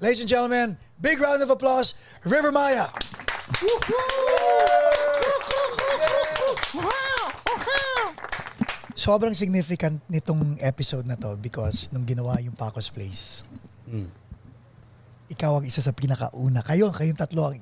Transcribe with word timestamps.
Ladies 0.00 0.20
and 0.20 0.28
gentlemen, 0.28 0.76
big 1.00 1.20
round 1.20 1.40
of 1.40 1.48
applause, 1.48 1.96
River 2.24 2.52
Maya. 2.52 2.92
Sobrang 8.96 9.32
significant 9.36 10.02
nitong 10.08 10.60
episode 10.60 11.06
na 11.08 11.16
to 11.16 11.36
because 11.40 11.88
nung 11.92 12.04
ginawa 12.04 12.40
yung 12.40 12.56
Paco's 12.56 12.88
Place, 12.92 13.44
ikaw 15.30 15.60
ang 15.60 15.64
isa 15.64 15.80
sa 15.80 15.92
pinakauna. 15.92 16.60
Kayo, 16.64 16.90
kayong 16.92 17.16
tatlo 17.16 17.52
ang 17.52 17.60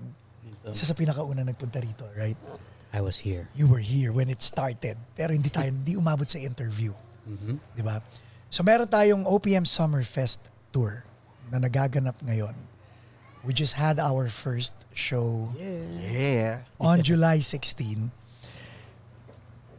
isa 0.70 0.86
sa 0.88 0.94
pinakauna 0.96 1.44
nagpunta 1.44 1.78
rito, 1.78 2.08
right? 2.16 2.38
I 2.94 3.02
was 3.02 3.18
here. 3.26 3.50
you 3.58 3.66
were 3.66 3.82
here 3.82 4.14
when 4.14 4.30
it 4.30 4.38
started. 4.38 4.94
Pero 5.18 5.34
hindi 5.34 5.50
tayo, 5.50 5.66
hindi 5.74 5.98
umabot 5.98 6.30
sa 6.30 6.38
interview. 6.38 6.94
Mm-hmm. 7.26 7.58
Di 7.74 7.82
ba? 7.82 7.98
So 8.54 8.62
meron 8.62 8.86
tayong 8.86 9.26
OPM 9.26 9.66
Summer 9.66 10.06
Fest 10.06 10.46
Tour 10.70 11.02
na 11.50 11.58
nagaganap 11.58 12.14
ngayon. 12.22 12.54
We 13.42 13.50
just 13.52 13.74
had 13.74 13.98
our 13.98 14.30
first 14.30 14.86
show 14.94 15.50
Yeah. 15.58 15.82
yeah. 16.06 16.54
on 16.78 17.02
July 17.08 17.42
16. 17.42 18.14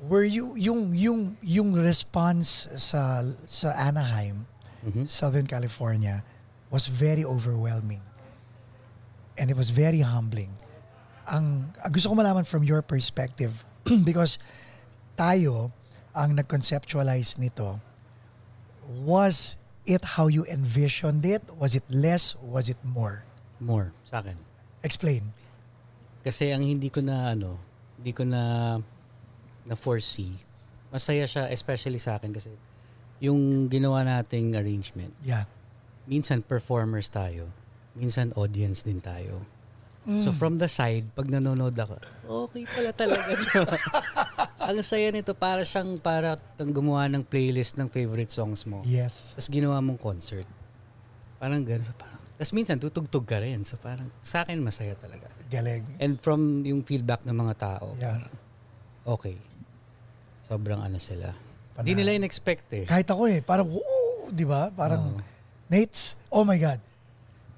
Were 0.06 0.28
you 0.28 0.54
yung 0.60 0.92
yung 0.94 1.40
yung 1.42 1.74
response 1.74 2.68
sa 2.78 3.26
sa 3.50 3.74
Anaheim, 3.74 4.46
mm-hmm. 4.86 5.08
Southern 5.10 5.48
California 5.48 6.22
was 6.70 6.92
very 6.92 7.24
overwhelming. 7.24 8.04
And 9.40 9.50
it 9.50 9.58
was 9.58 9.72
very 9.72 10.04
humbling. 10.04 10.52
Ang 11.26 11.74
gusto 11.90 12.12
ko 12.12 12.16
malaman 12.16 12.46
from 12.46 12.62
your 12.62 12.82
perspective 12.86 13.66
because 14.10 14.38
tayo 15.18 15.72
ang 16.16 16.38
nag-conceptualize 16.38 17.38
nito 17.42 17.80
was 18.86 19.58
it 19.86 20.18
how 20.18 20.28
you 20.28 20.46
envisioned 20.46 21.26
it? 21.26 21.42
Was 21.58 21.76
it 21.76 21.86
less? 21.90 22.38
Was 22.42 22.70
it 22.70 22.78
more? 22.86 23.26
More 23.58 23.94
sa 24.06 24.22
akin. 24.22 24.38
Explain. 24.86 25.34
Kasi 26.26 26.54
ang 26.54 26.62
hindi 26.66 26.90
ko 26.90 27.02
na 27.02 27.34
ano, 27.34 27.58
hindi 27.98 28.12
ko 28.14 28.26
na 28.26 28.76
na 29.66 29.76
foresee. 29.78 30.38
Masaya 30.94 31.26
siya 31.26 31.50
especially 31.50 31.98
sa 31.98 32.18
akin 32.18 32.34
kasi 32.34 32.54
yung 33.22 33.72
ginawa 33.72 34.06
nating 34.06 34.54
arrangement. 34.54 35.14
Yeah. 35.26 35.50
Minsan 36.06 36.46
performers 36.46 37.10
tayo, 37.10 37.50
minsan 37.98 38.30
audience 38.38 38.86
din 38.86 39.02
tayo. 39.02 39.42
So 40.06 40.30
from 40.30 40.62
the 40.62 40.70
side, 40.70 41.10
pag 41.18 41.26
nanonood 41.26 41.74
ako, 41.74 41.98
okay 42.46 42.64
pala 42.70 42.94
talaga. 42.94 43.26
ang 44.70 44.78
saya 44.86 45.10
nito 45.10 45.34
para 45.34 45.66
siyang 45.66 45.98
para 45.98 46.38
kang 46.58 46.70
gumawa 46.70 47.10
ng 47.10 47.26
playlist 47.26 47.74
ng 47.78 47.90
favorite 47.90 48.30
songs 48.30 48.70
mo. 48.70 48.86
Yes. 48.86 49.34
Tapos 49.34 49.50
ginawa 49.50 49.82
mong 49.82 49.98
concert. 49.98 50.46
Parang 51.42 51.66
gano'n. 51.66 51.82
So 51.82 51.94
parang, 51.98 52.22
tapos 52.38 52.52
minsan 52.54 52.78
tutugtog 52.78 53.26
ka 53.26 53.42
rin. 53.42 53.66
So 53.66 53.82
parang 53.82 54.14
sa 54.22 54.46
akin 54.46 54.62
masaya 54.62 54.94
talaga. 54.94 55.26
Galing. 55.50 55.86
And 55.98 56.22
from 56.22 56.62
yung 56.62 56.86
feedback 56.86 57.26
ng 57.26 57.34
mga 57.34 57.54
tao, 57.58 57.98
Yeah. 57.98 58.22
parang 58.22 58.34
okay. 59.10 59.36
Sobrang 60.46 60.86
ano 60.86 61.02
sila. 61.02 61.34
Hindi 61.82 61.98
nila 61.98 62.14
in-expect 62.16 62.66
eh. 62.72 62.86
Kahit 62.86 63.10
ako 63.10 63.26
eh, 63.28 63.42
parang, 63.42 63.68
woo, 63.68 64.30
di 64.32 64.46
ba? 64.48 64.70
Parang, 64.72 65.18
Oo. 65.18 65.20
Nates, 65.68 66.14
oh 66.30 66.46
my 66.46 66.56
God. 66.56 66.78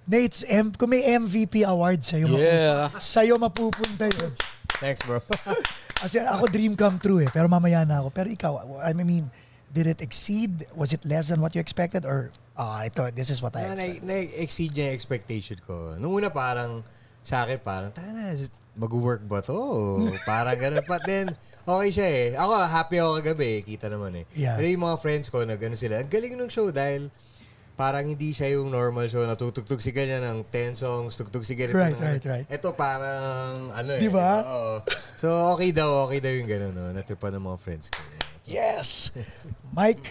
Nates, 0.08 0.48
M, 0.48 0.72
kung 0.72 0.90
may 0.90 1.04
MVP 1.04 1.62
award 1.62 2.00
sa'yo, 2.00 2.32
Yeah. 2.32 2.88
mapu- 2.88 3.04
sa'yo 3.04 3.36
mapupunta 3.36 4.08
yun. 4.08 4.32
Thanks, 4.80 5.04
bro. 5.04 5.20
Kasi 6.02 6.22
ako 6.22 6.48
dream 6.48 6.74
come 6.74 6.96
true 6.96 7.20
eh, 7.20 7.30
pero 7.30 7.46
mamaya 7.46 7.84
na 7.84 8.00
ako. 8.00 8.10
Pero 8.12 8.28
ikaw, 8.30 8.54
I 8.80 8.94
mean, 8.94 9.28
did 9.68 9.84
it 9.86 10.00
exceed? 10.00 10.64
Was 10.74 10.94
it 10.94 11.04
less 11.04 11.28
than 11.28 11.38
what 11.38 11.52
you 11.52 11.60
expected? 11.60 12.08
Or, 12.08 12.32
ah, 12.56 12.88
ito, 12.88 13.04
this 13.12 13.28
is 13.28 13.42
what 13.42 13.52
I 13.54 13.66
na, 13.66 13.68
na, 13.68 13.84
expected. 13.84 14.04
na-exceed 14.06 14.72
niya 14.72 14.84
yung 14.86 14.96
expectation 14.96 15.58
ko. 15.60 15.98
Nung 15.98 16.14
una 16.14 16.30
parang, 16.30 16.88
sa 17.20 17.44
akin 17.44 17.60
parang, 17.60 17.92
tayo 17.92 18.08
na, 18.10 18.32
is- 18.32 18.54
mag-work 18.78 19.26
ba 19.26 19.42
to? 19.42 19.58
parang 20.30 20.56
ganun. 20.56 20.86
But 20.86 21.04
then, 21.04 21.34
okay 21.66 21.90
siya 21.90 22.08
eh. 22.08 22.28
Ako, 22.38 22.54
happy 22.64 23.02
ako 23.02 23.12
kagabi. 23.20 23.66
Kita 23.66 23.90
naman 23.90 24.14
eh. 24.14 24.26
Yeah. 24.32 24.54
Pero 24.54 24.70
yung 24.70 24.86
mga 24.86 25.02
friends 25.02 25.28
ko 25.28 25.42
na 25.42 25.58
gano'n 25.58 25.76
sila, 25.76 25.98
ang 25.98 26.08
galing 26.08 26.38
ng 26.38 26.48
show 26.48 26.70
dahil 26.70 27.10
parang 27.78 28.10
hindi 28.10 28.34
siya 28.34 28.58
yung 28.58 28.74
normal 28.74 29.06
show 29.06 29.22
na 29.22 29.38
tutugtog 29.38 29.78
si 29.78 29.94
ganyan 29.94 30.26
ng 30.26 30.50
10 30.50 30.74
songs, 30.74 31.14
tugtog 31.14 31.46
si 31.46 31.54
ganito. 31.54 31.78
Right, 31.78 31.94
ng- 31.94 32.02
right, 32.02 32.26
right. 32.26 32.48
Ito 32.50 32.74
parang, 32.74 33.70
ano 33.70 33.90
eh. 33.94 34.02
Di 34.02 34.10
ba? 34.10 34.42
Oo. 34.42 34.74
So, 35.14 35.54
okay 35.54 35.70
daw, 35.70 36.10
okay 36.10 36.18
daw 36.18 36.34
yung 36.34 36.50
gano'n, 36.50 36.74
no? 36.74 36.90
Natripan 36.90 37.38
ng 37.38 37.46
mga 37.46 37.58
friends 37.62 37.94
ko. 37.94 38.02
Yes! 38.50 39.14
Mike, 39.78 40.10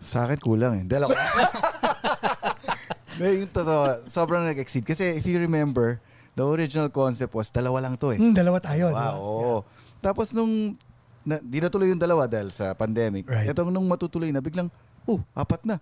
Sa 0.00 0.24
akin 0.24 0.38
kulang 0.38 0.80
eh. 0.80 0.84
Dala 0.86 1.10
ko. 1.10 1.16
Hindi, 3.18 3.44
yung 3.44 3.52
totoo, 3.52 4.06
sobrang 4.08 4.48
nag-exceed. 4.48 4.86
Kasi 4.86 5.18
if 5.18 5.26
you 5.28 5.36
remember, 5.36 6.00
the 6.32 6.46
original 6.46 6.88
concept 6.88 7.34
was 7.34 7.52
dalawa 7.52 7.84
lang 7.84 7.98
to 8.00 8.14
eh. 8.14 8.18
hmm, 8.22 8.32
dalawa 8.32 8.62
tayo? 8.62 8.94
Wow, 8.94 9.16
oo. 9.20 9.54
Tapos 10.00 10.32
nung 10.32 10.78
na, 11.20 11.36
di 11.36 11.60
natuloy 11.60 11.92
yung 11.92 12.00
dalawa 12.00 12.24
dahil 12.24 12.48
sa 12.48 12.72
pandemic. 12.72 13.28
Right. 13.28 13.52
Itong 13.52 13.68
nung 13.68 13.84
matutuloy 13.84 14.32
na, 14.32 14.40
biglang, 14.40 14.72
oh, 15.04 15.20
apat 15.36 15.68
na. 15.68 15.76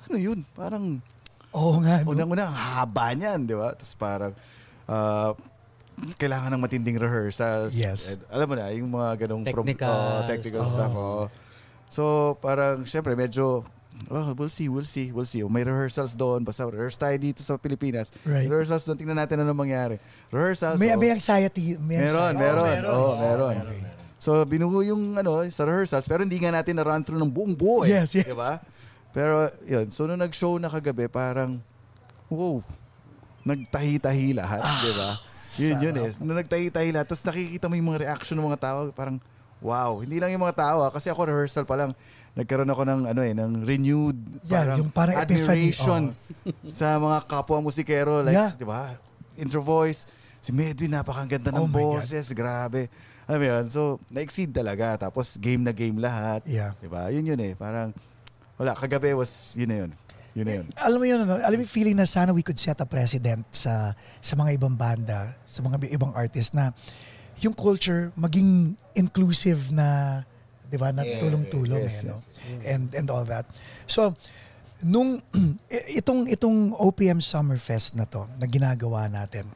Paano 0.00 0.16
yun? 0.16 0.38
Parang, 0.56 0.84
Oo 1.52 1.82
nga, 1.82 2.00
no? 2.02 2.14
unang-una, 2.14 2.48
ang 2.48 2.56
haba 2.56 3.12
niyan, 3.12 3.44
di 3.44 3.54
ba? 3.54 3.74
Tapos 3.74 3.94
parang, 3.98 4.32
ah, 4.88 5.34
kailangan 6.16 6.48
ng 6.56 6.62
matinding 6.62 6.96
rehearsals. 6.96 7.76
Yes. 7.76 8.16
And, 8.16 8.20
alam 8.32 8.46
mo 8.48 8.54
na, 8.56 8.72
yung 8.72 8.88
mga 8.88 9.28
ganong 9.28 9.44
prom- 9.44 9.68
Technical 9.68 9.92
oh, 9.92 10.22
technical 10.24 10.64
stuff. 10.64 10.72
stuff. 10.72 10.92
oo. 10.96 11.24
So, 11.90 12.02
parang, 12.40 12.86
syempre, 12.86 13.12
medyo, 13.12 13.66
oh, 14.08 14.26
we'll 14.38 14.48
see, 14.48 14.70
we'll 14.70 14.86
see, 14.86 15.12
we'll 15.12 15.28
see. 15.28 15.42
May 15.44 15.66
rehearsals 15.66 16.16
doon. 16.16 16.46
Basta 16.46 16.64
rehearse 16.64 16.96
tayo 16.96 17.16
dito 17.20 17.42
sa 17.44 17.60
Pilipinas. 17.60 18.14
Right. 18.24 18.48
Rehearsals 18.48 18.86
doon, 18.88 18.96
tingnan 18.96 19.18
natin 19.18 19.42
ano 19.44 19.52
mangyari. 19.52 20.00
Rehearsals. 20.32 20.80
May, 20.80 20.94
oh. 20.94 21.00
may 21.02 21.12
anxiety. 21.12 21.76
May 21.76 22.00
Meron, 22.00 22.32
anxiety. 22.32 22.40
meron. 22.40 22.64
meron. 22.80 22.94
Oo, 22.94 23.10
meron. 23.18 23.54
Okay. 23.68 23.80
So, 24.20 24.44
binuo 24.44 24.84
yung 24.84 25.16
ano, 25.16 25.44
sa 25.48 25.64
rehearsals, 25.64 26.04
pero 26.04 26.20
hindi 26.24 26.36
nga 26.40 26.52
natin 26.52 26.76
na-run 26.76 27.00
through 27.00 27.20
ng 27.20 27.32
buong 27.32 27.56
buo 27.56 27.88
eh. 27.88 28.00
Yes, 28.00 28.12
yes. 28.12 28.28
Di 28.28 28.36
ba? 28.36 28.60
Pero, 29.10 29.46
yun. 29.66 29.90
So, 29.90 30.06
nung 30.06 30.22
nag-show 30.22 30.58
na 30.58 30.70
kagabi, 30.70 31.10
parang, 31.10 31.58
wow, 32.30 32.62
nagtahi-tahi 33.42 34.36
lahat, 34.36 34.62
di 34.84 34.92
ba? 34.94 35.10
Yun, 35.58 35.76
yun 35.82 35.94
eh. 35.98 36.10
Nung 36.22 36.38
nagtahi-tahi 36.38 36.94
lahat, 36.94 37.10
tapos 37.10 37.26
nakikita 37.26 37.66
mo 37.66 37.74
yung 37.74 37.88
mga 37.90 38.06
reaction 38.06 38.38
ng 38.38 38.46
mga 38.46 38.60
tao, 38.62 38.78
parang, 38.94 39.18
wow. 39.58 39.98
Hindi 39.98 40.22
lang 40.22 40.30
yung 40.30 40.44
mga 40.46 40.56
tao, 40.62 40.78
ah, 40.86 40.92
kasi 40.94 41.10
ako 41.10 41.26
rehearsal 41.26 41.66
pa 41.66 41.74
lang, 41.74 41.90
nagkaroon 42.38 42.70
ako 42.70 42.82
ng, 42.86 43.00
ano 43.10 43.20
eh, 43.26 43.34
ng 43.34 43.66
renewed, 43.66 44.14
Yeah, 44.46 44.78
yung 44.78 44.94
parang 44.94 45.18
admiration 45.18 46.14
sa 46.70 46.94
mga 47.02 47.26
kapwa 47.26 47.58
musikero. 47.58 48.22
Like, 48.22 48.38
Yeah. 48.38 48.54
di 48.54 48.62
ba? 48.62 48.94
Intro 49.34 49.58
voice, 49.58 50.06
si 50.38 50.54
Medwin, 50.54 50.94
napakaganda 50.94 51.50
ng 51.50 51.58
Oh 51.60 51.66
my 51.66 51.74
God. 51.74 52.06
boses, 52.06 52.30
grabe. 52.30 52.86
Alam 53.26 53.38
mo 53.42 53.46
yun? 53.50 53.64
So, 53.66 53.80
na-exceed 54.08 54.54
talaga. 54.54 54.96
Tapos, 54.96 55.34
game 55.34 55.66
na 55.66 55.74
game 55.74 55.98
lahat. 55.98 56.46
Yeah. 56.46 56.78
Di 56.78 56.86
ba? 56.86 57.10
Yun 57.10 57.26
yun 57.26 57.40
eh. 57.42 57.52
Parang, 57.58 57.90
wala, 58.60 58.76
kagabi 58.76 59.16
was, 59.16 59.56
yun 59.56 59.68
na 59.72 59.76
yun. 59.88 59.90
Yun 60.36 60.44
na 60.46 60.54
yun. 60.60 60.66
alam 60.76 60.98
mo 61.00 61.06
yun, 61.08 61.20
ano, 61.24 61.40
alam 61.40 61.56
mo 61.56 61.62
yung 61.64 61.74
feeling 61.74 61.96
na 61.96 62.04
sana 62.04 62.30
we 62.36 62.44
could 62.44 62.60
set 62.60 62.76
a 62.78 62.86
precedent 62.86 63.42
sa 63.50 63.96
sa 64.20 64.34
mga 64.36 64.60
ibang 64.60 64.76
banda, 64.76 65.34
sa 65.48 65.64
mga 65.64 65.90
ibang 65.90 66.12
artist 66.14 66.54
na 66.54 66.70
yung 67.40 67.56
culture 67.56 68.12
maging 68.14 68.76
inclusive 68.94 69.72
na, 69.72 70.22
'di 70.68 70.76
ba, 70.76 70.92
na 70.92 71.02
tulong-tulong 71.18 71.82
yes, 71.82 72.04
eh, 72.04 72.12
no? 72.12 72.16
And 72.62 72.92
and 72.94 73.06
all 73.10 73.26
that. 73.26 73.48
So 73.88 74.14
nung 74.84 75.18
itong 75.98 76.28
itong 76.28 76.76
OPM 76.76 77.18
Summerfest 77.18 77.96
na 77.96 78.04
to 78.06 78.28
na 78.38 78.46
ginagawa 78.46 79.08
natin. 79.08 79.48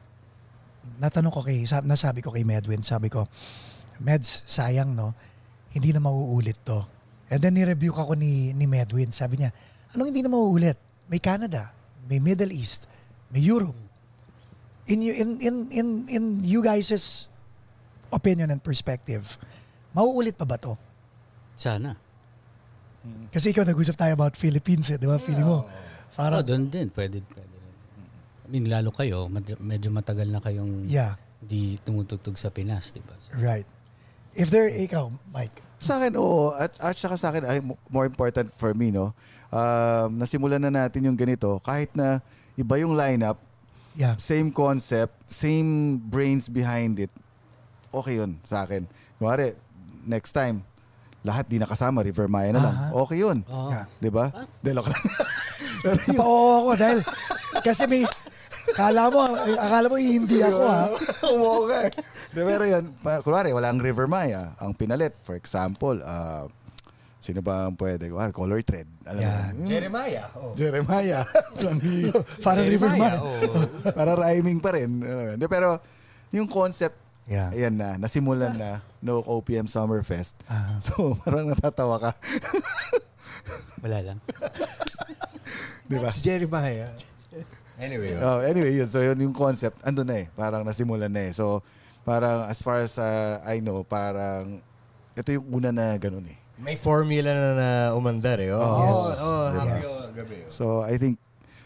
Natanong 0.99 1.33
ko 1.33 1.41
kay 1.45 1.65
sab- 1.65 1.87
nasabi 1.87 2.21
ko 2.21 2.29
kay 2.33 2.45
Medwin, 2.45 2.85
sabi 2.85 3.09
ko, 3.09 3.25
Meds, 3.97 4.43
sayang 4.45 4.91
no, 4.91 5.15
hindi 5.71 5.95
na 5.95 6.03
mauulit 6.03 6.59
to. 6.67 6.94
And 7.25 7.41
then 7.41 7.57
ni-review 7.57 7.89
ko 7.89 8.13
ni, 8.13 8.53
ni 8.53 8.69
Medwin, 8.69 9.09
sabi 9.09 9.41
niya, 9.41 9.49
anong 9.93 10.13
hindi 10.13 10.21
na 10.21 10.29
mauulit? 10.29 10.77
May 11.09 11.17
Canada, 11.17 11.73
may 12.05 12.21
Middle 12.21 12.53
East, 12.53 12.85
may 13.33 13.41
Europe. 13.41 13.77
In 14.85 15.01
you 15.01 15.13
in 15.17 15.29
in 15.41 15.55
in 15.73 15.87
in 16.05 16.23
you 16.45 16.61
guys' 16.61 17.25
opinion 18.13 18.53
and 18.53 18.61
perspective, 18.61 19.37
mauulit 19.97 20.37
pa 20.37 20.45
ba 20.45 20.61
to? 20.61 20.77
Sana. 21.57 21.97
Kasi 23.33 23.49
ikaw 23.53 23.65
nag-usap 23.65 23.97
tayo 23.97 24.13
about 24.13 24.33
Philippines 24.37 24.89
eh, 24.93 24.97
di 24.97 25.05
ba? 25.05 25.17
Feeling 25.17 25.45
mo. 25.45 25.61
Oh, 25.61 25.65
Parang, 26.15 26.41
doon 26.41 26.69
din. 26.69 26.89
Pwede, 26.89 27.21
pwede. 27.21 27.53
I 28.45 28.47
mean, 28.49 28.69
lalo 28.69 28.93
kayo, 28.93 29.25
med- 29.29 29.57
medyo 29.61 29.89
matagal 29.89 30.29
na 30.29 30.39
kayong 30.39 30.85
yeah, 30.85 31.17
di 31.41 31.77
tumutugtog 31.81 32.37
sa 32.37 32.49
Pinas, 32.53 32.93
di 32.93 33.01
ba? 33.01 33.13
So, 33.17 33.33
right. 33.41 33.65
If 34.37 34.49
there, 34.49 34.69
ikaw, 34.69 35.09
Mike, 35.33 35.53
Sa 35.85 36.01
akin, 36.01 36.13
oo. 36.17 36.49
At, 36.57 36.73
at 36.81 36.95
saka 36.97 37.15
sa 37.15 37.29
akin, 37.29 37.45
ay, 37.45 37.61
mo- 37.61 37.77
more 37.93 38.09
important 38.09 38.49
for 38.57 38.73
me, 38.73 38.89
no? 38.89 39.13
Um, 39.53 40.17
nasimulan 40.17 40.57
na 40.57 40.73
natin 40.73 41.05
yung 41.05 41.13
ganito. 41.13 41.61
Kahit 41.61 41.93
na 41.93 42.25
iba 42.57 42.75
yung 42.81 42.97
lineup, 42.97 43.37
yeah, 43.93 44.17
same 44.17 44.49
concept, 44.49 45.13
same 45.29 46.01
brains 46.01 46.49
behind 46.49 46.97
it, 46.97 47.13
okay 47.93 48.17
yun 48.17 48.41
sa 48.41 48.65
akin. 48.65 48.89
Kumari, 49.21 49.53
next 50.09 50.33
time, 50.33 50.65
lahat 51.25 51.49
di 51.49 51.57
nakasama, 51.57 52.05
River 52.05 52.29
Maya 52.29 52.53
na 52.53 52.61
lang. 52.61 52.75
Aha. 52.75 52.89
Okay 53.05 53.17
yun. 53.21 53.41
Oo. 53.49 53.69
Yeah. 53.73 53.85
Di 53.97 54.09
ba? 54.13 54.29
Delok 54.61 54.89
lang. 54.89 55.03
napao 55.85 56.65
ako 56.65 56.71
dahil, 56.77 56.99
kasi 57.61 57.83
may, 57.85 58.05
akala 58.75 59.07
mo, 59.07 59.23
akala 59.55 59.87
mo 59.87 59.95
hindi 59.95 60.43
ako 60.43 60.59
ha. 60.61 60.83
Oo 61.31 61.63
nga 61.65 61.79
eh. 61.87 61.91
Di, 62.29 62.41
pero 62.43 62.63
yun, 62.67 62.91
kunwari, 63.23 63.55
walang 63.55 63.79
River 63.79 64.11
Maya. 64.11 64.51
Ang 64.59 64.75
pinalit, 64.75 65.15
for 65.23 65.39
example, 65.39 65.95
ah, 66.03 66.43
sino 67.17 67.39
ba 67.39 67.71
ang 67.71 67.79
pwede? 67.79 68.11
Kunwari, 68.11 68.35
Color 68.35 68.61
Thread. 68.61 68.87
Alam 69.07 69.17
mo, 69.17 69.23
Yan. 69.23 69.53
yun. 69.55 69.67
Jeremiah. 69.71 70.27
Oh. 70.35 70.51
Jeremiah. 70.53 71.23
Parang 72.45 72.67
River 72.67 72.89
Jeremiah, 72.91 73.15
Man. 73.15 73.23
oh. 73.23 73.63
Para 73.97 74.11
rhyming 74.13 74.59
pa 74.59 74.75
rin. 74.75 74.99
Uh, 74.99 75.39
Hindi, 75.39 75.47
pero 75.47 75.79
yung 76.35 76.45
concept, 76.45 77.07
Yeah. 77.25 77.49
ayan 77.49 77.73
na, 77.73 77.97
nasimulan 77.97 78.53
na, 78.53 78.85
no 79.01 79.17
OPM 79.17 79.65
Summerfest. 79.65 80.37
Ah. 80.45 80.77
So, 80.77 81.17
parang 81.25 81.49
natatawa 81.49 81.97
ka. 81.97 82.11
wala 83.81 83.97
lang. 84.05 84.17
Di 85.89 85.97
ba? 85.97 86.13
Jeremiah. 86.13 86.93
Anyway, 87.75 88.15
oh. 88.15 88.23
Oh, 88.23 88.39
anyway, 88.39 88.71
yun. 88.71 88.87
So, 88.87 89.03
yun 89.03 89.19
yung 89.19 89.35
concept. 89.35 89.83
Ando 89.83 90.01
na 90.01 90.23
eh. 90.23 90.27
Parang 90.31 90.63
nasimulan 90.63 91.11
na 91.11 91.27
eh. 91.27 91.31
So, 91.31 91.59
parang 92.01 92.47
as 92.47 92.61
far 92.61 92.81
as 92.81 92.95
uh, 92.95 93.43
I 93.43 93.59
know, 93.59 93.83
parang 93.83 94.63
ito 95.11 95.29
yung 95.31 95.47
una 95.53 95.69
na 95.71 95.95
ganun 95.95 96.23
eh. 96.27 96.37
may 96.55 96.79
formula 96.79 97.35
na 97.35 97.49
na 97.51 97.69
umandar 97.91 98.39
eh. 98.39 98.47
Oh, 98.47 98.63
Yes. 98.63 98.79
oh, 98.79 99.03
oh, 99.19 99.45
happy 99.51 99.75
Yes. 99.75 99.85
oh, 99.85 100.03
gabi. 100.15 100.35
oh. 100.39 100.47
So, 100.47 100.65
I 100.79 100.95
think 100.95 101.19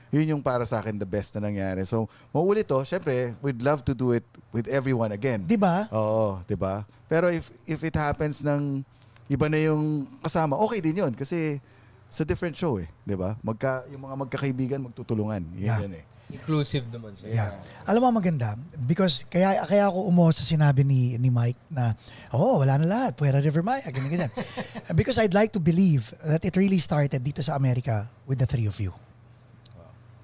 yun 0.10 0.26
yung 0.26 0.42
para 0.42 0.66
sa 0.66 0.82
akin 0.82 0.98
the 0.98 1.06
best 1.06 1.38
na 1.38 1.46
nangyari. 1.46 1.86
So, 1.86 2.10
maulit 2.34 2.66
to, 2.66 2.82
syempre, 2.82 3.38
we'd 3.46 3.62
love 3.62 3.86
to 3.86 3.94
do 3.94 4.18
it 4.18 4.26
with 4.50 4.66
everyone 4.66 5.14
again. 5.14 5.46
Di 5.46 5.62
ba? 5.62 5.86
Oo, 5.94 6.42
'di 6.42 6.58
ba? 6.58 6.82
Pero 7.06 7.30
if 7.30 7.54
if 7.70 7.86
it 7.86 7.94
happens 7.94 8.42
ng 8.42 8.82
iba 9.30 9.46
na 9.46 9.62
yung 9.62 10.10
kasama, 10.26 10.58
okay 10.58 10.82
din 10.82 11.06
'yun 11.06 11.14
kasi 11.14 11.62
sa 12.10 12.26
different 12.26 12.58
show 12.58 12.76
eh, 12.76 12.90
'di 13.06 13.16
ba? 13.16 13.38
Magka 13.40 13.86
yung 13.88 14.02
mga 14.04 14.16
magkakaibigan 14.18 14.82
magtutulungan. 14.82 15.46
Yun 15.54 15.62
Yeah. 15.62 15.80
yan 15.86 15.94
eh. 16.02 16.06
Inclusive 16.30 16.86
naman 16.94 17.18
siya. 17.18 17.26
Yeah. 17.26 17.52
Alam 17.90 18.06
mo 18.06 18.22
maganda 18.22 18.54
because 18.78 19.26
kaya 19.26 19.66
kaya 19.66 19.90
ako 19.90 20.06
umo 20.06 20.30
sa 20.30 20.46
sinabi 20.46 20.86
ni 20.86 21.18
ni 21.18 21.34
Mike 21.34 21.58
na 21.74 21.98
oh 22.30 22.62
wala 22.62 22.78
na 22.78 22.86
lahat 22.86 23.18
Puera 23.18 23.42
River 23.42 23.66
Maya 23.66 23.82
ganyan 23.90 24.14
ganyan. 24.14 24.32
because 25.00 25.18
I'd 25.18 25.34
like 25.34 25.50
to 25.54 25.62
believe 25.62 26.14
that 26.22 26.46
it 26.46 26.54
really 26.54 26.78
started 26.78 27.22
dito 27.22 27.42
sa 27.42 27.58
Amerika 27.58 28.06
with 28.30 28.38
the 28.38 28.46
three 28.46 28.70
of 28.70 28.78
you. 28.78 28.94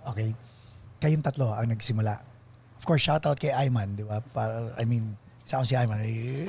Okay? 0.05 0.37
Kayong 1.01 1.25
tatlo 1.25 1.57
ang 1.57 1.73
nagsimula. 1.73 2.21
Of 2.77 2.85
course, 2.85 3.01
shout 3.01 3.25
out 3.25 3.41
kay 3.41 3.49
Ayman, 3.49 3.97
di 3.97 4.05
ba? 4.05 4.21
Para, 4.21 4.77
I 4.77 4.85
mean, 4.85 5.17
sa 5.41 5.65
si 5.65 5.73
Ayman. 5.73 5.97
eh, 6.05 6.45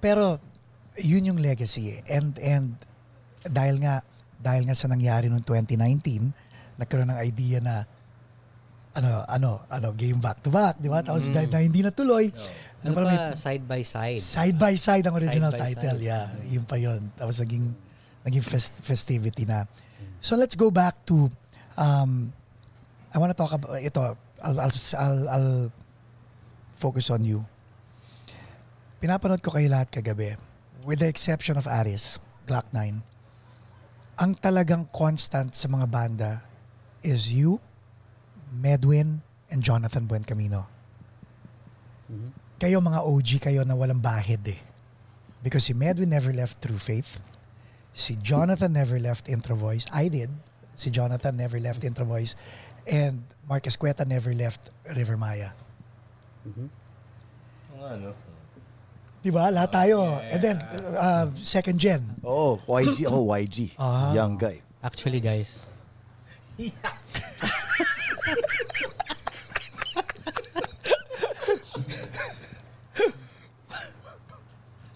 Pero 0.00 0.40
yun 0.96 1.26
yung 1.26 1.40
legacy 1.40 1.98
eh. 1.98 2.00
And 2.06 2.36
and 2.38 2.78
dahil 3.42 3.82
nga 3.82 4.00
dahil 4.38 4.64
nga 4.64 4.76
sa 4.76 4.86
nangyari 4.86 5.26
noong 5.26 5.42
2019, 5.42 6.30
nagkaroon 6.76 7.10
ng 7.10 7.20
idea 7.20 7.58
na 7.58 7.82
ano 8.94 9.26
ano 9.26 9.50
ano 9.66 9.88
game 9.90 10.22
back 10.22 10.38
to 10.38 10.54
back, 10.54 10.78
di 10.78 10.86
ba? 10.86 11.02
Tapos 11.02 11.26
dahil 11.26 11.50
na 11.50 11.58
hindi 11.58 11.82
natuloy, 11.82 12.30
Ano 12.84 12.94
na 12.94 13.08
may 13.08 13.18
pa, 13.18 13.34
side 13.34 13.64
by 13.64 13.82
side. 13.82 14.20
side 14.22 14.54
by 14.54 14.74
side 14.76 15.02
ang 15.02 15.16
original 15.16 15.50
Side 15.50 15.74
title. 15.74 15.98
side. 15.98 16.04
Yeah, 16.04 16.30
yun 16.46 16.62
pa 16.62 16.76
yun. 16.78 17.00
Tapos 17.16 17.40
naging 17.40 17.74
naging 18.22 18.44
fest- 18.44 18.76
festivity 18.80 19.48
na. 19.48 19.66
So 20.22 20.38
let's 20.38 20.54
go 20.54 20.70
back 20.70 21.02
to 21.08 21.26
um 21.74 22.30
I 23.10 23.18
want 23.18 23.30
to 23.30 23.38
talk 23.38 23.50
about 23.50 23.78
ito. 23.78 24.14
I'll, 24.44 24.58
I'll, 24.60 24.74
I'll, 24.98 25.22
I'll 25.30 25.54
focus 26.76 27.08
on 27.08 27.24
you. 27.24 27.40
Pinapanood 29.00 29.40
ko 29.40 29.54
kayo 29.54 29.68
lahat 29.68 29.88
kagabi. 29.88 30.36
With 30.84 31.00
the 31.00 31.08
exception 31.08 31.56
of 31.56 31.64
Aris, 31.64 32.20
Glock 32.44 32.68
9. 32.68 33.00
Ang 34.20 34.32
talagang 34.36 34.92
constant 34.92 35.56
sa 35.56 35.64
mga 35.64 35.88
banda 35.88 36.44
is 37.00 37.32
you, 37.32 37.56
Medwin, 38.52 39.24
and 39.48 39.64
Jonathan 39.64 40.04
Buencamino. 40.04 40.68
Kayo 42.60 42.84
mga 42.84 43.00
OG 43.00 43.28
kayo 43.40 43.64
na 43.64 43.72
walang 43.72 43.98
bahid 43.98 44.44
eh. 44.44 44.60
Because 45.40 45.64
si 45.64 45.72
Medwin 45.72 46.12
never 46.12 46.36
left 46.36 46.60
True 46.60 46.76
Faith. 46.76 47.16
Si 47.96 48.20
Jonathan 48.20 48.76
never 48.76 49.00
left 49.00 49.24
Intro 49.28 49.56
Voice. 49.56 49.88
I 49.88 50.12
did. 50.12 50.28
Si 50.76 50.92
Jonathan 50.92 51.36
never 51.40 51.56
left 51.56 51.80
Intro 51.80 52.04
Voice. 52.04 52.36
And 52.84 53.24
Marcus 53.48 53.80
Cueta 53.80 54.04
never 54.04 54.36
left 54.36 54.68
River 54.92 55.16
Maya. 55.16 55.56
Oh, 57.72 57.88
ano? 57.88 58.33
Diba? 59.24 59.48
Lahat 59.48 59.72
tayo. 59.72 60.20
And 60.28 60.40
then, 60.44 60.56
uh, 60.94 61.32
second 61.40 61.80
gen. 61.80 62.04
Oo, 62.20 62.60
YG 62.68 63.08
ako, 63.08 63.24
YG. 63.32 63.72
Ah. 63.80 64.12
Young 64.12 64.36
guy. 64.36 64.60
Actually, 64.84 65.16
guys, 65.16 65.64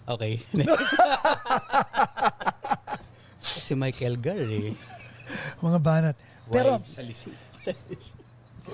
okay. 0.07 0.41
si 3.59 3.73
Mike 3.77 4.01
Elgar 4.01 4.37
eh. 4.39 4.73
Mga 5.61 5.79
banat. 5.83 6.15
Pero, 6.49 6.81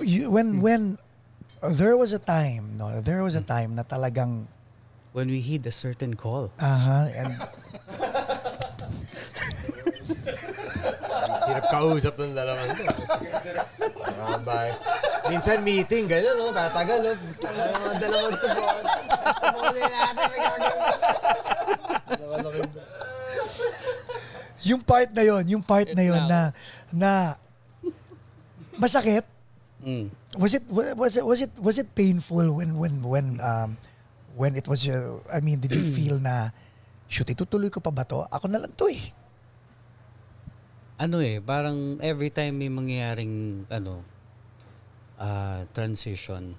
you- 0.00 0.30
when, 0.32 0.60
when, 0.64 0.96
there 1.76 1.96
was 1.96 2.12
a 2.16 2.22
time, 2.22 2.78
no, 2.80 3.00
there 3.04 3.20
was 3.20 3.36
a 3.36 3.44
time 3.44 3.74
na 3.76 3.84
talagang, 3.84 4.48
When 5.16 5.32
we 5.32 5.40
heed 5.40 5.64
a 5.64 5.72
certain 5.72 6.12
call. 6.12 6.52
aha, 6.60 7.08
and 7.08 7.32
Hirap 11.46 11.66
kausap 11.72 12.20
ng 12.20 12.36
dalawang 12.36 12.68
to. 12.68 12.84
Bye. 14.44 14.76
Minsan 15.32 15.64
meeting, 15.64 16.04
gano'n, 16.04 16.36
no? 16.36 16.52
Tatagal, 16.52 16.98
no? 17.00 17.16
Dalawang 17.40 17.96
dalawang 17.96 18.34
to. 18.36 18.48
Tapunin 19.40 19.88
natin, 19.88 20.28
yung 24.66 24.82
part 24.84 25.08
na 25.14 25.22
yon, 25.22 25.44
yung 25.48 25.64
part 25.64 25.88
na 25.96 26.02
yon 26.04 26.22
na, 26.28 26.40
na, 26.92 27.12
masakit, 28.76 29.24
Mm. 29.86 30.08
was 30.40 30.56
it 30.56 30.64
was 30.72 31.14
it 31.14 31.22
was 31.22 31.40
it 31.46 31.52
was 31.62 31.76
it 31.78 31.86
painful 31.94 32.42
when 32.58 32.74
when 32.80 33.06
when 33.06 33.38
um 33.38 33.76
when 34.36 34.52
it 34.54 34.68
was 34.68 34.84
uh, 34.86 35.18
I 35.32 35.40
mean 35.40 35.58
did 35.58 35.72
you 35.72 35.82
feel 35.96 36.20
na 36.20 36.52
shoot 37.08 37.26
itutuloy 37.26 37.72
ko 37.72 37.80
pa 37.80 37.90
ba 37.90 38.04
to 38.04 38.22
ako 38.28 38.46
na 38.52 38.60
lang 38.60 38.72
to 38.76 38.92
eh 38.92 39.16
ano 40.96 41.20
eh, 41.20 41.44
parang 41.44 42.00
every 42.00 42.32
time 42.32 42.56
may 42.56 42.72
mangyayaring 42.72 43.68
ano 43.68 44.00
ah, 45.20 45.68
transition 45.76 46.56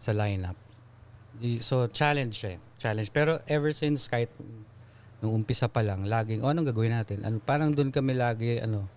sa 0.00 0.16
lineup. 0.16 0.56
So 1.60 1.84
challenge 1.88 2.40
siya 2.40 2.56
eh. 2.56 2.60
Challenge. 2.80 3.08
Pero 3.12 3.44
ever 3.44 3.76
since 3.76 4.08
kahit 4.08 4.32
nung 5.20 5.44
umpisa 5.44 5.68
pa 5.68 5.84
lang, 5.84 6.08
laging, 6.08 6.42
oh, 6.42 6.50
anong 6.50 6.72
gagawin 6.72 6.96
natin? 6.96 7.22
Ano, 7.22 7.38
parang 7.38 7.70
doon 7.70 7.94
kami 7.94 8.18
lagi, 8.18 8.58
ano, 8.58 8.90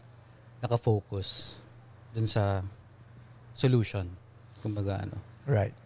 nakafocus 0.64 1.62
doon 2.18 2.26
sa 2.26 2.66
solution. 3.54 4.10
Kumbaga, 4.66 5.06
ano, 5.06 5.20
right 5.46 5.85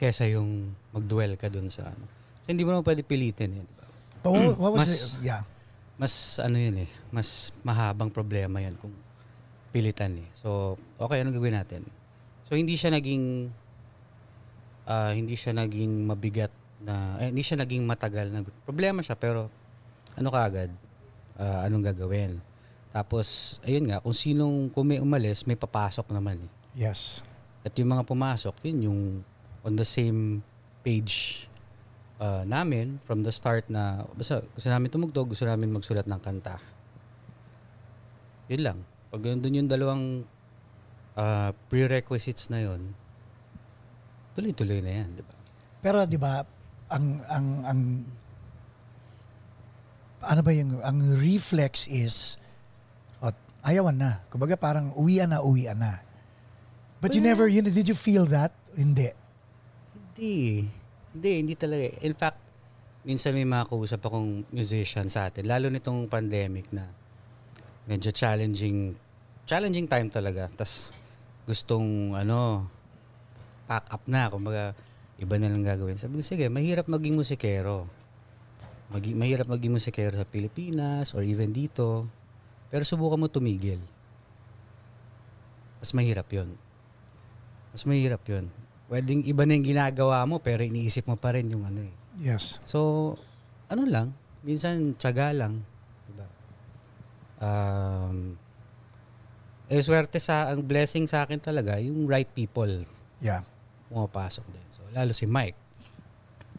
kesa 0.00 0.24
yung 0.24 0.72
mag-dwell 0.96 1.36
ka 1.36 1.52
doon 1.52 1.68
sa 1.68 1.92
ano. 1.92 2.08
Kasi 2.40 2.56
hindi 2.56 2.64
mo 2.64 2.72
naman 2.72 2.88
pwede 2.88 3.04
pilitin 3.04 3.60
eh. 3.60 3.64
di 3.68 3.74
ba? 3.76 3.84
but 4.24 4.32
what, 4.32 4.56
what 4.56 4.72
was 4.80 4.88
Mas- 4.88 5.20
the, 5.20 5.28
yeah 5.28 5.44
mas 6.00 6.40
ano 6.40 6.56
yun 6.56 6.88
eh, 6.88 6.90
mas 7.12 7.52
mahabang 7.60 8.08
problema 8.08 8.56
yun 8.56 8.72
kung 8.80 8.88
pilitan 9.68 10.16
eh. 10.16 10.28
So, 10.32 10.80
okay, 10.96 11.20
anong 11.20 11.36
gagawin 11.36 11.60
natin? 11.60 11.84
So, 12.48 12.56
hindi 12.56 12.72
siya 12.80 12.88
naging, 12.88 13.52
ah, 14.88 15.12
hindi 15.12 15.36
siya 15.36 15.52
naging 15.52 16.08
mabigat 16.08 16.48
na, 16.80 17.20
eh, 17.20 17.28
hindi 17.28 17.44
siya 17.44 17.60
naging 17.60 17.84
matagal 17.84 18.32
na, 18.32 18.40
problema 18.64 19.04
siya, 19.04 19.12
pero 19.12 19.52
ano 20.16 20.28
kaagad, 20.32 20.72
Ah, 21.40 21.64
anong 21.64 21.88
gagawin? 21.88 22.36
Tapos, 22.92 23.56
ayun 23.64 23.88
nga, 23.88 24.04
kung 24.04 24.12
sinong, 24.12 24.68
kung 24.68 24.84
may 24.84 25.00
umalis, 25.00 25.48
may 25.48 25.56
papasok 25.56 26.12
naman 26.12 26.36
eh. 26.36 26.50
yes 26.84 27.24
At 27.64 27.72
yung 27.80 27.96
mga 27.96 28.04
pumasok, 28.04 28.60
yun 28.68 28.78
yung 28.92 29.00
on 29.64 29.76
the 29.76 29.84
same 29.84 30.40
page 30.80 31.46
uh, 32.20 32.44
namin 32.44 33.00
from 33.04 33.24
the 33.24 33.32
start 33.32 33.68
na 33.68 34.04
basta 34.16 34.44
gusto 34.56 34.68
namin 34.68 34.88
tumugtog, 34.88 35.32
gusto 35.32 35.44
namin 35.44 35.72
magsulat 35.72 36.08
ng 36.08 36.20
kanta. 36.20 36.56
Yun 38.50 38.62
lang. 38.66 38.78
Pag 39.10 39.26
nandun 39.26 39.58
yung 39.64 39.70
dalawang 39.70 40.04
uh, 41.18 41.50
prerequisites 41.70 42.50
na 42.50 42.62
yun, 42.62 42.94
tuloy-tuloy 44.34 44.80
na 44.82 44.92
yan, 45.02 45.08
di 45.18 45.22
ba? 45.22 45.34
Pero 45.80 46.04
'di 46.04 46.18
ba, 46.20 46.44
ang 46.92 47.06
ang 47.26 47.46
ang 47.64 47.80
ano 50.20 50.40
ba 50.44 50.52
yung 50.52 50.84
ang 50.84 51.00
reflex 51.16 51.88
is 51.88 52.36
oh, 53.24 53.32
ayawan 53.64 53.96
na. 53.96 54.20
Kumbaga 54.28 54.54
parang 54.56 54.92
uwian 54.92 55.32
na, 55.32 55.40
uwian 55.40 55.80
na. 55.80 56.04
But 57.00 57.16
you 57.16 57.24
Well- 57.24 57.32
never, 57.32 57.44
you, 57.48 57.64
did 57.64 57.88
you 57.88 57.96
feel 57.96 58.28
that? 58.28 58.52
Hindi. 58.76 59.16
Hindi. 60.20 60.68
Hindi, 61.16 61.30
hindi 61.40 61.54
talaga. 61.56 61.96
In 62.04 62.12
fact, 62.12 62.36
minsan 63.08 63.32
may 63.32 63.48
mga 63.48 63.72
kausap 63.72 64.04
akong 64.04 64.44
musician 64.52 65.08
sa 65.08 65.32
atin, 65.32 65.48
lalo 65.48 65.72
nitong 65.72 66.12
pandemic 66.12 66.68
na 66.76 66.84
medyo 67.88 68.12
challenging, 68.12 68.92
challenging 69.48 69.88
time 69.88 70.12
talaga. 70.12 70.52
Tapos 70.52 70.92
gustong, 71.48 72.12
ano, 72.12 72.68
pack 73.64 73.88
up 73.88 74.04
na. 74.12 74.28
Kumbaga, 74.28 74.76
iba 75.16 75.40
na 75.40 75.48
lang 75.48 75.64
gagawin. 75.64 75.96
Sabi 75.96 76.20
ko, 76.20 76.22
sige, 76.28 76.52
mahirap 76.52 76.84
maging 76.84 77.16
musikero. 77.16 77.88
Magi- 78.92 79.16
mahirap 79.16 79.48
maging 79.48 79.72
musikero 79.72 80.20
sa 80.20 80.28
Pilipinas 80.28 81.16
or 81.16 81.24
even 81.24 81.48
dito. 81.48 82.04
Pero 82.68 82.84
subukan 82.84 83.16
mo 83.16 83.32
tumigil. 83.32 83.80
Mas 85.80 85.96
mahirap 85.96 86.28
yon 86.28 86.52
Mas 87.72 87.88
mahirap 87.88 88.20
yon 88.28 88.59
Pwedeng 88.90 89.22
iba 89.22 89.46
na 89.46 89.54
yung 89.54 89.62
ginagawa 89.64 90.26
mo 90.26 90.42
pero 90.42 90.66
iniisip 90.66 91.06
mo 91.06 91.14
pa 91.14 91.30
rin 91.30 91.46
yung 91.46 91.62
ano 91.62 91.86
eh. 91.86 91.94
Yes. 92.18 92.58
So, 92.66 93.14
ano 93.70 93.86
lang, 93.86 94.10
minsan 94.42 94.98
tiyaga 94.98 95.30
lang. 95.30 95.62
Diba? 96.10 96.26
Um, 97.38 98.34
eh, 99.70 99.78
swerte 99.78 100.18
sa, 100.18 100.50
ang 100.50 100.66
blessing 100.66 101.06
sa 101.06 101.22
akin 101.22 101.38
talaga, 101.38 101.78
yung 101.78 102.10
right 102.10 102.26
people 102.34 102.82
Yeah. 103.22 103.46
pumapasok 103.86 104.42
din. 104.50 104.66
So, 104.74 104.82
lalo 104.90 105.14
si 105.14 105.22
Mike. 105.24 105.54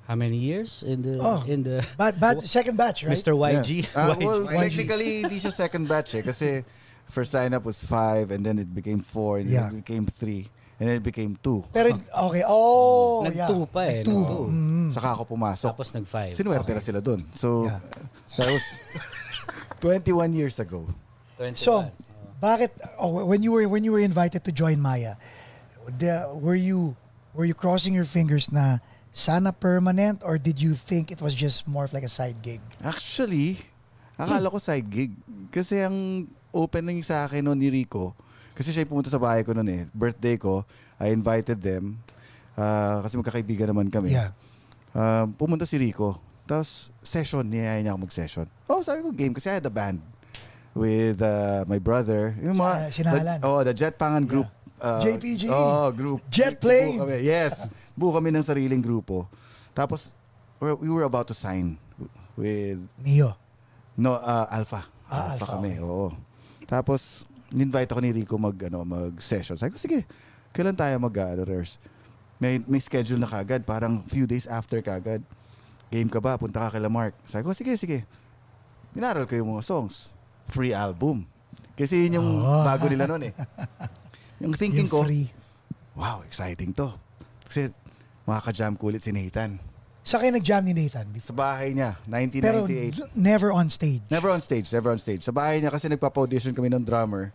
How 0.08 0.16
many 0.16 0.40
years 0.40 0.88
in 0.88 1.04
the, 1.04 1.20
Oh. 1.20 1.44
in 1.44 1.68
the, 1.68 1.84
But, 2.00 2.16
but 2.16 2.40
second 2.48 2.80
batch, 2.80 3.04
right? 3.04 3.12
Mr. 3.12 3.36
YG? 3.36 3.84
Yes. 3.84 3.92
Ah, 4.00 4.16
well, 4.16 4.48
YG. 4.48 4.72
technically, 4.72 5.12
hindi 5.28 5.36
siya 5.36 5.52
second 5.52 5.84
batch 5.86 6.16
eh. 6.16 6.24
Kasi 6.24 6.64
first 7.12 7.36
lineup 7.36 7.68
was 7.68 7.84
five 7.84 8.32
and 8.32 8.40
then 8.40 8.56
it 8.56 8.72
became 8.72 9.04
four 9.04 9.44
and 9.44 9.52
Yeah. 9.52 9.68
then 9.68 9.76
it 9.76 9.84
became 9.84 10.08
three 10.08 10.48
and 10.82 10.90
then 10.90 10.98
it 10.98 11.06
became 11.06 11.38
two. 11.38 11.62
Pero, 11.70 11.94
okay. 12.26 12.42
Oh, 12.42 13.22
yeah. 13.30 13.46
Nag-two 13.46 13.70
pa 13.70 13.86
eh. 13.86 14.02
Nag-two. 14.02 14.18
Nag-two. 14.18 14.46
Mm. 14.50 14.90
Saka 14.90 15.14
ako 15.14 15.30
pumasok. 15.30 15.78
Tapos 15.78 15.94
nag-five. 15.94 16.34
Sinuwerte 16.34 16.74
na 16.74 16.82
sila 16.82 16.98
dun. 17.06 17.22
So, 17.38 17.70
Yeah. 17.70 17.78
that 18.42 18.50
was 18.50 18.66
21 19.86 20.34
years 20.34 20.58
ago. 20.58 20.90
21. 21.38 21.54
So, 21.54 21.86
bakit 22.42 22.74
oh, 22.98 23.22
when 23.30 23.46
you 23.46 23.54
were 23.54 23.70
when 23.70 23.86
you 23.86 23.94
were 23.94 24.02
invited 24.02 24.42
to 24.42 24.52
join 24.52 24.82
Maya, 24.82 25.22
the, 25.86 26.26
were 26.34 26.58
you 26.58 26.98
were 27.38 27.46
you 27.46 27.54
crossing 27.54 27.94
your 27.94 28.10
fingers 28.10 28.50
na 28.50 28.82
sana 29.14 29.54
permanent 29.54 30.26
or 30.26 30.42
did 30.42 30.58
you 30.58 30.74
think 30.74 31.14
it 31.14 31.22
was 31.22 31.38
just 31.38 31.70
more 31.70 31.86
of 31.86 31.94
like 31.94 32.02
a 32.02 32.10
side 32.10 32.42
gig? 32.42 32.58
Actually, 32.82 33.62
akala 34.22 34.54
ko 34.54 34.58
side 34.62 34.88
gig. 34.88 35.12
Kasi 35.50 35.82
ang 35.82 36.28
opening 36.54 37.01
sa 37.01 37.25
akin 37.25 37.44
noon 37.44 37.60
ni 37.60 37.70
Rico, 37.72 38.13
kasi 38.56 38.70
siya 38.70 38.86
yung 38.86 38.92
pumunta 38.94 39.10
sa 39.10 39.18
bahay 39.18 39.42
ko 39.42 39.56
noon 39.56 39.70
eh. 39.72 39.84
Birthday 39.92 40.38
ko, 40.38 40.63
I 41.01 41.10
invited 41.16 41.60
them. 41.60 41.98
Ah, 42.54 43.01
kasi 43.01 43.18
magkakaibigan 43.18 43.72
naman 43.72 43.90
kami. 43.90 44.13
Yeah. 44.13 44.36
Ah, 44.92 45.25
pumunta 45.25 45.66
si 45.66 45.80
Rico. 45.80 46.20
Tapos, 46.46 46.92
session. 47.00 47.48
Niyaya 47.48 47.80
niya 47.80 47.96
ako 47.96 48.06
mag-session. 48.06 48.46
Oh, 48.68 48.84
sabi 48.84 49.01
ko 49.01 49.16
game 49.16 49.32
kasi 49.32 49.48
I 49.48 49.58
had 49.58 49.66
a 49.66 49.72
band 49.72 50.04
with 50.75 51.24
uh, 51.24 51.63
my 51.66 51.80
brother. 51.80 52.36
Yung 52.44 52.60
mga, 52.60 52.92
Si- 52.92 53.01
sinahalan. 53.01 53.40
The, 53.40 53.48
oh, 53.48 53.62
the 53.63 53.74
Jet 53.74 53.96
Pangan 53.96 54.28
group. 54.28 54.48
Uh, 54.82 55.00
JPG. 55.06 55.48
Oh, 55.48 55.90
group. 55.96 56.20
Jet 56.28 56.60
plane. 56.60 56.98
Buo 57.00 57.08
kami. 57.08 57.24
Yes. 57.24 57.70
Buo 57.96 58.12
kami 58.12 58.30
ng 58.36 58.44
sariling 58.44 58.82
grupo. 58.84 59.30
Tapos, 59.72 60.12
we 60.60 60.90
were 60.90 61.08
about 61.08 61.25
to 61.30 61.34
sign 61.38 61.78
with 62.36 62.82
Neo. 63.01 63.41
No, 64.01 64.17
uh, 64.17 64.50
Alpha. 64.50 64.81
Ah, 65.05 65.38
Alpha, 65.38 65.46
Alpha, 65.46 65.46
kami, 65.62 65.77
okay. 65.77 65.86
oo. 65.86 66.10
Tapos, 66.65 67.29
invite 67.53 67.86
ako 67.93 68.01
ni 68.01 68.10
Rico 68.10 68.34
mag, 68.41 68.58
ano, 68.65 68.81
mag-session. 68.81 69.53
Sabi 69.53 69.75
ko, 69.75 69.77
sige, 69.77 70.10
kailan 70.50 70.74
tayo 70.74 70.98
mag, 70.98 71.13
ano, 71.13 71.46
rehearse? 71.46 71.77
May, 72.41 72.58
may 72.65 72.81
schedule 72.81 73.22
na 73.22 73.29
kagad, 73.29 73.62
parang 73.62 74.01
few 74.10 74.25
days 74.25 74.50
after 74.50 74.81
kagad. 74.81 75.22
Game 75.93 76.10
ka 76.10 76.17
ba? 76.17 76.34
Punta 76.41 76.65
ka 76.65 76.74
kay 76.74 76.81
Mark. 76.89 77.13
Sabi 77.29 77.46
ko, 77.46 77.53
sige, 77.53 77.77
sige. 77.77 78.01
Minaral 78.98 79.29
ko 79.29 79.38
yung 79.38 79.53
mga 79.53 79.62
songs. 79.62 80.10
Free 80.50 80.74
album. 80.74 81.29
Kasi 81.77 82.10
yun 82.10 82.17
yung 82.17 82.29
Oh. 82.41 82.63
bago 82.65 82.89
nila 82.89 83.05
noon 83.05 83.29
eh. 83.29 83.34
Yung 84.41 84.58
thinking 84.58 84.89
Yung 84.89 84.93
ko, 84.98 85.05
free. 85.05 85.29
wow, 85.93 86.25
exciting 86.25 86.74
to. 86.74 86.89
Kasi 87.46 87.70
makaka-jam 88.25 88.74
ko 88.74 88.89
ulit 88.89 89.03
si 89.05 89.13
Nathan. 89.13 89.62
Sa 90.01 90.17
kayo 90.17 90.34
nag-jam 90.34 90.65
ni 90.65 90.74
Nathan 90.74 91.05
before? 91.13 91.29
Sa 91.29 91.36
bahay 91.38 91.77
niya, 91.77 91.93
Pero 92.41 92.65
1998. 92.65 93.13
never 93.13 93.53
on 93.53 93.70
stage. 93.70 94.01
Never 94.10 94.34
on 94.34 94.41
stage, 94.41 94.65
never 94.74 94.89
on 94.89 94.98
stage. 94.98 95.22
Sa 95.22 95.29
bahay 95.31 95.62
niya 95.62 95.70
kasi 95.70 95.86
nagpapa-audition 95.88 96.58
kami 96.58 96.74
ng 96.74 96.81
drummer 96.81 97.29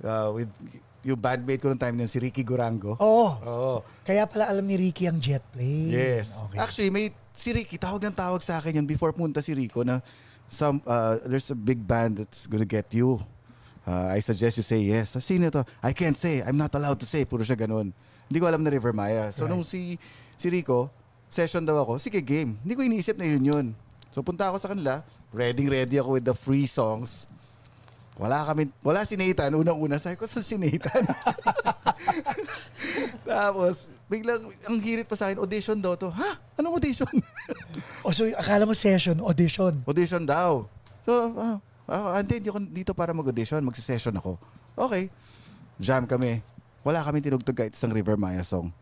uh, 0.00 0.32
with 0.32 0.48
yung 1.06 1.20
bandmate 1.20 1.62
ko 1.62 1.70
noong 1.70 1.78
time 1.78 1.94
niyan, 1.94 2.10
si 2.10 2.18
Ricky 2.18 2.42
Gurango. 2.42 2.96
Oo. 2.98 3.28
Oo. 3.46 3.74
Kaya 4.02 4.26
pala 4.26 4.50
alam 4.50 4.64
ni 4.66 4.74
Ricky 4.74 5.06
ang 5.06 5.20
jet 5.22 5.44
plane. 5.54 5.92
Yes. 5.92 6.40
Okay. 6.50 6.58
Actually, 6.58 6.90
may 6.90 7.04
si 7.30 7.54
Ricky, 7.54 7.78
tawag 7.78 8.02
ng 8.02 8.16
tawag 8.16 8.42
sa 8.42 8.58
akin 8.58 8.82
yun 8.82 8.86
before 8.88 9.12
punta 9.14 9.38
si 9.38 9.54
Rico 9.54 9.84
na 9.86 10.00
some, 10.50 10.82
uh, 10.82 11.20
there's 11.28 11.52
a 11.52 11.58
big 11.58 11.78
band 11.78 12.18
that's 12.18 12.48
gonna 12.50 12.66
get 12.66 12.90
you. 12.90 13.20
Uh, 13.86 14.10
I 14.10 14.18
suggest 14.18 14.58
you 14.58 14.66
say 14.66 14.82
yes. 14.82 15.14
So, 15.14 15.22
sino 15.22 15.46
to? 15.54 15.62
I 15.78 15.94
can't 15.94 16.18
say. 16.18 16.42
I'm 16.42 16.58
not 16.58 16.74
allowed 16.74 16.98
to 16.98 17.06
say. 17.06 17.22
Puro 17.22 17.46
siya 17.46 17.54
ganun. 17.54 17.94
Hindi 18.26 18.38
ko 18.42 18.50
alam 18.50 18.66
na 18.66 18.74
River 18.74 18.90
Maya. 18.90 19.30
So, 19.30 19.46
Right. 19.46 19.54
nung 19.54 19.62
si, 19.62 19.94
si 20.34 20.50
Rico, 20.50 20.90
session 21.36 21.60
daw 21.68 21.84
ako, 21.84 22.00
sige, 22.00 22.24
game. 22.24 22.56
Hindi 22.64 22.72
ko 22.72 22.80
iniisip 22.80 23.20
na 23.20 23.28
yun 23.28 23.44
yun. 23.44 23.66
So, 24.08 24.24
punta 24.24 24.48
ako 24.48 24.56
sa 24.56 24.72
kanila. 24.72 25.04
Ready, 25.36 25.68
ready 25.68 26.00
ako 26.00 26.16
with 26.16 26.24
the 26.24 26.32
free 26.32 26.64
songs. 26.64 27.28
Wala 28.16 28.48
kami, 28.48 28.72
wala 28.80 29.04
si 29.04 29.12
Nathan. 29.12 29.52
Unang-una, 29.52 30.00
sabi 30.00 30.16
ko, 30.16 30.24
saan 30.24 30.40
si 30.40 30.56
Nathan? 30.56 31.04
Tapos, 33.28 34.00
biglang, 34.08 34.48
ang 34.64 34.80
hirit 34.80 35.04
pa 35.04 35.20
sa 35.20 35.28
akin, 35.28 35.36
audition 35.36 35.76
daw 35.76 35.92
to. 36.00 36.08
Ha? 36.08 36.40
Anong 36.56 36.80
audition? 36.80 37.12
O 38.06 38.14
so 38.14 38.24
akala 38.38 38.64
mo 38.64 38.72
session, 38.72 39.18
audition. 39.20 39.82
audition 39.84 40.22
daw. 40.24 40.64
So, 41.04 41.12
ano, 41.34 41.60
ah, 41.84 42.16
hindi, 42.16 42.40
hindi 42.40 42.48
ako 42.48 42.60
dito 42.72 42.92
para 42.96 43.12
mag-audition, 43.12 43.60
magsisession 43.60 44.16
ako. 44.16 44.40
Okay. 44.78 45.12
Jam 45.76 46.08
kami. 46.08 46.40
Wala 46.86 47.04
kami 47.04 47.20
tinugtog 47.20 47.52
kahit 47.52 47.76
isang 47.76 47.92
River 47.92 48.16
Maya 48.16 48.40
song. 48.46 48.72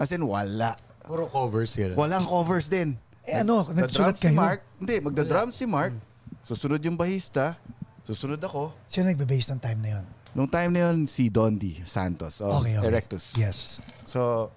As 0.00 0.14
in, 0.14 0.24
wala. 0.24 0.78
Puro 1.02 1.26
covers 1.26 1.72
yun. 1.74 1.92
Walang 1.94 2.24
covers 2.24 2.66
din. 2.66 2.94
Eh 3.22 3.38
ano, 3.38 3.62
Nagdrum 3.64 3.86
nagsulat 3.86 4.16
si 4.16 4.26
kayo? 4.30 4.36
Mark. 4.36 4.60
Hindi, 4.78 4.94
magda-drum 4.98 5.48
si 5.50 5.64
Mark. 5.64 5.94
Susunod 6.42 6.82
yung 6.82 6.94
bahista. 6.94 7.54
Susunod 8.02 8.38
ako. 8.38 8.74
Sino 8.86 9.06
nagbe-base 9.06 9.50
ng 9.52 9.60
time 9.60 9.78
na 9.78 9.90
yun? 9.98 10.04
Nung 10.32 10.48
time 10.48 10.70
na 10.72 10.90
yun, 10.90 11.06
si 11.06 11.28
Dondi 11.28 11.78
Santos 11.84 12.40
of 12.40 12.62
Okay, 12.62 12.74
okay. 12.74 12.88
Erectus. 12.88 13.36
Yes. 13.36 13.78
So, 14.02 14.50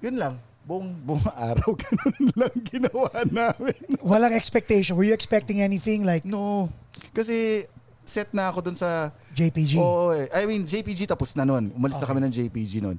yun 0.00 0.16
lang. 0.16 0.40
Buong, 0.64 0.96
buong 1.04 1.20
araw, 1.52 1.76
ganun 1.76 2.24
lang 2.40 2.54
ginawa 2.64 3.12
namin. 3.28 3.76
Walang 4.00 4.32
expectation. 4.32 4.96
Were 4.96 5.04
you 5.04 5.12
expecting 5.12 5.60
anything 5.60 6.08
like 6.08 6.24
No. 6.24 6.72
Kasi 7.12 7.68
set 8.00 8.32
na 8.32 8.48
ako 8.48 8.64
dun 8.64 8.76
sa... 8.76 9.12
JPG? 9.36 9.76
Oo 9.76 10.16
eh. 10.16 10.32
I 10.32 10.48
mean, 10.48 10.64
JPG 10.64 11.04
tapos 11.04 11.36
na 11.36 11.44
nun. 11.44 11.68
Umalis 11.72 12.00
na 12.00 12.04
Okay. 12.04 12.08
kami 12.08 12.20
ng 12.24 12.32
JPG 12.32 12.72
nun. 12.80 12.96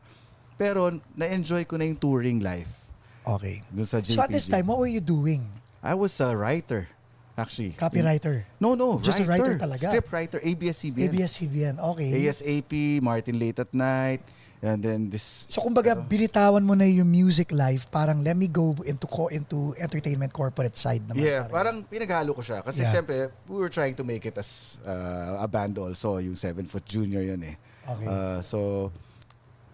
Pero 0.55 0.87
na-enjoy 1.13 1.67
ko 1.67 1.75
na 1.75 1.83
yung 1.83 1.99
touring 1.99 2.39
life 2.39 2.87
Okay. 3.25 3.65
dun 3.67 3.83
sa 3.83 3.99
JPG. 3.99 4.15
So 4.15 4.21
at 4.21 4.31
this 4.31 4.47
time, 4.47 4.67
what 4.67 4.77
were 4.77 4.87
you 4.87 5.01
doing? 5.01 5.43
I 5.81 5.93
was 5.93 6.13
a 6.21 6.31
writer, 6.31 6.87
actually. 7.33 7.73
Copywriter? 7.73 8.45
No, 8.61 8.73
no. 8.73 9.01
Just 9.01 9.19
a 9.19 9.25
writer 9.25 9.57
talaga? 9.57 9.89
Script 9.89 10.09
writer, 10.13 10.39
ABS-CBN. 10.41 11.09
ABS-CBN. 11.09 11.75
Okay. 11.93 12.09
ASAP, 12.25 13.01
Martin 13.01 13.37
Late 13.37 13.59
at 13.65 13.73
Night, 13.73 14.21
and 14.61 14.81
then 14.81 15.09
this... 15.09 15.49
So 15.49 15.61
kumbaga, 15.61 15.97
binitawan 15.97 16.61
mo 16.63 16.73
na 16.73 16.85
yung 16.85 17.09
music 17.09 17.49
life, 17.51 17.89
parang 17.89 18.21
let 18.23 18.37
me 18.37 18.45
go 18.47 18.77
into 18.85 19.05
co- 19.09 19.33
into 19.33 19.73
entertainment 19.77 20.31
corporate 20.31 20.77
side 20.77 21.01
naman. 21.05 21.21
Yeah, 21.25 21.49
parang 21.49 21.81
pinaghalo 21.83 22.33
ko 22.33 22.41
siya. 22.45 22.61
Kasi 22.61 22.85
Yeah. 22.85 22.93
syempre, 22.93 23.29
we 23.49 23.57
were 23.57 23.73
trying 23.73 23.97
to 23.97 24.05
make 24.05 24.25
it 24.25 24.37
as 24.37 24.77
uh, 24.85 25.41
a 25.41 25.47
band 25.49 25.75
also. 25.77 26.17
Yung 26.21 26.37
Seven 26.37 26.65
Foot 26.65 26.85
Junior 26.85 27.21
yun 27.25 27.41
eh. 27.43 27.57
Okay. 27.89 28.05
Uh, 28.05 28.39
so, 28.41 28.89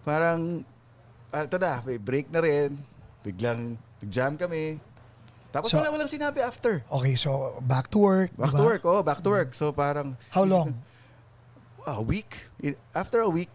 parang, 0.04 0.64
ah, 1.32 1.44
ito 1.48 1.56
na, 1.56 1.80
may 1.82 1.96
break 1.96 2.28
na 2.28 2.40
rin. 2.44 2.76
Biglang, 3.24 3.74
nag-jam 4.04 4.36
kami. 4.36 4.76
Tapos 5.52 5.68
So- 5.68 5.78
wala 5.80 5.92
walang 5.92 6.08
sinabi 6.08 6.40
after. 6.40 6.80
Okay, 6.88 7.14
so 7.16 7.60
back 7.64 7.88
to 7.88 8.00
work. 8.00 8.32
Back 8.36 8.56
diba? 8.56 8.60
to 8.60 8.64
work, 8.64 8.82
oh, 8.84 9.02
back 9.04 9.20
to 9.20 9.30
work. 9.30 9.50
So 9.52 9.72
parang... 9.72 10.16
How 10.32 10.44
long? 10.48 10.72
A 11.84 12.00
week. 12.00 12.30
I- 12.62 12.78
After 12.94 13.20
a 13.20 13.28
week, 13.28 13.50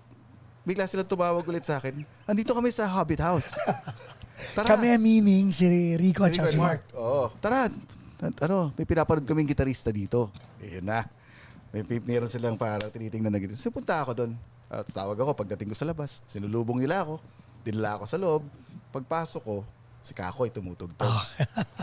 bigla 0.62 0.86
sila 0.86 1.02
tumawag 1.02 1.48
ulit 1.48 1.64
sa 1.64 1.80
akin. 1.80 2.06
Andito 2.28 2.54
kami 2.54 2.70
sa 2.70 2.86
Hobbit 2.86 3.24
House. 3.24 3.56
Tara. 4.56 4.78
Kami 4.78 4.94
meaning 5.02 5.50
si 5.50 5.66
Rico 5.98 6.22
at 6.22 6.34
Si 6.34 6.38
saka 6.38 6.54
si 6.54 6.60
Mark. 6.62 6.86
Oo. 6.94 7.34
Tara. 7.42 7.66
Ano, 8.46 8.74
may 8.78 8.86
pinapanood 8.86 9.26
kaming 9.26 9.50
gitarista 9.50 9.90
dito. 9.90 10.30
Eh, 10.62 10.78
yun 10.78 10.86
na. 10.86 11.02
May, 11.74 11.82
may 11.86 12.00
meron 12.02 12.30
silang 12.30 12.58
parang 12.58 12.90
tinitingnan 12.94 13.34
na 13.34 13.42
ganito. 13.42 13.58
So, 13.58 13.74
punta 13.74 13.98
ako 13.98 14.14
doon. 14.14 14.32
At 14.70 14.86
tawag 14.90 15.18
ako 15.18 15.34
pagdating 15.34 15.74
ko 15.74 15.76
sa 15.78 15.88
labas. 15.90 16.22
Sinulubong 16.30 16.78
nila 16.78 17.02
ako. 17.06 17.18
Dinala 17.68 18.00
ako 18.00 18.06
sa 18.08 18.16
loob. 18.16 18.48
Pagpasok 18.96 19.44
ko, 19.44 19.68
si 20.00 20.16
Kakoy 20.16 20.48
tumutugtog. 20.48 21.12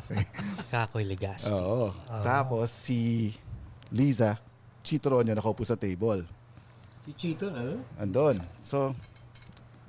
Kakoy 0.73 1.05
Ligas. 1.05 1.45
Oo. 1.53 1.93
Tapos 2.25 2.73
si 2.73 3.29
Liza, 3.93 4.41
Chito 4.81 5.13
Ronyo 5.13 5.37
nakaupo 5.37 5.61
sa 5.61 5.77
table. 5.77 6.25
Si 7.05 7.13
Chito, 7.13 7.53
ano? 7.53 7.85
Andon. 8.01 8.41
So, 8.65 8.97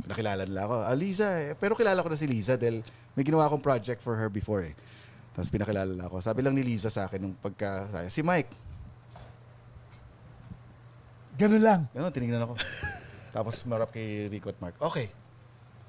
nakilala 0.03 0.43
nila 0.43 0.67
ako. 0.67 0.75
Ah, 0.83 0.95
Liza, 0.99 1.31
eh. 1.39 1.55
pero 1.55 1.79
kilala 1.79 2.03
ko 2.03 2.11
na 2.11 2.19
si 2.19 2.27
Liza 2.27 2.59
dahil 2.59 2.83
may 3.15 3.23
ginawa 3.23 3.47
akong 3.47 3.63
project 3.63 4.03
for 4.03 4.19
her 4.19 4.27
before 4.27 4.67
eh. 4.67 4.75
Tapos 5.31 5.47
pinakilala 5.47 5.87
nila 5.87 6.11
ako. 6.11 6.19
Sabi 6.19 6.43
lang 6.43 6.59
ni 6.59 6.63
Liza 6.67 6.91
sa 6.91 7.07
akin 7.07 7.23
nung 7.23 7.35
pagka, 7.39 7.87
si 8.11 8.19
Mike, 8.19 8.51
Ganun 11.35 11.59
lang. 11.59 11.81
Ano, 11.91 12.07
tinignan 12.15 12.47
ako. 12.47 12.55
Tapos 13.35 13.59
marap 13.67 13.91
kay 13.91 14.31
Rico 14.31 14.47
at 14.47 14.59
Mark. 14.63 14.79
Okay. 14.79 15.11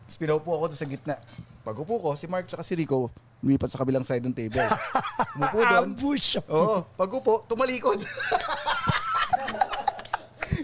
Tapos 0.07 0.17
pinaupo 0.17 0.55
ako 0.55 0.71
doon 0.71 0.79
sa 0.79 0.87
gitna. 0.87 1.19
Pag 1.67 1.83
upo 1.83 1.99
ko, 1.99 2.15
si 2.15 2.31
Mark 2.31 2.47
tsaka 2.47 2.63
si 2.63 2.79
Rico, 2.79 3.11
lumipat 3.43 3.67
sa 3.67 3.83
kabilang 3.83 4.07
side 4.07 4.23
ng 4.23 4.31
table. 4.31 4.63
Umupo 5.37 5.59
doon. 5.59 5.83
Ambush. 5.91 6.39
Oo. 6.47 6.87
Pag 6.95 7.11
upo, 7.11 7.43
tumalikod. 7.45 7.99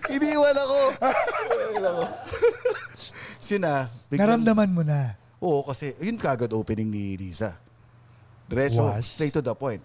Iniwan 0.09 0.55
ako. 0.55 0.79
Iniwan 1.43 1.85
ako. 1.85 2.03
Sina, 3.43 3.91
biglang- 4.07 4.39
Naramdaman 4.39 4.71
mo 4.71 4.83
na. 4.87 5.19
Oo, 5.43 5.67
kasi 5.67 5.91
yun 5.99 6.15
kagad 6.15 6.55
opening 6.55 6.87
ni 6.87 7.19
Lisa. 7.19 7.59
Diretso, 8.47 8.87
Was? 8.87 9.03
straight 9.03 9.35
to 9.35 9.43
the 9.43 9.51
point. 9.53 9.83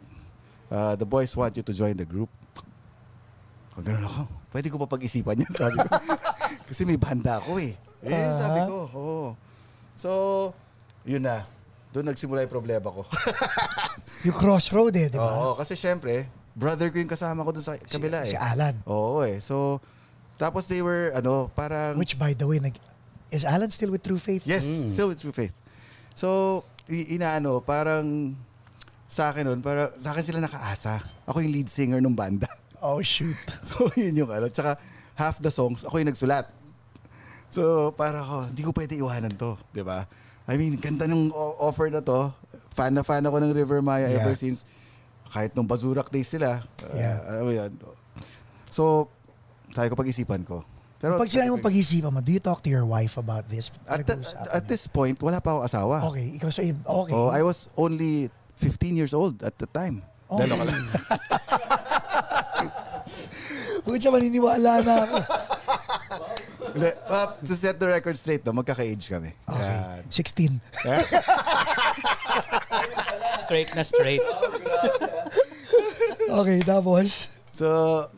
Uh, 0.69 0.93
the 0.93 1.07
boys 1.07 1.33
want 1.33 1.57
you 1.57 1.65
to 1.65 1.73
join 1.73 1.97
the 1.97 2.05
group. 2.05 2.29
Kung 3.73 3.81
ganun 3.81 4.05
ako, 4.05 4.21
pwede 4.53 4.67
ko 4.69 4.77
pa 4.77 4.87
pag-isipan 4.87 5.41
yan, 5.41 5.49
sabi 5.49 5.81
ko. 5.81 5.89
kasi 6.69 6.85
may 6.85 7.01
banda 7.01 7.41
ako 7.41 7.57
eh. 7.57 7.73
Eh, 8.05 8.29
sabi 8.37 8.61
ko, 8.69 8.77
oo. 8.93 9.27
So, 9.97 10.53
yun 11.03 11.25
na. 11.25 11.43
Doon 11.91 12.13
nagsimula 12.13 12.45
yung 12.45 12.53
problema 12.53 12.93
ko. 12.93 13.01
Yung 14.27 14.37
crossroad 14.37 14.93
eh, 14.97 15.13
di 15.13 15.17
ba? 15.17 15.29
Oo, 15.29 15.53
kasi 15.53 15.77
syempre, 15.77 16.25
brother 16.57 16.89
ko 16.89 16.97
yung 16.97 17.09
kasama 17.09 17.45
ko 17.45 17.53
doon 17.53 17.61
sa 17.61 17.77
kabila 17.77 18.25
eh. 18.25 18.33
Si 18.33 18.37
Alan. 18.37 18.73
Oo 18.89 19.21
eh. 19.21 19.37
So, 19.37 19.77
tapos 20.41 20.65
they 20.65 20.81
were, 20.81 21.13
ano, 21.13 21.53
parang... 21.53 21.93
Which 22.01 22.17
by 22.17 22.33
the 22.33 22.49
way, 22.49 22.57
nag, 22.57 22.73
is 23.29 23.45
Alan 23.45 23.69
still 23.69 23.93
with 23.93 24.01
True 24.01 24.17
Faith? 24.17 24.41
Yes, 24.49 24.65
still 24.89 25.13
with 25.13 25.21
True 25.21 25.33
Faith. 25.33 25.53
So, 26.17 26.65
inaano, 26.89 27.61
parang 27.61 28.33
sa 29.05 29.29
akin 29.29 29.45
nun, 29.45 29.61
para 29.61 29.93
sa 30.01 30.17
akin 30.17 30.23
sila 30.25 30.39
nakaasa. 30.41 30.97
Ako 31.29 31.45
yung 31.45 31.53
lead 31.53 31.69
singer 31.69 32.01
ng 32.01 32.17
banda. 32.17 32.49
Oh, 32.81 33.01
shoot. 33.05 33.37
So, 33.67 33.89
yun 33.93 34.25
yung 34.25 34.31
ano. 34.33 34.49
Tsaka, 34.49 34.81
half 35.13 35.37
the 35.41 35.53
songs, 35.53 35.85
ako 35.85 36.01
yung 36.01 36.09
nagsulat. 36.09 36.49
So, 37.47 37.91
para 37.93 38.19
ako, 38.19 38.51
hindi 38.51 38.61
ko 38.61 38.71
pwede 38.71 38.93
iwanan 38.95 39.33
to. 39.33 39.55
di 39.71 39.81
ba? 39.81 40.03
I 40.47 40.55
mean, 40.55 40.75
ganda 40.75 41.03
ng 41.03 41.31
offer 41.57 41.87
na 41.87 41.99
to. 41.99 42.31
Fan 42.71 42.91
na 42.91 43.01
fan 43.01 43.23
ako 43.23 43.39
ng 43.39 43.51
River 43.51 43.79
Maya 43.81 44.07
Yeah. 44.07 44.21
ever 44.21 44.35
since. 44.35 44.63
Kahit 45.27 45.51
nung 45.53 45.67
Bazurak 45.67 46.07
Days 46.07 46.27
sila. 46.27 46.63
uh, 46.63 46.93
Yeah. 46.93 47.17
alam 47.21 47.43
mo 47.43 47.51
yan. 47.51 47.71
So, 48.67 49.11
sabi 49.71 49.87
ko 49.87 49.95
pag-isipan 49.95 50.43
ko. 50.43 50.63
Pero, 50.97 51.19
Pag 51.19 51.29
sinabi 51.29 51.51
mo 51.51 51.61
pag-isipan 51.61 52.09
mo, 52.09 52.19
do 52.19 52.31
you 52.31 52.41
talk 52.41 52.59
to 52.59 52.71
your 52.71 52.81
wife 52.83 53.15
about 53.15 53.45
this? 53.47 53.69
at, 53.85 54.01
the- 54.01 54.17
at 54.49 54.65
this 54.65 54.87
point, 54.87 55.13
wala 55.21 55.37
pa 55.37 55.53
akong 55.53 55.65
asawa. 55.67 56.01
Okay, 56.09 56.35
ikaw 56.35 56.49
sa 56.49 56.63
okay. 56.65 57.13
Oh, 57.13 57.29
I 57.29 57.45
was 57.45 57.69
only 57.75 58.33
15 58.57 58.97
years 58.97 59.13
old 59.13 59.39
at 59.41 59.53
the 59.55 59.67
time. 59.67 60.01
Oh. 60.25 60.41
Dalo 60.41 60.57
ka 60.57 60.65
lang. 60.65 60.81
Huwag 63.87 63.99
siya 64.01 64.11
maniniwala 64.11 64.71
na 64.81 64.93
ako. 64.99 65.17
Hindi, 66.77 66.93
uh, 67.09 67.27
to 67.41 67.53
set 67.57 67.73
the 67.75 67.89
record 67.89 68.13
straight, 68.13 68.45
no, 68.45 68.53
magkaka-age 68.53 69.09
kami. 69.09 69.33
Okay. 69.43 69.65
Yan. 69.65 70.05
16. 70.13 70.57
Straight 73.43 73.71
na 73.73 73.81
straight. 73.81 74.21
Okay, 76.27 76.59
tapos? 76.59 77.31
So, 77.47 77.63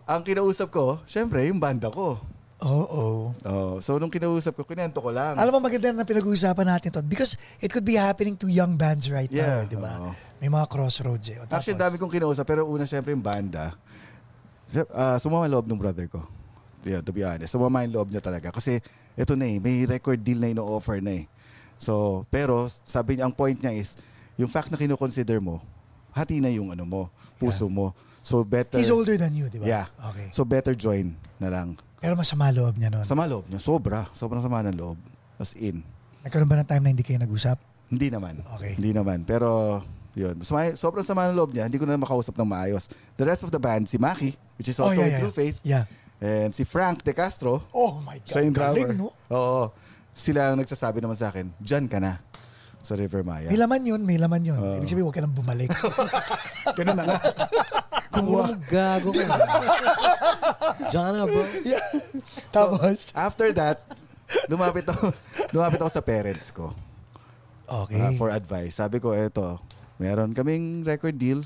ang 0.10 0.26
kinausap 0.26 0.74
ko, 0.74 0.98
syempre, 1.06 1.46
yung 1.46 1.62
banda 1.62 1.94
ko. 1.94 2.18
Oo. 2.58 3.38
Oh, 3.46 3.78
so, 3.86 4.02
nung 4.02 4.10
kinausap 4.10 4.58
ko, 4.58 4.66
kinento 4.66 4.98
ko 4.98 5.14
lang. 5.14 5.38
Alam 5.38 5.54
mo, 5.54 5.60
maganda 5.62 5.94
na 5.94 6.02
pinag-uusapan 6.02 6.74
natin 6.74 6.90
to 6.90 7.06
because 7.06 7.38
it 7.62 7.70
could 7.70 7.86
be 7.86 7.94
happening 7.94 8.34
to 8.34 8.50
young 8.50 8.74
bands 8.74 9.06
right 9.14 9.30
Yeah, 9.30 9.62
now, 9.62 9.70
di 9.70 9.78
ba? 9.78 9.94
oo. 10.02 10.10
May 10.42 10.50
mga 10.50 10.66
crossroads 10.66 11.30
eh. 11.30 11.38
O, 11.38 11.46
tapos, 11.46 11.70
Actually, 11.70 11.78
dami 11.78 12.02
kong 12.02 12.10
kinausap, 12.10 12.50
pero 12.50 12.66
una, 12.66 12.90
syempre, 12.90 13.14
yung 13.14 13.22
banda. 13.22 13.78
Uh, 14.74 15.22
sumama 15.22 15.46
loob 15.46 15.70
ng 15.70 15.78
brother 15.78 16.10
ko. 16.10 16.26
Yeah, 16.88 17.04
to 17.04 17.12
be 17.12 17.24
honest. 17.28 17.52
Sumama 17.52 17.84
yung 17.84 17.94
loob 17.96 18.10
niya 18.12 18.24
talaga. 18.24 18.56
Kasi, 18.56 18.80
ito 19.20 19.34
na 19.36 19.46
eh, 19.48 19.60
may 19.60 19.84
record 19.84 20.20
deal 20.24 20.40
na 20.40 20.48
ino-offer 20.52 21.04
na 21.04 21.24
eh. 21.24 21.26
So, 21.80 22.24
pero, 22.32 22.68
sabi 22.84 23.20
niya, 23.20 23.28
ang 23.28 23.36
point 23.36 23.56
niya 23.56 23.76
is, 23.76 24.00
yung 24.40 24.48
fact 24.48 24.72
na 24.72 24.80
kinoconsider 24.80 25.44
mo, 25.44 25.60
hati 26.16 26.40
na 26.40 26.48
yung 26.52 26.72
ano 26.72 26.84
mo, 26.88 27.02
puso 27.36 27.68
mo. 27.68 27.92
So, 28.24 28.44
better... 28.44 28.80
He's 28.80 28.92
older 28.92 29.16
than 29.16 29.32
you, 29.36 29.48
di 29.48 29.60
ba? 29.60 29.68
Yeah. 29.68 29.88
Okay. 30.12 30.28
So, 30.32 30.44
better 30.44 30.76
join 30.76 31.16
na 31.40 31.52
lang. 31.52 31.80
Pero 32.00 32.16
masama 32.16 32.48
loob 32.52 32.80
niya 32.80 32.92
nun. 32.92 33.04
Sama 33.04 33.28
loob 33.28 33.48
niya, 33.52 33.60
sobra. 33.60 34.08
Sobrang 34.16 34.40
sama 34.40 34.64
ng 34.64 34.76
loob. 34.76 34.96
As 35.40 35.56
in. 35.56 35.84
Nagkaroon 36.24 36.48
ba 36.48 36.60
ng 36.60 36.68
time 36.68 36.84
na 36.84 36.90
hindi 36.96 37.04
kayo 37.04 37.20
nag-usap? 37.20 37.60
Hindi 37.92 38.08
naman. 38.12 38.40
Okay. 38.60 38.76
Hindi 38.80 38.92
naman. 38.96 39.24
Pero, 39.28 39.80
yun. 40.16 40.36
Sama, 40.44 40.76
sobrang 40.76 41.04
sama 41.04 41.28
ng 41.32 41.36
loob 41.36 41.52
niya. 41.56 41.68
Hindi 41.68 41.80
ko 41.80 41.88
na 41.88 41.96
makausap 42.00 42.36
ng 42.36 42.48
maayos. 42.48 42.88
The 43.16 43.24
rest 43.28 43.44
of 43.48 43.52
the 43.52 43.60
band, 43.60 43.88
si 43.88 43.96
Maki, 44.00 44.36
which 44.60 44.68
is 44.68 44.80
also 44.80 44.96
Oh, 44.96 45.04
yeah, 45.04 45.08
in 45.08 45.12
yeah. 45.16 45.22
True 45.24 45.36
Faith, 45.36 45.58
Yeah. 45.64 45.84
And 46.20 46.52
si 46.52 46.64
Frank 46.64 47.02
De 47.02 47.12
Castro, 47.12 47.64
Oh 47.72 48.00
my 48.04 48.20
God. 48.20 48.44
yung 48.44 48.56
drummer. 48.56 48.88
Galing, 48.92 49.00
no? 49.00 49.12
Oo. 49.32 49.72
Sila 50.12 50.52
ang 50.52 50.60
nagsasabi 50.60 51.00
naman 51.00 51.16
sa 51.16 51.32
akin, 51.32 51.48
dyan 51.58 51.88
ka 51.88 51.98
na 51.98 52.20
sa 52.80 52.96
River 52.96 53.24
Maya. 53.24 53.48
May 53.48 53.60
laman 53.60 53.82
yun, 53.84 54.02
may 54.04 54.20
laman 54.20 54.44
yun. 54.44 54.60
Ibig 54.80 54.88
sabihin, 54.88 55.06
huwag 55.08 55.16
ka 55.16 55.24
nang 55.24 55.36
bumalik. 55.36 55.72
Ganun 56.80 56.96
na 56.96 57.04
nga. 57.08 57.18
Kumuha. 58.16 58.56
Gago 58.68 59.12
ka. 59.12 59.26
Diyan 60.90 61.04
ka 61.04 61.12
na, 61.14 61.24
bro. 61.24 61.44
Tapos, 62.56 63.12
After 63.14 63.48
that, 63.54 63.84
lumapit 64.48 64.88
ako, 64.88 65.12
lumapit 65.54 65.80
ako 65.80 65.92
sa 65.92 66.02
parents 66.04 66.50
ko. 66.52 66.74
okay. 67.68 68.00
uh, 68.02 68.12
for 68.18 68.34
advice. 68.34 68.80
Sabi 68.80 68.98
ko, 68.98 69.14
eto, 69.14 69.60
meron 70.02 70.34
kaming 70.34 70.82
record 70.84 71.16
deal. 71.16 71.44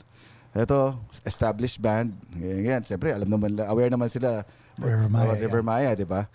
Eto, 0.54 0.96
established 1.26 1.82
band. 1.82 2.14
Ganyan, 2.32 2.86
siyempre, 2.86 3.10
alam 3.12 3.28
naman, 3.28 3.58
aware 3.68 3.90
naman 3.90 4.08
sila 4.08 4.46
River 4.80 5.10
Maya, 5.10 5.24
about 5.30 5.42
River 5.42 5.64
Maya, 5.64 5.92
di 5.94 6.08
ba? 6.08 6.26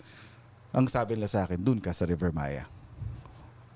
Ang 0.71 0.85
sabi 0.87 1.17
nila 1.17 1.27
sa 1.27 1.43
akin, 1.43 1.59
dun 1.59 1.81
ka 1.81 1.91
sa 1.91 2.07
River 2.07 2.31
Maya. 2.31 2.69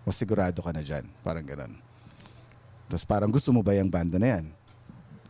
Mas 0.03 0.19
sigurado 0.19 0.59
ka 0.59 0.71
na 0.71 0.83
dyan. 0.83 1.07
Parang 1.23 1.43
ganun. 1.43 1.79
Tapos 2.87 3.03
parang 3.07 3.31
gusto 3.31 3.49
mo 3.49 3.63
ba 3.63 3.73
yung 3.73 3.89
banda 3.89 4.19
na 4.19 4.39
yan? 4.39 4.45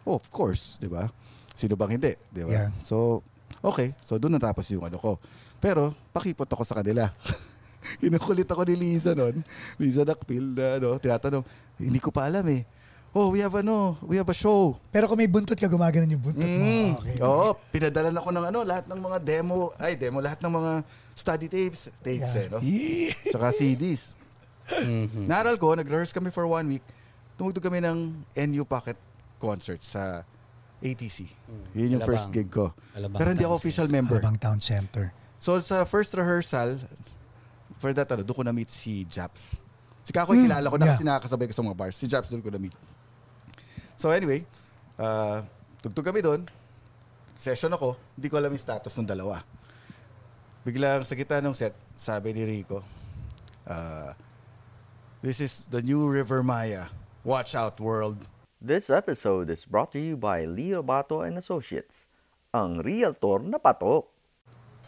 Oh, 0.04 0.20
of 0.20 0.28
course, 0.28 0.82
di 0.82 0.92
ba? 0.92 1.08
Sino 1.56 1.78
bang 1.80 1.96
hindi, 1.96 2.14
di 2.34 2.44
ba? 2.44 2.52
Yeah. 2.52 2.70
So, 2.84 3.24
okay. 3.64 3.96
So, 4.04 4.20
doon 4.20 4.36
natapos 4.36 4.68
yung 4.74 4.84
ano 4.84 5.00
ko. 5.00 5.22
Pero, 5.64 5.96
pakipot 6.12 6.50
ako 6.50 6.68
sa 6.68 6.84
kanila. 6.84 7.08
Kinukulit 8.02 8.50
ako 8.50 8.68
ni 8.68 8.76
Lisa 8.76 9.16
noon. 9.16 9.40
Lisa 9.80 10.04
Nakpil 10.04 10.58
na 10.58 10.82
ano, 10.82 11.00
tinatanong, 11.00 11.44
hindi 11.80 12.00
ko 12.04 12.12
pa 12.12 12.28
alam 12.28 12.44
eh. 12.52 12.68
Oh, 13.14 13.30
we 13.30 13.46
have 13.46 13.54
ano, 13.54 13.94
we 14.02 14.18
have 14.18 14.26
a 14.26 14.34
show. 14.34 14.74
Pero 14.90 15.06
kung 15.06 15.22
may 15.22 15.30
buntot 15.30 15.54
ka, 15.54 15.70
gumagana 15.70 16.10
yung 16.10 16.18
buntot 16.18 16.50
mo. 16.50 16.66
Mm. 16.66 16.92
Okay. 16.98 17.16
Oo, 17.22 17.54
pinadala 17.70 18.10
ako 18.10 18.30
ng 18.34 18.46
ano, 18.50 18.60
lahat 18.66 18.90
ng 18.90 18.98
mga 18.98 19.18
demo, 19.22 19.70
ay 19.78 19.94
demo, 19.94 20.18
lahat 20.18 20.42
ng 20.42 20.50
mga 20.50 20.72
study 21.14 21.46
tapes, 21.46 21.94
tapes 22.02 22.34
eh, 22.34 22.50
no? 22.50 22.58
Yeah. 22.66 23.14
Tsaka 23.32 23.54
CDs. 23.54 24.18
Mhm. 24.66 25.30
Naral 25.30 25.62
ko, 25.62 25.78
nag-rehearse 25.78 26.10
kami 26.10 26.34
for 26.34 26.50
one 26.50 26.66
week. 26.66 26.86
Tumugtog 27.38 27.62
kami 27.62 27.86
ng 27.86 28.18
NU 28.50 28.66
Pocket 28.66 28.98
concert 29.38 29.86
sa 29.86 30.26
ATC. 30.82 31.30
Yun 31.78 31.96
yung 31.96 32.02
Alabang. 32.02 32.10
first 32.18 32.34
gig 32.34 32.50
ko. 32.50 32.74
Alabang 32.98 33.20
Pero 33.22 33.30
hindi 33.30 33.46
ako 33.46 33.56
Town 33.56 33.62
official 33.62 33.88
member. 33.94 34.18
Alabang 34.18 34.42
Town 34.42 34.58
Center. 34.58 35.14
So 35.38 35.62
sa 35.62 35.86
first 35.86 36.18
rehearsal, 36.18 36.82
for 37.78 37.94
that, 37.94 38.10
ano, 38.10 38.26
doon 38.26 38.38
ko 38.42 38.44
na-meet 38.44 38.74
si 38.74 39.06
Japs. 39.06 39.62
Si 40.02 40.10
Kakoy 40.10 40.42
kilala 40.42 40.66
ko 40.66 40.76
na 40.76 40.84
Hmm, 40.84 40.90
yeah. 40.90 40.96
kasi 40.98 41.04
nakakasabay 41.06 41.46
ko 41.46 41.54
sa 41.54 41.62
mga 41.62 41.78
bars. 41.78 41.96
Si 41.96 42.10
Japs 42.10 42.34
doon 42.34 42.42
ko 42.42 42.50
na-meet. 42.50 42.74
So 43.96 44.10
anyway, 44.10 44.46
uh, 44.98 45.46
tugtog 45.82 46.10
kami 46.10 46.22
doon. 46.22 46.46
Session 47.38 47.74
ako. 47.74 47.98
Hindi 48.16 48.28
ko 48.30 48.36
alam 48.40 48.54
yung 48.54 48.62
status 48.62 48.94
ng 49.00 49.10
dalawa. 49.10 49.42
Biglang 50.64 51.04
sa 51.04 51.14
gitna 51.18 51.44
ng 51.44 51.56
set, 51.56 51.76
sabi 51.94 52.32
ni 52.32 52.44
Rico, 52.48 52.80
uh, 53.68 54.12
This 55.24 55.40
is 55.40 55.72
the 55.72 55.80
new 55.80 56.04
River 56.08 56.44
Maya. 56.44 56.92
Watch 57.24 57.56
out, 57.56 57.80
world. 57.80 58.20
This 58.60 58.92
episode 58.92 59.48
is 59.48 59.64
brought 59.64 59.96
to 59.96 60.00
you 60.00 60.20
by 60.20 60.44
Leo 60.44 60.84
Bato 60.84 61.24
and 61.24 61.40
Associates, 61.40 62.08
ang 62.52 62.84
realtor 62.84 63.40
na 63.44 63.60
patok. 63.60 64.08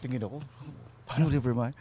Tingin 0.00 0.24
ako, 0.24 0.44
Paano 1.08 1.30
River 1.30 1.56
Maya? 1.56 1.72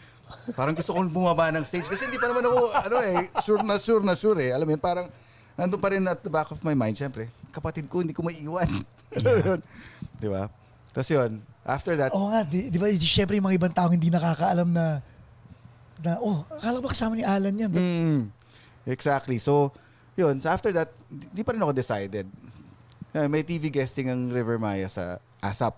Parang 0.55 0.71
gusto 0.71 0.95
kong 0.95 1.11
bumaba 1.11 1.49
ng 1.51 1.65
stage 1.65 1.89
kasi 1.89 2.07
hindi 2.07 2.21
pa 2.21 2.29
naman 2.29 2.45
ako, 2.45 2.59
ano 2.77 2.95
eh, 3.01 3.27
sure 3.41 3.63
na 3.65 3.75
sure 3.75 4.03
na 4.05 4.15
sure 4.15 4.39
eh. 4.39 4.51
Alam 4.53 4.69
mo 4.69 4.71
yun, 4.77 4.83
parang 4.83 5.07
nandun 5.55 5.79
pa 5.79 5.91
rin 5.91 6.03
at 6.03 6.19
the 6.19 6.31
back 6.31 6.51
of 6.51 6.59
my 6.61 6.75
mind, 6.75 6.95
syempre, 6.95 7.31
kapatid 7.51 7.87
ko, 7.87 8.03
hindi 8.03 8.11
ko 8.11 8.21
maiiwan. 8.23 8.67
Yun. 9.23 9.59
di 10.19 10.27
ba? 10.27 10.51
Tapos 10.95 11.11
yun, 11.11 11.43
after 11.67 11.95
that, 11.99 12.11
Oo 12.15 12.31
nga, 12.31 12.47
di, 12.47 12.71
di 12.71 12.79
ba, 12.79 12.87
siyempre 12.87 13.35
yung 13.35 13.47
mga 13.51 13.57
ibang 13.59 13.75
tao 13.75 13.91
hindi 13.91 14.07
nakakaalam 14.07 14.71
na, 14.71 15.03
na, 15.99 16.19
oh, 16.23 16.47
akala 16.55 16.79
ba 16.79 16.91
kasama 16.91 17.19
ni 17.19 17.23
Alan 17.23 17.51
yan? 17.51 17.71
Mm, 17.71 18.21
exactly. 18.87 19.35
So, 19.39 19.75
yun. 20.15 20.39
So 20.39 20.47
after 20.47 20.71
that, 20.71 20.95
di, 21.11 21.27
di 21.31 21.41
pa 21.43 21.51
rin 21.51 21.63
ako 21.63 21.75
decided. 21.75 22.27
Uh, 23.11 23.27
may 23.27 23.43
TV 23.43 23.67
guesting 23.71 24.07
ang 24.07 24.31
River 24.31 24.55
Maya 24.55 24.87
sa 24.87 25.19
ASAP, 25.43 25.75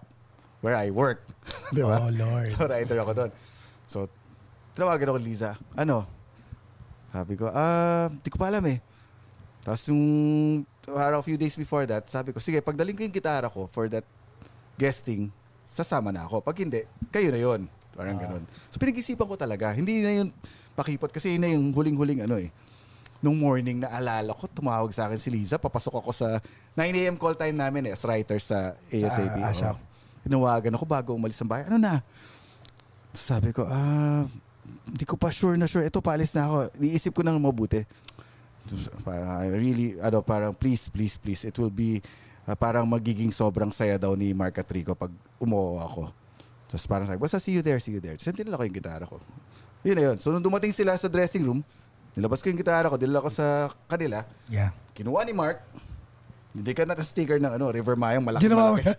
where 0.61 0.77
I 0.77 0.93
work. 0.93 1.21
di 1.75 1.81
ba? 1.81 1.97
Oh, 1.97 2.13
Lord. 2.13 2.49
So, 2.53 2.65
writer 2.69 2.97
ako 3.01 3.11
doon. 3.13 3.31
So, 3.89 4.09
tinawagan 4.77 5.13
ako 5.13 5.19
Liza. 5.21 5.57
Ano? 5.73 6.05
Sabi 7.09 7.33
ko, 7.37 7.49
ah, 7.49 8.09
di 8.09 8.29
ko 8.29 8.37
pa 8.37 8.53
alam 8.53 8.65
eh. 8.69 8.77
Tapos 9.67 9.84
yung, 9.91 10.03
parang 10.88 11.19
a 11.19 11.27
few 11.27 11.36
days 11.36 11.60
before 11.60 11.84
that, 11.84 12.08
sabi 12.08 12.32
ko, 12.32 12.39
sige, 12.39 12.63
pagdaling 12.63 12.95
ko 12.95 13.03
yung 13.03 13.12
gitara 13.12 13.51
ko 13.51 13.67
for 13.67 13.91
that 13.91 14.08
guesting, 14.80 15.27
sasama 15.67 16.15
na 16.15 16.23
ako. 16.23 16.39
Pag 16.39 16.63
hindi, 16.63 16.88
kayo 17.12 17.27
na 17.36 17.39
yon 17.43 17.67
Parang 17.91 18.15
ganun. 18.15 18.47
So 18.71 18.80
pinag-isipan 18.80 19.27
ko 19.27 19.36
talaga. 19.36 19.75
Hindi 19.75 19.99
na 19.99 20.23
yun 20.23 20.30
pakipot 20.77 21.10
kasi 21.10 21.36
yun 21.36 21.41
na 21.41 21.49
yung 21.51 21.73
huling-huling 21.73 22.23
ano 22.23 22.38
eh. 22.38 22.47
Nung 23.19 23.36
morning 23.36 23.82
na 23.82 23.89
alala 23.89 24.32
ko, 24.38 24.45
tumawag 24.45 24.93
sa 24.93 25.10
akin 25.10 25.17
si 25.17 25.34
Liza. 25.34 25.58
Papasok 25.58 25.99
ako 25.99 26.13
sa 26.13 26.38
9 26.77 26.93
a.m. 26.93 27.17
call 27.17 27.34
time 27.34 27.58
namin 27.58 27.89
eh, 27.89 27.97
as 27.97 28.06
writer 28.06 28.38
sa 28.38 28.77
ASAP. 28.93 29.41
Ah, 29.41 29.49
ASAP. 29.49 29.73
Oo. 29.73 29.84
Tinawagan 30.21 30.77
ako 30.77 30.86
bago 30.86 31.10
umalis 31.17 31.41
ng 31.41 31.49
bahay. 31.49 31.65
Ano 31.65 31.82
na? 31.82 32.06
Sabi 33.17 33.49
ko, 33.49 33.65
ah, 33.65 34.30
hindi 34.86 35.03
ko 35.10 35.17
pa 35.17 35.34
sure 35.34 35.58
na 35.58 35.65
sure. 35.65 35.89
Ito, 35.89 35.97
paalis 35.97 36.38
na 36.38 36.45
ako. 36.45 36.58
Niisip 36.77 37.12
ko 37.17 37.25
nang 37.25 37.41
mabuti. 37.41 37.82
Parang, 39.06 39.30
I 39.43 39.47
really, 39.53 39.95
ano, 39.99 40.19
parang 40.25 40.51
please, 40.51 40.91
please, 40.91 41.15
please. 41.15 41.47
It 41.47 41.56
will 41.56 41.71
be, 41.71 42.03
ah, 42.43 42.58
parang 42.58 42.84
magiging 42.88 43.32
sobrang 43.32 43.71
saya 43.71 43.95
daw 43.95 44.15
ni 44.17 44.34
Mark 44.36 44.58
Atrico 44.60 44.97
pag 44.97 45.12
umuo 45.39 45.80
ako. 45.80 46.12
Tapos 46.67 46.84
parang 46.84 47.08
sabi, 47.08 47.19
basta 47.19 47.39
see 47.39 47.56
you 47.56 47.63
there, 47.63 47.80
see 47.80 47.95
you 47.95 48.03
there. 48.03 48.19
Tapos 48.19 48.36
dinala 48.36 48.60
ko 48.60 48.63
yung 48.67 48.77
gitara 48.77 49.03
ko. 49.08 49.23
Yun 49.88 49.95
na 49.95 50.03
yun. 50.12 50.17
So 50.19 50.36
nung 50.36 50.43
dumating 50.43 50.75
sila 50.75 50.99
sa 50.99 51.08
dressing 51.08 51.47
room, 51.47 51.63
nilabas 52.12 52.43
ko 52.43 52.51
yung 52.51 52.60
gitara 52.60 52.91
ko, 52.91 52.99
dinala 52.99 53.23
ko 53.23 53.32
sa 53.32 53.71
kanila. 53.88 54.27
Yeah. 54.51 54.75
Kinuha 54.91 55.23
ni 55.23 55.32
Mark. 55.32 55.63
Hindi 56.51 56.73
ka 56.73 56.84
naka-sticker 56.84 57.38
ng 57.39 57.56
ano, 57.56 57.69
River 57.71 57.95
Mayong 57.95 58.25
malaki. 58.25 58.49
Ginawa 58.49 58.75
mo 58.75 58.82
yan. 58.82 58.97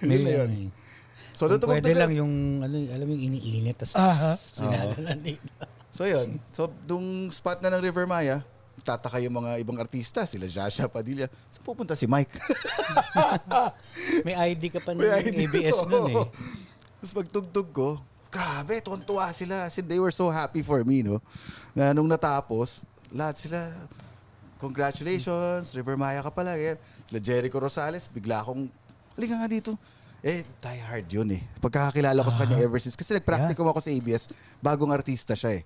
Yun 0.14 0.22
na 0.22 0.32
yun. 0.32 0.50
So, 1.36 1.52
Kung 1.52 1.68
pwede 1.68 1.92
lang 1.92 2.16
yung, 2.16 2.64
ano, 2.64 2.74
alam 2.88 3.06
yung 3.12 3.22
iniinit, 3.28 3.76
tapos 3.76 3.92
Aha. 3.98 4.32
sinadalan 4.40 5.20
dito. 5.20 5.44
So 5.96 6.04
yun. 6.04 6.36
So 6.52 6.68
dung 6.84 7.32
spot 7.32 7.64
na 7.64 7.72
ng 7.72 7.80
River 7.80 8.04
Maya, 8.04 8.44
tataka 8.84 9.16
yung 9.24 9.40
mga 9.40 9.56
ibang 9.64 9.80
artista, 9.80 10.28
sila 10.28 10.44
Jasha 10.44 10.84
Padilla. 10.92 11.24
Saan 11.48 11.64
pupunta 11.64 11.96
si 11.96 12.04
Mike? 12.04 12.36
May 14.28 14.36
ID 14.52 14.76
ka 14.76 14.84
pa 14.84 14.92
ng 14.92 15.00
ABS 15.00 15.80
ko. 15.80 15.88
nun 15.88 16.04
eh. 16.12 16.26
Tapos 17.00 17.12
pagtugtog 17.16 17.68
ko, 17.72 17.88
grabe, 18.28 18.76
tuwan-tuwa 18.84 19.32
sila. 19.32 19.72
Kasi 19.72 19.80
they 19.80 19.96
were 19.96 20.12
so 20.12 20.28
happy 20.28 20.60
for 20.60 20.84
me, 20.84 21.00
no? 21.00 21.16
Na 21.72 21.96
nung 21.96 22.06
natapos, 22.06 22.84
lahat 23.08 23.40
sila, 23.40 23.72
congratulations, 24.60 25.72
River 25.72 25.96
Maya 25.96 26.20
ka 26.20 26.28
pala. 26.28 26.60
Yan. 26.60 26.76
Sila 27.08 27.20
Jericho 27.24 27.56
Rosales, 27.56 28.04
bigla 28.12 28.44
akong, 28.44 28.68
halika 29.16 29.34
nga 29.40 29.48
dito. 29.48 29.72
Eh, 30.26 30.42
die 30.42 30.80
hard 30.82 31.06
yun 31.06 31.38
eh. 31.38 31.42
Pagkakakilala 31.62 32.18
ko 32.18 32.30
sa 32.34 32.42
kanya 32.42 32.58
ever 32.58 32.82
since. 32.82 32.98
Kasi 32.98 33.14
nag-practicum 33.14 33.62
ako 33.70 33.78
sa 33.78 33.94
ABS, 33.94 34.26
bagong 34.58 34.90
artista 34.90 35.38
siya 35.38 35.62
eh. 35.62 35.64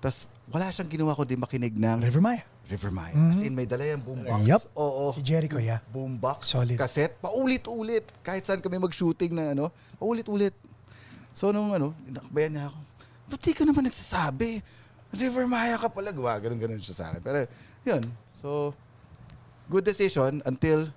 Tapos, 0.00 0.32
wala 0.48 0.72
siyang 0.72 0.88
ginawa 0.88 1.12
ko 1.12 1.28
din 1.28 1.36
makinig 1.36 1.76
ng 1.76 2.00
River 2.00 2.24
Maya. 2.24 2.40
River 2.72 2.88
Maya. 2.88 3.12
As 3.28 3.44
in, 3.44 3.52
may 3.52 3.68
dala 3.68 3.84
yung 3.84 4.00
boombox. 4.00 4.40
Yup. 4.48 4.62
Oo. 4.80 5.12
Si 5.12 5.20
Jericho, 5.20 5.60
yeah. 5.60 5.84
Boombox. 5.92 6.56
Solid. 6.56 6.80
Cassette. 6.80 7.20
Paulit-ulit. 7.20 8.08
Kahit 8.24 8.48
saan 8.48 8.64
kami 8.64 8.80
mag-shooting 8.80 9.36
na 9.36 9.52
ano, 9.52 9.68
paulit-ulit. 10.00 10.56
So, 11.36 11.52
nung 11.52 11.76
ano, 11.76 11.92
inakbayan 12.08 12.56
niya 12.56 12.64
ako. 12.72 12.78
Ba't 13.28 13.40
di 13.44 13.52
ka 13.52 13.62
naman 13.68 13.84
nagsasabi? 13.92 14.64
River 15.12 15.44
Maya 15.44 15.76
ka 15.76 15.92
pala. 15.92 16.16
Gawa, 16.16 16.40
ganun-ganun 16.40 16.80
siya 16.80 16.96
sa 16.96 17.04
akin. 17.12 17.20
Pero, 17.20 17.44
yun. 17.84 18.08
So, 18.32 18.72
good 19.68 19.84
decision 19.84 20.40
until 20.48 20.88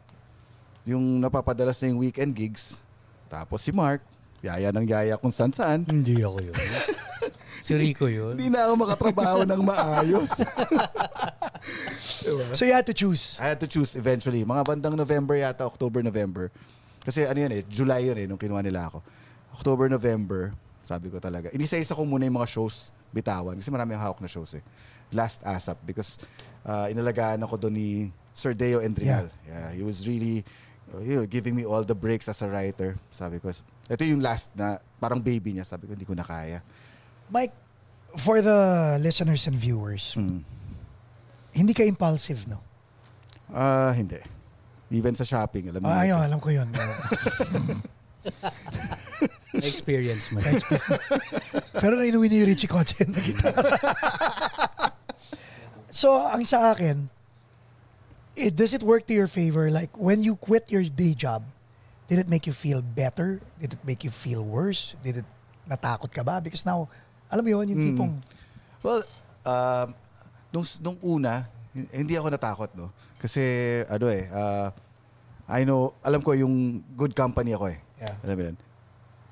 yung 0.88 1.20
napapadalas 1.20 1.76
na 1.84 1.92
yung 1.92 2.00
weekend 2.00 2.32
gigs. 2.32 2.80
Tapos 3.28 3.62
si 3.62 3.72
Mark, 3.74 4.02
yaya 4.46 4.70
ng 4.70 4.86
yaya 4.86 5.18
kung 5.18 5.34
saan-saan. 5.34 5.86
Hindi 5.90 6.22
ako 6.22 6.38
yun. 6.42 6.58
si 7.66 7.74
Rico 7.74 8.06
yun. 8.06 8.38
Hindi 8.38 8.54
na 8.54 8.70
ako 8.70 8.74
makatrabaho 8.86 9.42
ng 9.46 9.62
maayos. 9.66 10.32
So 12.58 12.66
you 12.66 12.74
had 12.74 12.90
to 12.90 12.96
choose. 12.98 13.38
I 13.38 13.54
had 13.54 13.62
to 13.62 13.70
choose 13.70 13.94
eventually. 13.94 14.42
Mga 14.42 14.66
bandang 14.66 14.98
November 14.98 15.38
yata, 15.38 15.62
October, 15.62 16.02
November. 16.02 16.50
Kasi 17.06 17.22
ano 17.22 17.38
yun 17.38 17.54
eh, 17.54 17.62
July 17.70 18.10
yun 18.10 18.18
eh, 18.18 18.26
nung 18.26 18.42
kinuha 18.42 18.66
nila 18.66 18.90
ako. 18.90 19.06
October, 19.54 19.86
November, 19.94 20.50
sabi 20.82 21.14
ko 21.14 21.22
talaga. 21.22 21.54
Inisa-isa 21.54 21.94
ko 21.94 22.02
muna 22.02 22.26
yung 22.26 22.42
mga 22.42 22.50
shows 22.50 22.90
bitawan. 23.14 23.54
Kasi 23.62 23.70
marami 23.70 23.94
ang 23.94 24.10
hawak 24.10 24.20
na 24.26 24.30
shows 24.30 24.58
eh. 24.58 24.64
Last 25.14 25.46
ASAP. 25.46 25.78
Because 25.86 26.18
uh, 26.66 26.90
inalagaan 26.90 27.46
ako 27.46 27.62
doon 27.62 27.76
ni 27.78 27.90
Sir 28.34 28.58
Deo 28.58 28.82
Endrinal. 28.82 29.30
Yeah. 29.46 29.70
he 29.78 29.86
was 29.86 30.10
really 30.10 30.42
uh, 30.96 31.02
you 31.04 31.20
know, 31.20 31.26
giving 31.28 31.56
me 31.56 31.66
all 31.68 31.84
the 31.84 31.96
breaks 31.96 32.28
as 32.32 32.42
a 32.42 32.48
writer. 32.48 32.96
Sabi 33.12 33.40
ko, 33.40 33.52
ito 33.52 34.04
yung 34.08 34.24
last 34.24 34.56
na 34.56 34.80
parang 34.98 35.20
baby 35.20 35.54
niya. 35.54 35.68
Sabi 35.68 35.88
ko, 35.88 35.94
hindi 35.94 36.08
ko 36.08 36.16
na 36.16 36.24
kaya. 36.24 36.64
Mike, 37.30 37.54
for 38.16 38.40
the 38.42 38.96
listeners 39.04 39.46
and 39.48 39.60
viewers, 39.60 40.16
Hmm. 40.16 40.40
hindi 41.52 41.74
ka 41.76 41.84
impulsive, 41.84 42.48
no? 42.48 42.60
Ah, 43.52 43.92
hindi. 43.92 44.18
Even 44.92 45.16
sa 45.16 45.26
shopping, 45.26 45.70
alam 45.70 45.82
mo. 45.84 45.90
Ah, 45.90 46.06
ayun, 46.06 46.22
alam 46.22 46.40
ko 46.40 46.50
yun. 46.50 46.70
Experience 49.56 50.30
mo. 50.34 50.42
Pero 51.80 51.96
nainuwi 51.96 52.28
niya 52.30 52.44
yung 52.46 52.50
Richie 52.52 52.70
Kotzen 52.70 53.10
na 53.10 53.22
gitara. 53.22 53.70
so, 56.02 56.20
ang 56.28 56.44
sa 56.44 56.76
akin, 56.76 57.08
it, 58.36 58.56
does 58.56 58.74
it 58.74 58.84
work 58.84 59.08
to 59.08 59.14
your 59.14 59.28
favor? 59.28 59.72
Like, 59.72 59.92
when 59.98 60.24
you 60.24 60.36
quit 60.36 60.72
your 60.72 60.84
day 60.84 61.14
job, 61.14 61.44
did 62.08 62.20
it 62.20 62.28
make 62.28 62.46
you 62.46 62.54
feel 62.54 62.82
better? 62.82 63.42
Did 63.60 63.74
it 63.74 63.82
make 63.84 64.04
you 64.04 64.12
feel 64.12 64.44
worse? 64.44 64.96
Did 65.02 65.24
it 65.24 65.28
natakot 65.66 66.14
ka 66.14 66.22
ba? 66.22 66.38
Because 66.40 66.66
now, 66.66 66.88
alam 67.32 67.42
mo 67.42 67.50
yun, 67.50 67.74
yung 67.74 67.80
Hmm. 67.82 67.88
tipong, 67.90 68.14
Well, 68.86 69.02
um, 69.50 69.88
nung, 70.54 70.66
nung 70.86 70.98
una, 71.02 71.50
hindi 71.90 72.14
ako 72.14 72.30
natakot, 72.30 72.70
no? 72.78 72.94
Kasi, 73.18 73.42
ano 73.90 74.06
eh, 74.14 74.30
uh, 74.30 74.70
I 75.50 75.66
know, 75.66 75.98
alam 76.06 76.22
ko 76.22 76.38
yung 76.38 76.86
good 76.94 77.18
company 77.18 77.58
ako 77.58 77.74
eh. 77.74 77.80
Yeah. 77.98 78.14
Alam 78.22 78.36
mo 78.38 78.44
yun? 78.46 78.58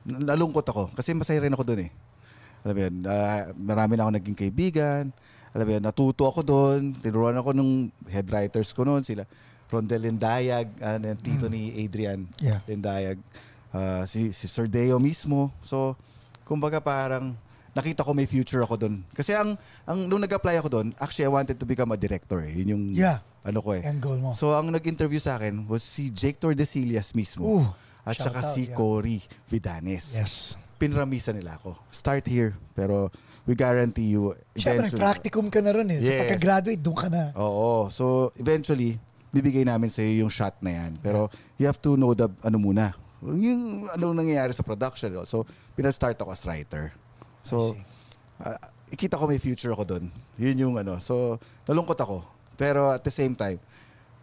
Nalungkot 0.04 0.66
ako. 0.66 0.90
Kasi 0.94 1.14
masaya 1.14 1.42
rin 1.42 1.54
ako 1.54 1.64
doon 1.64 1.86
eh. 1.86 1.92
Alam 2.66 2.74
mo 2.74 2.82
yun, 2.82 2.96
ah, 3.06 3.50
marami 3.54 3.94
na 3.94 4.06
ako 4.06 4.12
naging 4.18 4.38
kaibigan. 4.38 5.14
Alam 5.54 5.66
mo 5.66 5.72
yun, 5.78 5.84
natuto 5.86 6.26
ako 6.26 6.42
doon. 6.42 6.98
Tinuruan 6.98 7.38
ako 7.38 7.54
nung 7.54 7.94
head 8.10 8.26
writers 8.28 8.74
ko 8.74 8.82
noon, 8.84 9.06
sila 9.06 9.24
Rondel 9.70 10.06
Lindayag, 10.06 10.70
ano, 10.78 11.14
yung 11.14 11.22
tito 11.22 11.46
ni 11.50 11.74
Adrian 11.82 12.30
Yeah. 12.38 12.62
Lindayag, 12.70 13.18
ah, 13.74 14.06
si, 14.06 14.30
si 14.30 14.46
Sir 14.46 14.70
Deo 14.70 15.02
mismo. 15.02 15.50
So, 15.66 15.98
kumbaga 16.46 16.78
parang 16.78 17.34
nakita 17.74 18.06
ko 18.06 18.14
may 18.14 18.30
future 18.30 18.62
ako 18.62 18.78
doon. 18.78 19.02
Kasi 19.18 19.34
ang, 19.34 19.58
ang 19.90 20.06
nung 20.06 20.22
nag-apply 20.22 20.62
ako 20.62 20.70
doon, 20.70 20.88
actually 21.02 21.26
I 21.26 21.34
wanted 21.34 21.58
to 21.58 21.66
become 21.66 21.90
a 21.90 21.98
director 21.98 22.46
eh. 22.46 22.54
Yun 22.54 22.68
yung 22.70 22.84
Yeah. 22.94 23.26
ano 23.42 23.66
ko 23.66 23.74
eh. 23.74 23.82
end 23.82 23.98
goal 23.98 24.22
mo. 24.22 24.30
So 24.38 24.54
ang 24.54 24.70
nag-interview 24.70 25.18
sa 25.18 25.42
akin 25.42 25.66
was 25.66 25.82
si 25.82 26.14
Jake 26.14 26.38
Tordesillas 26.38 27.18
mismo. 27.18 27.46
Ooh, 27.50 27.68
at 28.06 28.14
saka 28.20 28.46
out, 28.46 28.54
si 28.54 28.70
yeah. 28.70 28.78
Cory 28.78 29.18
Vidanes. 29.50 30.22
yes. 30.22 30.54
Pinramisa 30.84 31.32
nila 31.32 31.56
ako. 31.56 31.80
Start 31.88 32.28
here, 32.28 32.52
pero 32.76 33.08
we 33.48 33.56
guarantee 33.56 34.12
you 34.12 34.36
Siyempre, 34.52 34.92
eventually. 34.92 35.00
practicum 35.00 35.48
ka 35.48 35.64
na 35.64 35.72
rin 35.72 35.88
eh. 35.88 36.00
So, 36.00 36.08
Yes. 36.12 36.20
pagka-graduate, 36.28 36.82
doon 36.84 36.98
ka 37.00 37.08
na. 37.08 37.24
Oo. 37.40 37.88
So 37.88 38.36
eventually, 38.36 39.00
bibigay 39.32 39.64
namin 39.64 39.88
sa 39.88 40.04
iyo 40.04 40.28
yung 40.28 40.32
shot 40.32 40.60
na 40.60 40.76
yan. 40.84 41.00
Pero 41.00 41.32
you 41.56 41.66
have 41.66 41.80
to 41.80 41.96
know 41.96 42.12
the 42.12 42.28
ano 42.44 42.60
muna. 42.60 42.92
Yung 43.24 43.88
ano 43.88 44.12
nangyayari 44.12 44.52
sa 44.52 44.62
production. 44.62 45.16
So 45.24 45.48
pinastart 45.74 46.20
ako 46.20 46.36
as 46.36 46.44
writer. 46.44 46.92
So 47.40 47.80
ah, 48.44 48.60
ikita 48.92 49.16
ko 49.16 49.26
may 49.26 49.40
future 49.40 49.72
ako 49.72 49.88
doon. 49.88 50.06
Yun 50.36 50.58
yung 50.60 50.76
ano. 50.76 51.00
So 51.00 51.40
nalungkot 51.66 51.98
ako. 51.98 52.28
Pero 52.54 52.92
at 52.92 53.02
the 53.02 53.10
same 53.10 53.34
time, 53.34 53.58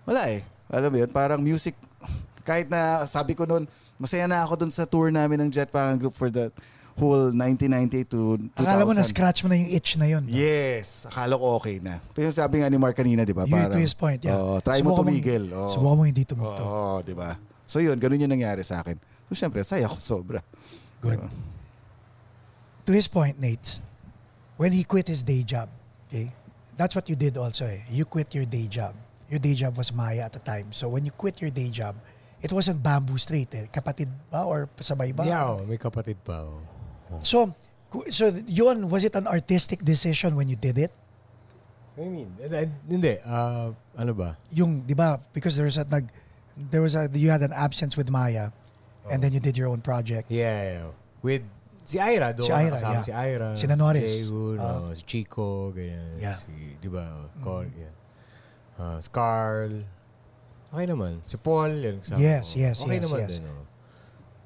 wala 0.06 0.28
eh. 0.28 0.44
Alam 0.70 0.94
mo 0.94 0.96
yun, 1.02 1.10
parang 1.10 1.42
music, 1.42 1.74
kahit 2.44 2.66
na 2.70 3.04
sabi 3.04 3.36
ko 3.36 3.44
noon, 3.44 3.68
masaya 3.96 4.26
na 4.26 4.42
ako 4.44 4.64
doon 4.64 4.72
sa 4.72 4.84
tour 4.88 5.12
namin 5.12 5.46
ng 5.46 5.50
Jet 5.50 5.68
Parang 5.68 5.98
Group 5.98 6.14
for 6.16 6.28
the 6.32 6.52
whole 7.00 7.32
1998 7.32 8.10
to 8.12 8.20
2000. 8.54 8.60
Akala 8.60 8.82
mo 8.84 8.92
na-scratch 8.92 9.38
mo 9.44 9.48
na 9.48 9.56
yung 9.56 9.70
itch 9.72 9.96
na 9.96 10.06
yun. 10.10 10.22
no? 10.26 10.30
Yes, 10.30 11.08
akala 11.08 11.38
ko 11.38 11.56
okay 11.56 11.80
na. 11.80 11.96
Pero 12.12 12.28
yung 12.28 12.36
sabi 12.36 12.60
nga 12.60 12.68
ni 12.68 12.76
Mark 12.76 12.92
kanina, 12.92 13.24
di 13.24 13.32
ba? 13.32 13.48
You 13.48 13.56
Parang, 13.56 13.72
to 13.72 13.80
his 13.80 13.96
point, 13.96 14.20
yeah. 14.20 14.36
Oo, 14.36 14.60
try 14.60 14.84
mo 14.84 14.92
Subukan 14.92 15.08
tumigil. 15.08 15.44
Mong, 15.48 15.56
Oo. 15.56 15.72
Subukan 15.72 15.96
mo 15.96 16.02
hindi 16.04 16.22
tumugtog. 16.28 16.66
Oo, 16.66 17.00
di 17.00 17.14
ba? 17.16 17.40
So 17.64 17.80
yun, 17.80 17.96
ganun 17.96 18.20
yung 18.20 18.34
nangyari 18.34 18.60
sa 18.66 18.84
akin. 18.84 19.00
So 19.30 19.38
syempre, 19.38 19.64
saya 19.64 19.88
ko 19.88 19.96
sobra. 19.96 20.44
Good. 21.00 21.24
To 22.84 22.90
his 22.92 23.08
point, 23.08 23.38
Nate, 23.40 23.78
when 24.60 24.72
he 24.74 24.84
quit 24.84 25.08
his 25.08 25.22
day 25.22 25.40
job, 25.46 25.70
okay, 26.10 26.28
that's 26.76 26.92
what 26.92 27.08
you 27.08 27.16
did 27.16 27.38
also. 27.38 27.64
Eh. 27.64 27.80
You 27.88 28.04
quit 28.04 28.34
your 28.34 28.44
day 28.44 28.66
job. 28.66 28.92
Your 29.30 29.38
day 29.38 29.54
job 29.54 29.78
was 29.78 29.94
Maya 29.94 30.26
at 30.26 30.34
the 30.34 30.42
time. 30.42 30.74
So 30.74 30.90
when 30.90 31.06
you 31.06 31.14
quit 31.14 31.40
your 31.40 31.54
day 31.54 31.70
job, 31.70 31.94
it 32.42 32.52
wasn't 32.52 32.82
Bamboo 32.82 33.18
Street. 33.18 33.48
Eh. 33.54 33.66
Kapatid 33.68 34.08
ba 34.30 34.44
or 34.44 34.68
sabay 34.80 35.14
ba? 35.14 35.24
Yeah, 35.24 35.44
oh, 35.56 35.64
may 35.64 35.76
kapatid 35.76 36.16
pa. 36.24 36.44
Oh. 36.44 36.60
So, 37.22 37.52
ku- 37.90 38.06
so 38.10 38.32
yun, 38.46 38.88
was 38.88 39.04
it 39.04 39.14
an 39.14 39.26
artistic 39.26 39.84
decision 39.84 40.36
when 40.36 40.48
you 40.48 40.56
did 40.56 40.78
it? 40.78 40.92
What 41.96 42.04
do 42.06 42.10
you 42.10 42.24
mean? 42.24 42.30
Hindi. 42.88 43.18
ah, 43.26 43.74
ano 43.98 44.12
ba? 44.14 44.38
Yung, 44.54 44.80
di 44.86 44.94
ba, 44.94 45.18
because 45.34 45.56
there 45.58 45.66
was 45.66 45.76
a, 45.76 45.84
nag, 45.84 46.06
there 46.56 46.80
was 46.80 46.94
a, 46.94 47.10
you 47.12 47.28
had 47.28 47.42
an 47.42 47.52
absence 47.52 47.96
with 47.96 48.08
Maya 48.08 48.50
and 49.10 49.20
then 49.20 49.32
you 49.34 49.40
did 49.40 49.58
your 49.58 49.68
own 49.68 49.80
project. 49.82 50.30
Yeah, 50.30 50.62
yeah. 50.62 50.86
With 51.20 51.42
si 51.84 51.98
Ira, 51.98 52.30
doon 52.32 52.46
Si 52.46 52.52
si 52.52 52.56
Ira, 52.56 52.76
yeah. 52.78 53.02
si 53.02 53.12
Ira. 53.12 53.48
Sina 53.58 53.74
Norris. 53.76 54.06
Si 54.06 54.22
Jaehoon, 54.30 54.58
Ah. 54.62 54.86
oh, 54.86 54.94
si 54.94 55.02
Chico, 55.04 55.74
ganyan. 55.74 56.22
Yeah. 56.22 56.32
Si, 56.32 56.46
di 56.80 56.86
ba, 56.88 57.04
oh, 57.10 57.28
Cor, 57.42 57.66
yeah. 57.74 57.92
Ah, 58.78 58.96
si 59.02 59.10
Carl. 59.10 59.82
Okay 60.70 60.86
naman. 60.86 61.18
Si 61.26 61.34
Paul, 61.34 61.82
yan. 61.82 61.96
kasama 61.98 62.18
Yes, 62.22 62.54
ko. 62.54 62.58
yes, 62.62 62.76
Okay 62.80 62.98
yes, 62.98 63.04
naman 63.04 63.18
yes. 63.20 63.30
din, 63.34 63.42
oh. 63.44 63.64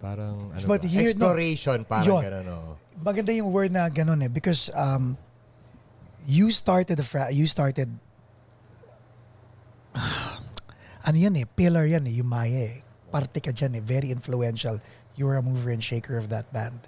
Parang, 0.00 0.36
ano 0.52 0.64
But 0.64 0.80
ba? 0.84 0.88
here, 0.88 1.12
no, 1.12 1.32
Exploration, 1.32 1.78
parang 1.84 2.08
yun. 2.08 2.22
gano'n, 2.24 2.48
oh. 2.48 2.76
Maganda 3.00 3.32
yung 3.32 3.48
word 3.52 3.72
na 3.72 3.88
ganun 3.88 4.20
eh 4.22 4.30
because 4.30 4.70
um, 4.72 5.16
you 6.24 6.48
started 6.48 6.94
the 6.96 7.02
fra- 7.02 7.32
you 7.34 7.44
started 7.44 7.90
ano 11.06 11.16
yan 11.16 11.34
eh, 11.36 11.44
pillar 11.44 11.84
yan 11.84 12.06
eh, 12.06 12.14
yung 12.22 12.30
Maya 12.30 12.70
eh. 12.70 12.76
Parte 13.10 13.42
ka 13.42 13.50
dyan 13.50 13.76
eh, 13.76 13.82
very 13.82 14.08
influential. 14.14 14.78
You 15.18 15.26
were 15.26 15.36
a 15.36 15.42
mover 15.44 15.70
and 15.70 15.82
shaker 15.82 16.16
of 16.16 16.30
that 16.30 16.48
band. 16.54 16.86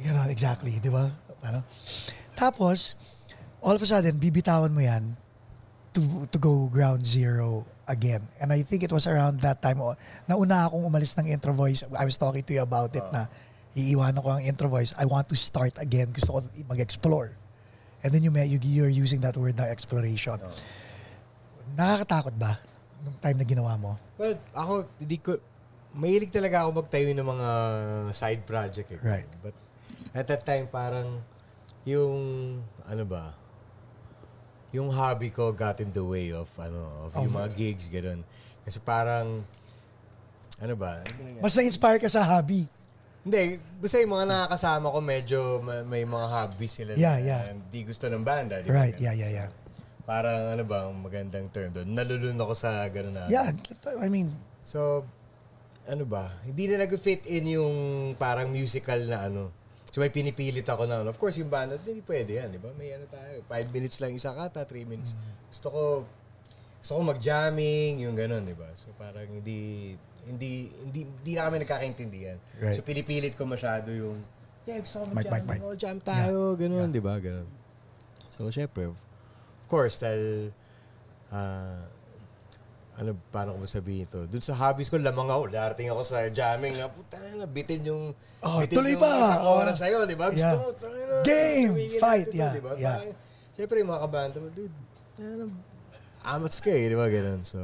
You 0.00 0.12
know, 0.12 0.24
exactly, 0.28 0.76
di 0.80 0.88
ba? 0.88 1.12
Ano? 1.44 1.64
Tapos, 2.36 2.94
all 3.60 3.76
of 3.76 3.82
a 3.82 3.88
sudden, 3.88 4.16
bibitawan 4.16 4.72
mo 4.72 4.80
yan 4.80 5.16
to, 5.92 6.24
to 6.32 6.38
go 6.40 6.68
ground 6.72 7.04
zero 7.04 7.64
again. 7.90 8.22
And 8.38 8.54
I 8.54 8.62
think 8.62 8.86
it 8.86 8.94
was 8.94 9.10
around 9.10 9.42
that 9.42 9.58
time, 9.58 9.82
oh, 9.82 9.98
nauna 10.30 10.70
akong 10.70 10.86
umalis 10.86 11.18
ng 11.18 11.26
intro 11.26 11.50
voice. 11.50 11.82
I 11.90 12.06
was 12.06 12.14
talking 12.14 12.46
to 12.46 12.52
you 12.54 12.62
about 12.62 12.94
it 12.94 13.04
na 13.10 13.26
iiwanan 13.74 14.22
ko 14.22 14.38
ang 14.38 14.42
intro 14.46 14.70
voice. 14.70 14.94
I 14.94 15.10
want 15.10 15.26
to 15.34 15.36
start 15.36 15.74
again. 15.82 16.14
Gusto 16.14 16.38
ko 16.38 16.46
mag-explore. 16.70 17.34
And 18.06 18.14
then 18.14 18.22
you, 18.22 18.30
may- 18.30 18.46
you, 18.46 18.62
you're 18.62 18.88
using 18.88 19.20
that 19.26 19.34
word 19.36 19.58
na 19.58 19.66
exploration. 19.66 20.38
Nakakatakot 21.74 22.38
ba 22.38 22.62
nung 23.02 23.18
time 23.18 23.36
na 23.42 23.46
ginawa 23.46 23.74
mo? 23.76 23.98
Well, 24.16 24.38
ako, 24.54 24.86
hindi 25.02 25.18
ko, 25.18 25.36
mahilig 25.96 26.30
talaga 26.30 26.62
ako 26.62 26.86
magtayo 26.86 27.10
ng 27.10 27.26
mga 27.26 27.48
side 28.14 28.42
project. 28.46 28.88
Eh. 28.94 29.00
Right. 29.02 29.30
But 29.42 29.56
at 30.14 30.30
that 30.30 30.46
time, 30.46 30.70
parang 30.70 31.20
yung, 31.84 32.14
ano 32.86 33.04
ba, 33.04 33.34
yung 34.70 34.88
hobby 34.88 35.28
ko 35.28 35.50
got 35.50 35.78
in 35.78 35.90
the 35.90 36.02
way 36.02 36.30
of, 36.30 36.46
ano, 36.56 36.78
of 37.04 37.10
yung 37.16 37.28
Of- 37.28 37.36
mga 37.36 37.48
gigs, 37.54 37.86
gano'n. 37.86 38.22
Kasi 38.62 38.78
parang, 38.78 39.42
ano 40.58 40.74
ba, 40.76 41.02
Mas 41.40 41.54
na-inspire 41.54 41.98
ka 41.98 42.06
sa 42.06 42.22
hobby. 42.22 42.68
hindi, 43.20 43.58
basta 43.76 43.98
yung 43.98 44.14
mga 44.14 44.26
nakakasama 44.26 44.86
ko, 44.88 44.98
medyo 45.00 45.38
ma- 45.60 45.84
may 45.84 46.06
mga 46.06 46.26
hobbies 46.26 46.72
sila 46.72 46.92
Yeah, 46.94 47.18
na 47.18 47.26
yeah. 47.26 47.42
hindi 47.52 47.84
gusto 47.84 48.06
ng 48.06 48.22
banda. 48.22 48.62
Di? 48.62 48.70
Right, 48.70 48.96
yeah, 48.96 49.12
yeah, 49.12 49.44
yeah. 49.44 49.48
Parang, 50.06 50.54
ano 50.54 50.64
ba, 50.64 50.88
ang 50.88 51.02
magandang 51.02 51.50
term 51.50 51.70
doon. 51.70 51.90
Nalulun 51.90 52.34
ako 52.34 52.54
sa 52.54 52.86
gano'n 52.88 53.14
na. 53.14 53.24
Yeah, 53.28 53.52
I 53.98 54.08
mean, 54.08 54.30
So, 54.62 55.02
ano 55.84 56.04
ba? 56.06 56.30
Hindi 56.46 56.70
na 56.70 56.86
nag-fit 56.86 57.26
in 57.26 57.58
yung 57.58 57.74
parang 58.14 58.46
musical 58.48 59.02
na 59.02 59.26
ano. 59.26 59.50
So, 59.90 59.98
may 59.98 60.14
pinipilit 60.14 60.62
ako 60.70 60.86
na, 60.86 61.02
of 61.02 61.18
course, 61.18 61.34
yung 61.42 61.50
banda, 61.50 61.74
hindi 61.74 61.98
pwede 62.06 62.38
yan, 62.38 62.54
di 62.54 62.62
ba? 62.62 62.70
May 62.78 62.94
ano 62.94 63.10
tayo, 63.10 63.42
five 63.50 63.66
minutes 63.74 63.98
lang 63.98 64.14
isa 64.14 64.30
kata, 64.30 64.62
three 64.62 64.86
minutes. 64.86 65.18
Gusto 65.50 65.68
ko, 65.74 65.82
gusto 66.78 66.92
ko 66.94 67.02
mag-jamming, 67.02 68.06
yung 68.06 68.14
gano'n, 68.14 68.46
di 68.46 68.54
ba? 68.54 68.70
So, 68.78 68.94
parang 68.94 69.26
hindi, 69.26 69.92
hindi, 70.30 70.70
hindi, 70.86 71.00
hindi 71.10 71.32
na 71.34 71.42
kami 71.50 71.56
nagkakaintindihan. 71.66 72.38
Right. 72.62 72.78
So, 72.78 72.86
pinipilit 72.86 73.34
ko 73.34 73.50
masyado 73.50 73.90
yung, 73.90 74.22
yeah, 74.62 74.78
gusto 74.78 75.02
ko 75.02 75.10
mag-jam, 75.10 75.42
mic, 75.42 75.58
mic. 75.58 75.60
oh, 75.66 75.74
jam 75.74 75.98
tayo, 75.98 76.54
gano'n, 76.54 76.94
di 76.94 77.02
ba? 77.02 77.18
Gano'n. 77.18 77.50
So, 78.30 78.46
syempre, 78.46 78.94
of 78.94 79.66
course, 79.66 79.98
dahil, 79.98 80.54
ah, 81.34 81.82
ano, 83.00 83.16
paano 83.32 83.56
ko 83.56 83.64
sabihin 83.64 84.04
ito? 84.04 84.28
Doon 84.28 84.44
sa 84.44 84.52
hobbies 84.54 84.86
ko, 84.86 85.00
lamang 85.00 85.26
ako. 85.26 85.48
Darating 85.48 85.88
ako 85.88 86.04
sa 86.04 86.28
jamming 86.28 86.76
na, 86.76 86.86
puta 86.86 87.16
na, 87.16 87.48
bitin 87.48 87.80
yung, 87.82 88.12
Oh, 88.40 88.60
bitin 88.60 88.76
tuloy 88.76 88.92
yung 88.92 89.00
pa. 89.00 89.08
isang 89.16 89.42
Oh. 89.42 89.56
oras 89.56 89.76
sa'yo, 89.80 90.04
di 90.04 90.14
ba? 90.14 90.28
Gusto 90.28 90.44
Yeah. 90.44 90.60
mo, 90.60 90.68
tangin 90.76 91.06
na, 91.08 91.16
Game! 91.24 91.72
Fight! 91.96 92.28
natin 92.28 92.36
Yeah, 92.36 92.52
di 92.52 92.60
ba? 92.60 92.72
yeah. 92.76 92.96
Parang, 93.00 93.12
Siyempre, 93.50 93.76
yung 93.80 93.90
mga 93.90 94.00
kabanta 94.00 94.36
mo, 94.36 94.48
dude, 94.48 94.76
ano, 95.18 95.44
amats 96.22 96.60
ka 96.60 96.70
eh, 96.70 96.86
di 96.86 96.96
ba? 96.96 97.08
Ganun. 97.08 97.40
So, 97.40 97.58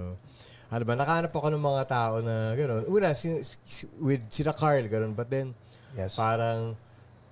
ano 0.66 0.82
ba, 0.82 0.92
nakahanap 0.92 1.30
ako 1.30 1.48
ng 1.52 1.62
mga 1.62 1.82
tao 1.86 2.14
na 2.20 2.34
gano'n. 2.52 2.84
Una, 2.84 3.12
si, 3.12 3.32
si- 3.62 3.88
with 3.96 4.24
sila 4.28 4.50
Carl, 4.52 4.82
gano'n. 4.88 5.12
But 5.12 5.28
then, 5.28 5.52
yes. 5.94 6.16
parang 6.16 6.74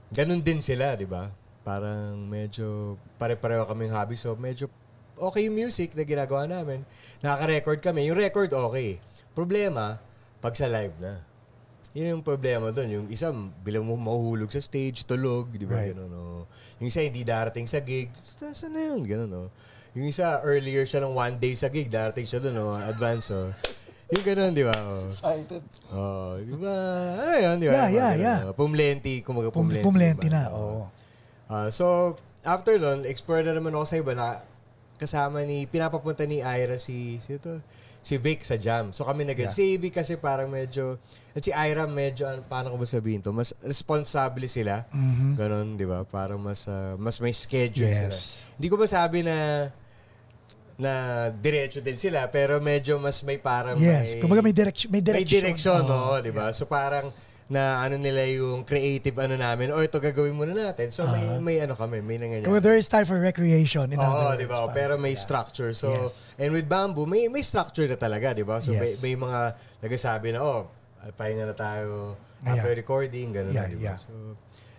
ganun 0.09 0.41
din 0.41 0.61
sila, 0.61 0.95
di 0.95 1.05
ba? 1.05 1.29
Parang 1.61 2.21
medyo 2.25 2.95
pare-pareho 3.17 3.65
kaming 3.65 3.91
hobby. 3.91 4.15
So 4.15 4.37
medyo 4.37 4.69
okay 5.17 5.47
yung 5.47 5.57
music 5.57 5.95
na 5.95 6.03
ginagawa 6.03 6.45
namin. 6.45 6.83
Nakaka-record 7.21 7.81
kami. 7.81 8.07
Yung 8.07 8.19
record, 8.19 8.51
okay. 8.51 8.99
Problema, 9.33 9.99
pag 10.39 10.55
sa 10.55 10.67
live 10.67 10.95
na. 10.99 11.23
Yun 11.95 12.19
yung 12.19 12.25
problema 12.27 12.75
doon. 12.75 12.89
Yung 12.91 13.07
isa, 13.07 13.31
bilang 13.63 13.87
mo 13.87 13.95
mahuhulog 13.95 14.51
sa 14.51 14.59
stage, 14.59 15.07
tulog, 15.07 15.47
di 15.55 15.63
ba? 15.63 15.79
Right. 15.79 15.95
Ganun, 15.95 16.11
oh. 16.11 16.43
Yung 16.83 16.91
isa, 16.91 17.07
hindi 17.07 17.23
darating 17.23 17.71
sa 17.71 17.79
gig. 17.79 18.11
Sa- 18.21 18.51
Saan 18.51 18.75
na 18.75 18.83
yun? 18.83 19.07
Ganun, 19.07 19.31
oh. 19.31 19.49
Yung 19.95 20.11
isa, 20.11 20.43
earlier 20.43 20.83
siya 20.83 21.07
ng 21.07 21.15
one 21.15 21.39
day 21.39 21.55
sa 21.55 21.71
gig, 21.71 21.87
darating 21.87 22.27
siya 22.27 22.43
doon, 22.43 22.59
oh, 22.59 22.75
advance, 22.83 23.31
oh. 23.31 23.55
Yung 24.11 24.27
ganun, 24.27 24.51
di 24.51 24.67
ba? 24.67 24.75
Oh. 24.75 25.07
Excited. 25.07 25.63
Oh, 25.95 26.35
di 26.37 26.55
ba? 26.59 26.75
Ano 27.15 27.37
yun, 27.39 27.57
di 27.63 27.67
ba? 27.71 27.75
Yeah, 27.79 27.89
yeah, 27.89 28.13
ganun, 28.13 28.27
yeah. 28.27 28.39
oh. 28.51 28.55
Pumlenti, 28.59 29.15
kumaga 29.23 29.55
Pum- 29.55 29.71
pumlenti. 29.71 29.87
pumlenti 29.87 30.27
diba? 30.27 30.35
na, 30.35 30.51
oo. 30.51 30.91
Ah, 31.47 31.71
so, 31.71 32.19
after 32.43 32.75
nun, 32.75 33.07
explore 33.07 33.47
na 33.47 33.55
naman 33.55 33.71
ako 33.71 33.85
sa 33.87 33.97
iba 33.97 34.13
na 34.13 34.43
kasama 34.95 35.43
ni, 35.43 35.67
pinapapunta 35.67 36.23
ni 36.23 36.39
Ira 36.39 36.79
si, 36.79 37.19
si 37.19 37.35
ito, 37.35 37.59
si 37.99 38.15
Vic 38.15 38.47
sa 38.47 38.55
jam. 38.55 38.95
So 38.95 39.03
kami 39.03 39.27
nag 39.27 39.35
Yeah. 39.35 39.51
Si 39.51 39.75
Vic 39.75 39.99
kasi 39.99 40.15
parang 40.15 40.47
medyo, 40.47 40.97
at 41.35 41.43
si 41.43 41.51
Ira 41.51 41.85
medyo, 41.91 42.31
ano, 42.31 42.47
paano 42.47 42.71
ko 42.71 42.79
ba 42.79 42.87
sabihin 42.87 43.19
to, 43.19 43.35
mas 43.35 43.51
responsable 43.61 44.47
sila. 44.47 44.87
Ganon, 45.35 45.75
di 45.75 45.83
ba? 45.83 46.07
Parang 46.07 46.39
mas, 46.39 46.71
ah, 46.71 46.95
mas 46.95 47.19
may 47.19 47.35
schedule 47.35 47.91
Yes. 47.91 47.99
sila. 47.99 48.15
Hindi 48.55 48.67
ko 48.71 48.77
masabi 48.79 49.19
na, 49.27 49.37
na 50.75 50.93
diretso 51.31 51.79
din 51.79 51.95
sila, 51.95 52.27
pero 52.31 52.59
medyo 52.59 52.99
mas 52.99 53.23
may 53.23 53.39
parang 53.39 53.79
Yes. 53.79 54.19
may, 54.19 54.23
Kumbaga 54.23 54.43
may 54.43 54.55
direction. 54.55 54.89
May 54.91 54.99
may 54.99 55.07
direction. 55.23 55.39
direction, 55.43 55.81
Oo. 55.87 56.19
no, 56.19 56.23
di 56.23 56.31
ba? 56.35 56.51
So 56.51 56.67
parang 56.67 57.15
na 57.45 57.85
ano 57.85 58.01
nila 58.01 58.25
yung 58.25 58.65
creative 58.65 59.13
ano 59.21 59.37
namin, 59.37 59.69
o 59.69 59.85
ito 59.85 60.01
gagawin 60.01 60.33
muna 60.33 60.57
natin. 60.57 60.89
So 60.89 61.05
may 61.05 61.29
may 61.45 61.57
ano 61.61 61.77
kami, 61.77 62.01
may 62.01 62.17
nangyayari. 62.17 62.49
Kumbaga 62.49 62.65
there 62.73 62.81
is 62.81 62.89
time 62.89 63.05
for 63.05 63.21
recreation. 63.21 63.85
In 63.93 64.01
Oo, 64.01 64.33
di 64.33 64.49
ba? 64.49 64.65
Pero 64.73 64.97
may 64.97 65.13
structure. 65.13 65.77
So, 65.77 65.93
Yes. 65.93 66.33
and 66.41 66.57
with 66.57 66.65
bamboo, 66.65 67.05
may 67.05 67.29
may 67.29 67.45
structure 67.45 67.85
na 67.85 68.01
talaga, 68.01 68.33
di 68.33 68.49
ba? 68.49 68.65
So, 68.65 68.73
may, 68.73 68.97
Yes. 68.97 69.05
may 69.05 69.13
mga 69.13 69.41
nagsasabi 69.85 70.33
na, 70.33 70.41
oh, 70.41 70.73
pahinga 71.21 71.45
na 71.45 71.53
tayo 71.53 72.17
after 72.41 72.73
Yeah. 72.73 72.81
recording, 72.81 73.29
gano'n 73.29 73.53
Yeah, 73.53 73.69
na, 73.69 73.73
di 73.73 73.77
ba? 73.77 73.85
yeah. 73.93 73.97
So, 74.01 74.13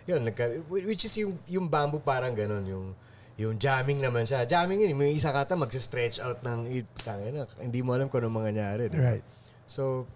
yun, 0.10 0.26
nagka, 0.26 0.66
which 0.66 1.06
is 1.06 1.14
yung, 1.22 1.38
yung 1.46 1.70
bamboo 1.70 2.02
parang 2.02 2.34
gano'n, 2.34 2.66
yung 2.66 2.88
yung 3.36 3.60
jamming 3.60 4.00
naman 4.00 4.24
siya. 4.24 4.48
Jamming 4.48 4.80
yun, 4.80 4.96
may 4.96 5.12
isa 5.12 5.28
kata 5.30 5.54
mag-stretch 5.54 6.24
out 6.24 6.40
ng, 6.42 6.66
tangin 6.98 7.36
na, 7.36 7.44
hindi 7.60 7.84
mo 7.84 7.92
alam 7.94 8.08
kung 8.08 8.24
anong 8.24 8.42
mangyayari, 8.42 8.88
di 8.88 8.96
ba? 8.96 9.12
Right. 9.12 9.26
So, 9.68 10.08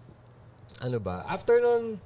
ano 0.80 0.96
ba? 0.98 1.22
After 1.28 1.60
nun, 1.60 2.00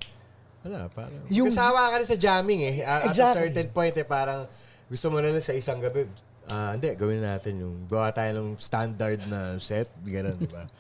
wala, 0.65 0.89
parang, 0.89 1.21
Yung- 1.29 1.53
kasawa 1.53 1.93
ka 1.93 2.01
rin 2.01 2.09
sa 2.09 2.17
jamming 2.17 2.61
eh. 2.65 2.77
At 2.81 3.05
a 3.05 3.13
Exactly. 3.13 3.53
certain 3.53 3.69
point 3.69 3.93
eh, 3.93 4.03
parang 4.03 4.49
gusto 4.85 5.07
mo 5.09 5.21
na 5.21 5.29
lang 5.29 5.39
sa 5.39 5.53
isang 5.53 5.77
gabi, 5.79 6.09
ah, 6.47 6.73
hindi, 6.73 6.89
gawin 6.97 7.21
natin 7.21 7.61
yung, 7.61 7.85
gawa 7.85 8.09
tayo 8.11 8.33
ng 8.35 8.57
standard 8.57 9.21
na 9.29 9.61
set, 9.61 9.93
gano'n, 10.01 10.35
di 10.35 10.49
ba? 10.49 10.65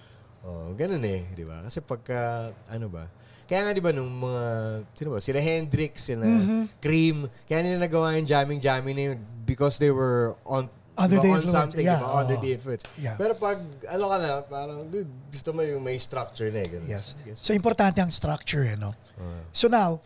Oh, 0.44 0.77
ganun 0.77 1.01
eh, 1.09 1.25
di 1.33 1.40
ba? 1.40 1.64
Kasi 1.64 1.81
pagka, 1.81 2.53
ano 2.68 2.92
ba? 2.92 3.09
Kaya 3.49 3.64
nga, 3.64 3.73
di 3.73 3.81
ba, 3.81 3.97
nung 3.97 4.12
mga, 4.12 4.44
sino 4.92 5.16
ba? 5.16 5.18
Sila 5.18 5.40
Hendrix, 5.40 6.05
sila 6.05 6.29
Mm-hmm. 6.29 6.62
Cream, 6.85 7.16
kaya 7.49 7.64
nila 7.64 7.81
nagawa 7.81 8.12
yung 8.20 8.29
jamming-jamming 8.29 8.92
na 8.92 9.05
yun 9.09 9.18
because 9.49 9.81
they 9.81 9.88
were 9.88 10.37
on, 10.44 10.68
Under 10.94 11.18
the 11.18 11.26
influence, 11.26 11.50
something, 11.50 11.85
yeah, 11.85 11.98
di 11.98 12.07
ba? 12.07 12.14
Under 12.22 12.37
the 12.38 12.50
influence. 12.54 12.85
Yeah. 13.02 13.18
Pero 13.18 13.35
pag, 13.35 13.59
ano 13.90 14.04
ka 14.07 14.16
na, 14.22 14.30
parang, 14.46 14.87
dude, 14.87 15.11
gusto 15.26 15.50
mo 15.50 15.66
yung 15.66 15.83
may 15.83 15.98
structure 15.98 16.54
na 16.54 16.62
eh. 16.62 16.70
Ganun. 16.70 16.87
Yes. 16.87 17.18
Yes. 17.26 17.42
So, 17.42 17.50
importante 17.50 17.98
ang 17.98 18.14
structure, 18.14 18.62
eh, 18.62 18.78
no? 18.78 18.94
Ah. 19.18 19.42
So 19.50 19.66
now, 19.66 19.98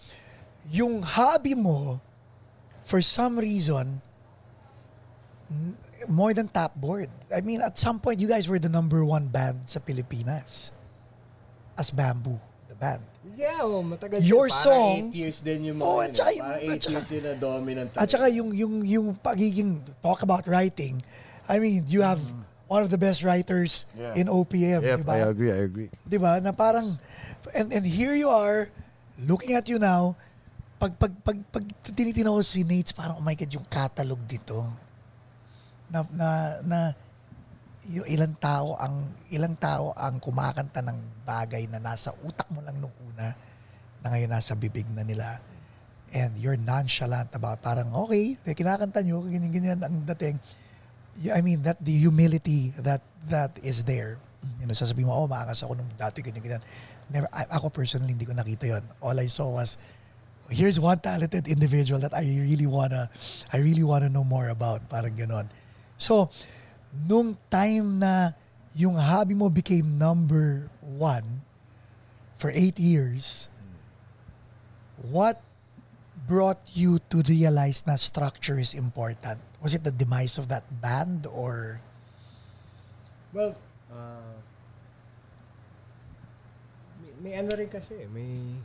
yung 0.73 1.05
hobby 1.05 1.53
mo, 1.53 2.01
for 2.89 3.05
some 3.05 3.37
reason, 3.37 4.01
more 6.09 6.33
than 6.33 6.49
top 6.49 6.73
board. 6.77 7.13
I 7.29 7.41
mean, 7.45 7.61
at 7.61 7.77
some 7.77 8.01
point, 8.01 8.21
you 8.21 8.29
guys 8.29 8.49
were 8.49 8.59
the 8.59 8.73
number 8.73 9.05
one 9.05 9.29
band 9.29 9.69
sa 9.69 9.81
Pilipinas. 9.81 10.73
As 11.77 11.93
Bamboo. 11.93 12.41
Diba? 12.69 12.81
band. 12.81 13.03
Yeah, 13.39 13.63
oh, 13.63 13.87
matagal 13.87 14.19
Your 14.21 14.51
din. 14.51 14.59
Parang 14.59 14.67
song- 14.67 14.99
eight 14.99 15.15
years 15.15 15.39
din 15.41 15.61
yung 15.65 15.79
mga 15.79 15.87
Oh, 15.87 15.95
yun 15.95 16.03
at 16.03 16.11
eh. 16.11 16.19
saka 16.19 16.31
yung- 16.35 16.43
Parang 16.43 16.59
at 16.59 16.67
eight 16.67 16.83
saka- 16.83 16.91
years 16.91 17.09
yun 17.09 17.23
na 17.23 17.35
dominant. 17.39 17.89
At 17.95 18.09
saka 18.11 18.27
yung, 18.29 18.51
yung, 18.51 18.75
yung 18.83 19.07
pagiging, 19.15 19.71
talk 20.03 20.21
about 20.21 20.45
writing, 20.45 20.99
I 21.47 21.63
mean, 21.63 21.87
you 21.87 22.03
have 22.03 22.19
one 22.67 22.83
of 22.83 22.91
the 22.91 22.99
best 22.99 23.23
writers 23.23 23.87
Yeah. 23.95 24.19
in 24.19 24.27
OPM, 24.27 24.83
Yep, 24.83 24.99
di 24.99 25.05
ba? 25.07 25.15
I 25.15 25.23
agree, 25.25 25.53
I 25.55 25.61
agree. 25.63 25.89
Di 26.03 26.19
ba? 26.19 26.43
Na 26.43 26.51
parang, 26.51 26.99
and, 27.55 27.71
and 27.71 27.87
here 27.87 28.13
you 28.13 28.27
are, 28.29 28.69
looking 29.17 29.55
at 29.55 29.71
you 29.71 29.79
now, 29.79 30.19
pag, 30.77 30.99
pag, 30.99 31.15
pag, 31.23 31.39
pag 31.49 31.63
tinitinaw 31.87 32.43
si 32.43 32.67
Nate, 32.67 32.91
parang, 32.93 33.19
oh 33.19 33.25
my 33.25 33.33
God, 33.33 33.51
yung 33.51 33.65
catalog 33.65 34.19
dito. 34.27 34.67
Na, 35.89 36.03
na, 36.11 36.29
na, 36.61 36.79
yung 37.89 38.05
ilang 38.05 38.37
tao 38.37 38.77
ang 38.77 39.09
ilang 39.33 39.57
tao 39.57 39.97
ang 39.97 40.21
kumakanta 40.21 40.85
ng 40.85 41.25
bagay 41.25 41.65
na 41.73 41.81
nasa 41.81 42.13
utak 42.21 42.45
mo 42.53 42.61
lang 42.61 42.77
nung 42.77 42.93
una 43.09 43.33
na 44.05 44.07
ngayon 44.13 44.31
nasa 44.31 44.53
bibig 44.53 44.85
na 44.93 45.03
nila. 45.03 45.41
And 46.09 46.37
you're 46.41 46.57
nonchalant 46.57 47.33
about 47.37 47.61
parang 47.61 47.93
okay 48.09 48.37
kinakanta 48.45 49.05
nyo 49.05 49.25
ganyan 49.25 49.53
ganyan 49.53 49.81
ang 49.81 50.05
dating. 50.15 50.37
I 51.33 51.41
mean 51.41 51.65
that 51.65 51.81
the 51.81 51.93
humility 51.93 52.77
that 52.81 53.01
that 53.33 53.57
is 53.65 53.85
there. 53.89 54.21
You 54.61 54.69
know 54.69 54.77
sasabihin 54.77 55.09
mo 55.09 55.25
oh 55.25 55.29
maangas 55.29 55.65
ako 55.65 55.81
nung 55.81 55.89
dati 55.97 56.21
ganyan 56.21 56.45
ganyan. 56.45 56.63
Never 57.09 57.29
I- 57.33 57.49
ako 57.53 57.73
personally 57.73 58.13
hindi 58.13 58.29
ko 58.29 58.37
nakita 58.37 58.69
yon 58.69 58.85
all 59.01 59.17
I 59.17 59.33
saw 59.33 59.49
was 59.49 59.81
here's 60.53 60.81
one 60.81 61.01
talented 61.01 61.49
individual 61.49 62.01
that 62.05 62.13
I 62.13 62.25
really 62.25 62.69
wanna 62.69 63.09
I 63.49 63.65
really 63.65 63.85
wanna 63.85 64.13
know 64.13 64.25
more 64.25 64.53
about. 64.53 64.85
Parang 64.93 65.17
ganon. 65.17 65.49
So 65.97 66.29
nung 67.07 67.39
time 67.53 68.03
na 68.03 68.33
yung 68.75 68.99
hobby 68.99 69.35
mo 69.35 69.51
became 69.51 69.99
number 69.99 70.67
one 70.83 71.43
for 72.39 72.51
eight 72.51 72.79
years 72.79 73.47
what 74.99 75.43
brought 76.27 76.61
you 76.75 76.99
to 77.11 77.23
realize 77.27 77.87
na 77.87 77.95
structure 77.95 78.59
is 78.59 78.75
important 78.75 79.39
was 79.63 79.75
it 79.75 79.83
the 79.83 79.95
demise 79.95 80.39
of 80.39 80.51
that 80.51 80.67
band 80.83 81.27
or 81.31 81.79
Well, 83.29 83.53
uh, 83.93 84.35
may, 87.05 87.13
may 87.21 87.33
ano 87.37 87.53
rin 87.53 87.69
kasi, 87.69 88.09
may 88.09 88.57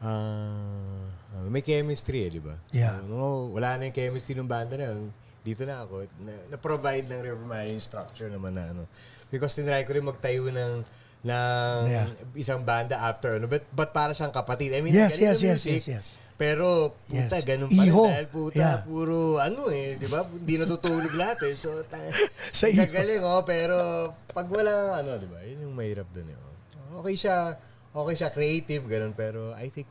uh, 0.00 1.44
may 1.52 1.60
chemistry 1.60 2.24
eh, 2.24 2.30
di 2.32 2.40
ba? 2.40 2.56
Yeah. 2.72 3.04
So, 3.04 3.12
no, 3.12 3.52
wala 3.52 3.76
na 3.76 3.92
yung 3.92 3.96
chemistry 3.96 4.32
ng 4.32 4.48
banda 4.48 4.80
na 4.80 4.96
yun. 4.96 5.12
Dito 5.42 5.66
na 5.66 5.82
ako. 5.82 6.06
Na, 6.22 6.32
na-provide 6.48 7.06
ng 7.06 7.20
River 7.20 7.46
yung 7.66 7.82
structure 7.82 8.30
naman 8.30 8.54
na 8.54 8.70
ano. 8.70 8.82
Because 9.28 9.52
tinry 9.52 9.82
ko 9.82 9.92
rin 9.92 10.06
magtayo 10.06 10.48
ng 10.48 10.86
ng 11.22 11.78
Yeah. 11.86 12.10
isang 12.34 12.66
banda 12.66 12.98
after 12.98 13.38
ano 13.38 13.46
but 13.46 13.62
but 13.70 13.94
para 13.94 14.10
siyang 14.10 14.34
kapatid 14.34 14.74
I 14.74 14.82
mean 14.82 14.90
Yes, 14.90 15.14
yes, 15.14 15.38
yes, 15.38 15.62
music, 15.62 15.78
yes, 15.78 15.86
yes. 15.86 16.06
pero 16.34 16.98
puta 17.06 17.38
Yes. 17.38 17.46
ganun 17.46 17.70
pa 17.70 17.78
rin 17.78 17.94
dahil 17.94 18.26
puta 18.26 18.58
Yeah. 18.58 18.82
puro 18.82 19.38
ano 19.38 19.70
eh 19.70 19.94
di 19.94 20.10
ba 20.10 20.26
hindi 20.26 20.58
natutulog 20.58 21.14
lahat 21.14 21.46
eh 21.46 21.54
so 21.54 21.78
ta- 21.86 22.02
Sa 22.58 22.66
gagaling 22.66 23.22
oh 23.22 23.38
pero 23.46 24.10
pag 24.34 24.50
wala 24.50 24.98
ano 24.98 25.14
di 25.14 25.30
ba 25.30 25.38
yun 25.46 25.70
yung 25.70 25.74
mahirap 25.78 26.10
dun 26.10 26.26
eh 26.26 26.34
oh. 26.34 26.98
okay 26.98 27.14
siya 27.14 27.54
okay 27.94 28.14
siya 28.18 28.34
creative 28.34 28.82
ganun 28.90 29.14
pero 29.14 29.54
I 29.54 29.70
think 29.70 29.86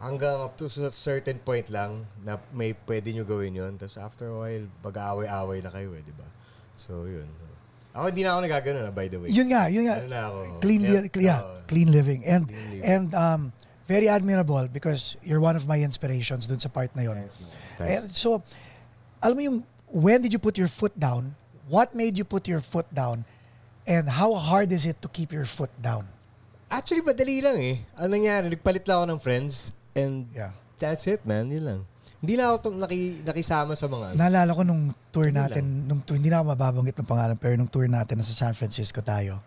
hanggang 0.00 0.40
up 0.40 0.56
to 0.56 0.64
a 0.64 0.90
certain 0.90 1.36
point 1.38 1.68
lang 1.68 2.02
na 2.24 2.40
may 2.50 2.72
pwede 2.88 3.12
nyo 3.12 3.22
gawin 3.22 3.52
yun 3.52 3.76
tapos 3.76 4.00
after 4.00 4.26
a 4.26 4.36
while 4.36 4.64
pag-aaway-aaway 4.80 5.60
na 5.60 5.68
kayo 5.68 5.92
eh 5.92 6.00
di 6.00 6.12
ba 6.12 6.24
so 6.72 7.04
yun 7.04 7.28
ako 7.92 8.08
hindi 8.08 8.22
na 8.22 8.32
ako 8.32 8.40
nagagano 8.40 8.78
na 8.80 8.90
by 8.90 9.06
the 9.06 9.18
way 9.18 9.28
yun 9.28 9.46
nga 9.46 9.68
yun 9.68 9.84
nga 9.84 10.00
Ano 10.00 10.08
na 10.08 10.20
ako? 10.24 10.38
clean 10.58 10.80
Yeah. 10.80 11.02
li- 11.04 11.12
yeah, 11.20 11.40
Oo. 11.44 11.54
clean 11.66 11.88
living 11.90 12.20
and 12.24 12.48
Clean 12.48 12.64
living. 12.72 12.82
and 12.82 13.06
um 13.12 13.40
very 13.84 14.06
admirable 14.06 14.70
because 14.70 15.18
you're 15.20 15.42
one 15.42 15.58
of 15.58 15.66
my 15.66 15.76
inspirations 15.76 16.46
dun 16.46 16.56
sa 16.56 16.70
part 16.70 16.94
na 16.94 17.04
yun 17.04 17.18
Thanks. 17.76 17.84
And 17.84 18.04
so 18.10 18.40
alam 19.20 19.36
mo 19.36 19.42
yung 19.44 19.58
when 19.90 20.24
did 20.24 20.32
you 20.32 20.40
put 20.40 20.56
your 20.56 20.70
foot 20.70 20.96
down 20.96 21.36
what 21.68 21.92
made 21.92 22.16
you 22.16 22.24
put 22.24 22.48
your 22.48 22.62
foot 22.64 22.88
down 22.90 23.26
and 23.84 24.08
how 24.08 24.32
hard 24.32 24.70
is 24.70 24.86
it 24.86 24.96
to 25.02 25.10
keep 25.10 25.28
your 25.28 25.44
foot 25.44 25.70
down 25.76 26.08
Actually, 26.70 27.02
madali 27.02 27.42
lang 27.42 27.58
eh. 27.58 27.82
Ano 27.98 28.14
nangyari, 28.14 28.46
nagpalit 28.46 28.86
lang 28.86 29.02
ako 29.02 29.06
ng 29.10 29.18
friends 29.18 29.74
and 29.94 30.26
Yeah. 30.30 30.52
that's 30.76 31.06
it, 31.06 31.22
man. 31.24 31.48
Yun 31.48 31.64
lang. 31.64 31.80
Hindi 32.20 32.36
na 32.36 32.52
ako 32.52 32.76
naki, 32.76 33.24
nakisama 33.24 33.72
sa 33.72 33.88
mga... 33.88 34.12
ano. 34.12 34.16
Naalala 34.20 34.50
ko 34.52 34.62
nung 34.62 34.92
tour 35.08 35.32
natin, 35.32 35.88
nung 35.88 36.04
tour, 36.04 36.20
hindi 36.20 36.28
na 36.28 36.44
ako 36.44 36.52
mababanggit 36.52 36.96
ng 37.00 37.08
pangalan, 37.08 37.36
pero 37.40 37.56
nung 37.56 37.70
tour 37.70 37.88
natin 37.88 38.20
nasa 38.20 38.36
San 38.36 38.52
Francisco 38.52 39.00
tayo, 39.00 39.40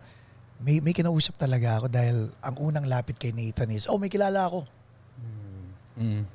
may, 0.58 0.82
may 0.82 0.90
kinausap 0.90 1.38
talaga 1.38 1.78
ako 1.78 1.86
dahil 1.86 2.34
ang 2.42 2.56
unang 2.58 2.86
lapit 2.90 3.14
kay 3.14 3.30
Nathan 3.30 3.70
is, 3.70 3.86
oh, 3.86 3.94
may 3.94 4.10
kilala 4.10 4.50
ako. 4.50 4.66
Mm. 5.94 6.26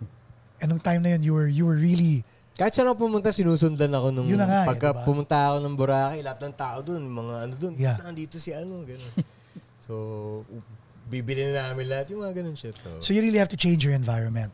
And 0.60 0.67
nung 0.72 0.80
time 0.80 1.04
na 1.04 1.15
yun, 1.15 1.24
you 1.28 1.34
were, 1.36 1.52
you 1.52 1.67
were 1.67 1.76
really, 1.76 2.24
Kahit 2.56 2.76
saan 2.76 2.91
ako 2.91 3.08
pumunta, 3.08 3.32
sinusundan 3.32 3.91
ako 3.91 4.12
nung... 4.12 4.28
Yun 4.28 4.39
na 4.39 4.48
nga 4.48 4.62
eh, 4.63 4.69
pagka 4.76 4.91
diba? 4.91 5.04
pumunta 5.08 5.36
ako 5.48 5.58
ng 5.63 5.76
Boracay, 5.80 6.19
lahat 6.19 6.39
ng 6.43 6.56
tao 6.56 6.78
dun, 6.84 7.04
mga 7.08 7.34
ano 7.48 7.54
dun, 7.56 7.74
Yeah. 7.76 7.95
nandito 8.00 8.36
si 8.36 8.52
ano, 8.52 8.84
gano'n. 8.84 9.13
so, 9.86 9.93
bibili 11.10 11.50
na 11.50 11.67
namin 11.67 11.89
lahat 11.89 12.13
yung 12.13 12.22
mga 12.22 12.34
ganun 12.38 12.54
shit. 12.54 12.78
Oh. 12.86 13.02
so 13.02 13.12
you 13.12 13.19
really 13.19 13.41
have 13.41 13.50
to 13.50 13.58
change 13.58 13.82
your 13.82 13.93
environment. 13.93 14.54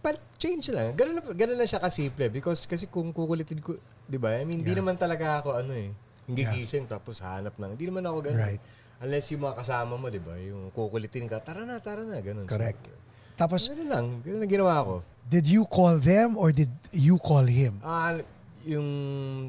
Pa- 0.00 0.16
change 0.36 0.70
lang. 0.70 0.94
Ganun 0.94 1.18
na, 1.18 1.22
ganun 1.32 1.58
na 1.58 1.66
siya 1.66 1.80
kasimple. 1.80 2.30
Because 2.30 2.64
kasi 2.64 2.86
kung 2.86 3.10
kukulitin 3.10 3.58
ko, 3.58 3.76
di 4.04 4.16
ba? 4.16 4.36
I 4.36 4.44
mean, 4.44 4.60
hindi 4.60 4.72
Yeah. 4.72 4.80
naman 4.80 4.96
talaga 4.96 5.40
ako 5.40 5.58
ano 5.58 5.72
eh. 5.74 5.90
Hindi 6.26 6.42
gising 6.44 6.86
tapos 6.86 7.20
hanap 7.20 7.56
ng. 7.56 7.74
Hindi 7.74 7.86
naman 7.86 8.04
ako 8.04 8.18
ganun. 8.22 8.46
Right. 8.46 8.62
Unless 8.98 9.30
yung 9.30 9.44
mga 9.44 9.56
kasama 9.60 9.94
mo, 9.94 10.08
di 10.08 10.22
ba? 10.22 10.32
Yung 10.38 10.70
kukulitin 10.70 11.28
ka, 11.28 11.44
tara 11.44 11.68
na, 11.68 11.76
tara 11.82 12.00
na, 12.02 12.16
ganun. 12.20 12.48
Correct. 12.48 12.80
So, 12.88 12.96
Tapos, 13.36 13.68
ganun 13.68 13.88
lang. 13.90 14.06
Ganun 14.24 14.40
ang 14.40 14.52
ginawa 14.52 14.74
ko. 14.80 14.94
did 15.28 15.44
you 15.44 15.66
call 15.66 15.98
them 15.98 16.38
or 16.38 16.54
did 16.54 16.70
you 16.94 17.18
call 17.20 17.44
him? 17.44 17.76
Ah, 17.84 18.16
yung, 18.64 18.88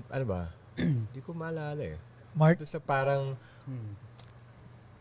ano 0.10 0.26
ba? 0.28 0.52
Hindi 0.76 1.22
ko 1.24 1.32
maalala 1.32 1.80
eh. 1.80 1.96
Mark? 2.36 2.60
Basta 2.60 2.78
parang, 2.78 3.34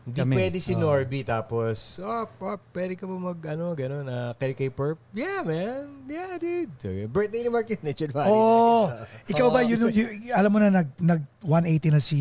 hindi 0.07 0.23
Kami. 0.23 0.33
pwede 0.39 0.57
si. 0.63 0.71
Norby 0.71 1.27
tapos, 1.27 1.99
oh, 1.99 2.23
oh, 2.23 2.55
pwede 2.71 2.95
ka 2.95 3.03
ba 3.03 3.19
mag, 3.19 3.35
ano, 3.43 3.75
gano'n, 3.75 4.07
na 4.07 4.31
kay 4.39 4.55
kay 4.55 4.71
Perp? 4.71 4.95
Yeah, 5.11 5.43
man. 5.43 6.07
Yeah, 6.07 6.39
dude. 6.39 6.71
So, 6.79 6.87
birthday 7.11 7.43
ni 7.43 7.51
Mark 7.51 7.67
yun, 7.67 7.83
eh, 7.83 7.91
January. 7.91 8.31
Oh, 8.31 8.87
ikaw 9.35 9.51
ba, 9.51 9.67
yun, 9.67 9.83
yun- 9.91 10.31
alam 10.31 10.47
mo 10.47 10.63
na 10.63 10.71
nag, 10.71 10.87
nag 10.95 11.27
180 11.43 11.91
na 11.91 11.99
si 11.99 12.19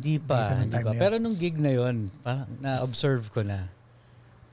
Hindi 0.00 0.16
pa, 0.16 0.64
hindi 0.64 0.80
pa. 0.80 0.96
yun. 0.96 0.96
Pero 0.96 1.14
nung 1.20 1.36
gig 1.36 1.60
na 1.60 1.76
yon, 1.76 2.08
parang 2.24 2.48
na-observe 2.56 3.28
ko 3.28 3.44
na. 3.44 3.68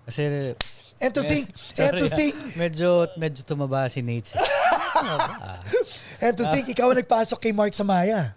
Kasi, 0.04 0.52
And 1.00 1.12
to 1.16 1.24
think, 1.24 1.52
and 1.52 1.56
sorry 1.80 2.00
to 2.04 2.08
ah, 2.12 2.16
think, 2.16 2.36
medyo, 2.60 3.08
medyo 3.16 3.48
tumaba 3.48 3.88
si 3.88 4.04
Nate. 4.04 4.36
and 6.24 6.36
to 6.36 6.44
think, 6.52 6.68
ikaw 6.68 6.92
ang 6.92 7.00
nagpasok 7.00 7.40
kay 7.40 7.56
Mark 7.56 7.72
Samaya. 7.72 8.36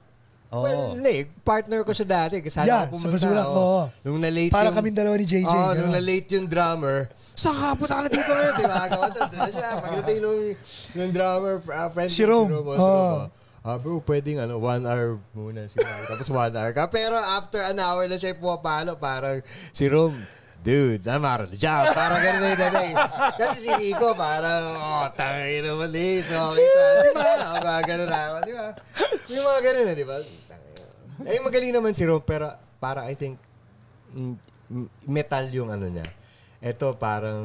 Oo. 0.57 0.65
Well, 0.65 0.97
like, 0.99 1.29
partner 1.45 1.85
ko 1.85 1.93
siya 1.93 2.09
dati. 2.09 2.41
Kasama 2.41 2.65
Yeah, 2.65 2.89
ako 2.89 2.95
sa 2.97 3.01
pumunta. 3.05 3.17
Basulak, 3.21 3.47
oh. 3.53 3.85
Nung 4.03 4.19
na-late 4.19 4.53
Parang 4.53 4.73
yung... 4.73 4.79
kaming 4.81 4.97
dalawa 4.97 5.15
ni 5.21 5.27
JJ, 5.29 5.45
Oo, 5.45 5.53
ganun. 5.53 5.77
nung 5.77 5.93
na-late 5.93 6.29
yung 6.33 6.47
drummer, 6.49 6.99
puta 7.77 7.93
ka 7.93 8.01
na 8.01 8.09
dito 8.09 8.31
ngayon. 8.33 8.55
Timaga 8.57 8.95
ko 8.97 9.09
siya. 9.13 9.23
Doon 9.29 9.41
na 9.41 9.51
siya. 9.53 9.69
Pagdating 9.77 10.19
nung, 10.25 10.41
nung 10.97 11.11
drummer, 11.13 11.55
uh, 11.61 11.89
friend 11.93 12.09
Si 12.09 12.25
ko, 12.25 12.29
Rom. 12.33 12.47
Si 12.49 12.55
Rom, 12.57 12.65
oh, 12.65 12.75
si 12.75 12.81
Oo. 12.81 12.89
Rom, 12.89 13.21
oh. 13.21 13.45
Ah, 13.67 13.83
bro, 13.83 13.99
pwedeng 13.99 14.39
ano, 14.39 14.63
one 14.63 14.87
hour 14.87 15.19
muna 15.35 15.67
si 15.67 15.83
Mark. 15.83 16.07
Tapos 16.07 16.31
one 16.31 16.55
hour 16.55 16.71
ka. 16.71 16.87
Pero 16.87 17.19
after 17.19 17.67
an 17.67 17.83
hour 17.83 18.07
na 18.07 18.15
siya 18.15 18.39
pumapalo, 18.39 18.95
parang 18.95 19.43
si 19.75 19.91
Rom, 19.91 20.15
dude, 20.63 21.03
I'm 21.03 21.27
out 21.27 21.43
of 21.43 21.51
the 21.51 21.59
job. 21.59 21.91
Parang 21.91 22.23
ganun 22.23 22.47
na 22.47 22.55
yung 22.55 22.63
dating. 22.63 22.95
Kasi 23.35 23.67
si 23.67 23.71
Rico, 23.75 24.15
parang, 24.15 24.63
oh, 24.71 25.11
tangin 25.19 25.67
naman 25.67 25.91
eh. 25.99 26.23
So, 26.23 26.55
kita. 26.55 26.83
Di 27.03 27.11
ba? 27.11 27.27
Oh, 27.43 27.59
mga 27.59 27.83
ganun 27.91 28.07
na 28.07 28.21
ako. 28.23 28.37
Di 28.39 28.53
ba? 28.55 28.67
May 29.27 29.41
mga 29.43 29.61
ganun 29.67 29.83
na, 29.83 29.95
di 29.95 30.07
ba? 30.07 30.17
Tangin. 31.17 31.29
Eh, 31.33 31.41
magaling 31.41 31.73
naman 31.73 31.93
si 31.93 32.05
Rom, 32.05 32.21
pero 32.21 32.53
para 32.77 33.09
I 33.09 33.17
think, 33.17 33.41
metal 35.07 35.45
yung 35.51 35.71
ano 35.71 35.87
niya. 35.87 36.07
Ito 36.61 36.97
parang, 36.97 37.45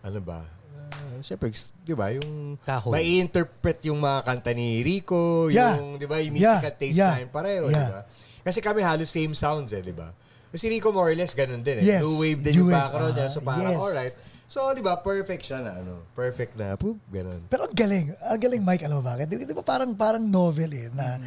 ano 0.00 0.20
ba? 0.22 0.44
Uh, 0.90 1.18
Siyempre, 1.22 1.50
di 1.82 1.94
ba, 1.94 2.10
yung 2.14 2.58
Kahoy. 2.62 2.92
may 2.92 3.18
interpret 3.18 3.78
yung 3.86 3.98
mga 3.98 4.20
kanta 4.24 4.50
ni 4.54 4.80
Rico, 4.80 5.48
Yeah. 5.48 5.78
yung, 5.78 5.98
di 5.98 6.06
ba, 6.06 6.18
yung 6.22 6.34
musical 6.34 6.70
Yeah. 6.70 6.80
taste 6.80 6.98
Yeah. 6.98 7.12
line, 7.18 7.30
pareho, 7.30 7.66
Yeah. 7.68 7.88
di 7.88 7.92
ba? 7.92 8.00
Kasi 8.40 8.58
kami 8.64 8.80
halos 8.80 9.10
same 9.10 9.34
sounds 9.36 9.70
eh, 9.70 9.82
di 9.84 9.92
ba? 9.92 10.12
Si 10.50 10.66
Rico 10.66 10.90
more 10.90 11.14
or 11.14 11.16
less 11.16 11.30
ganun 11.30 11.62
din 11.62 11.78
eh. 11.78 11.94
Yes. 11.94 12.02
New 12.02 12.18
wave 12.18 12.42
din 12.42 12.58
New 12.58 12.66
yung 12.66 12.70
wave, 12.74 12.82
background 12.82 13.14
niya. 13.14 13.28
So 13.30 13.38
ah, 13.38 13.46
parang, 13.46 13.70
yes. 13.70 13.78
alright. 13.78 14.14
So, 14.50 14.58
di 14.74 14.82
ba, 14.82 14.98
perfect 14.98 15.46
siya 15.46 15.62
na 15.62 15.78
ano. 15.78 16.02
Perfect 16.10 16.58
na, 16.58 16.74
poop, 16.74 16.98
ganun. 17.06 17.38
Pero 17.46 17.70
ang 17.70 17.76
galing. 17.76 18.10
Ang 18.18 18.40
galing, 18.42 18.62
Mike. 18.66 18.82
Alam 18.82 18.98
mo 18.98 19.04
bakit? 19.06 19.30
Di, 19.30 19.46
di 19.46 19.54
ba 19.54 19.62
parang, 19.62 19.94
parang 19.94 20.26
novel 20.26 20.70
eh, 20.74 20.88
na 20.90 21.22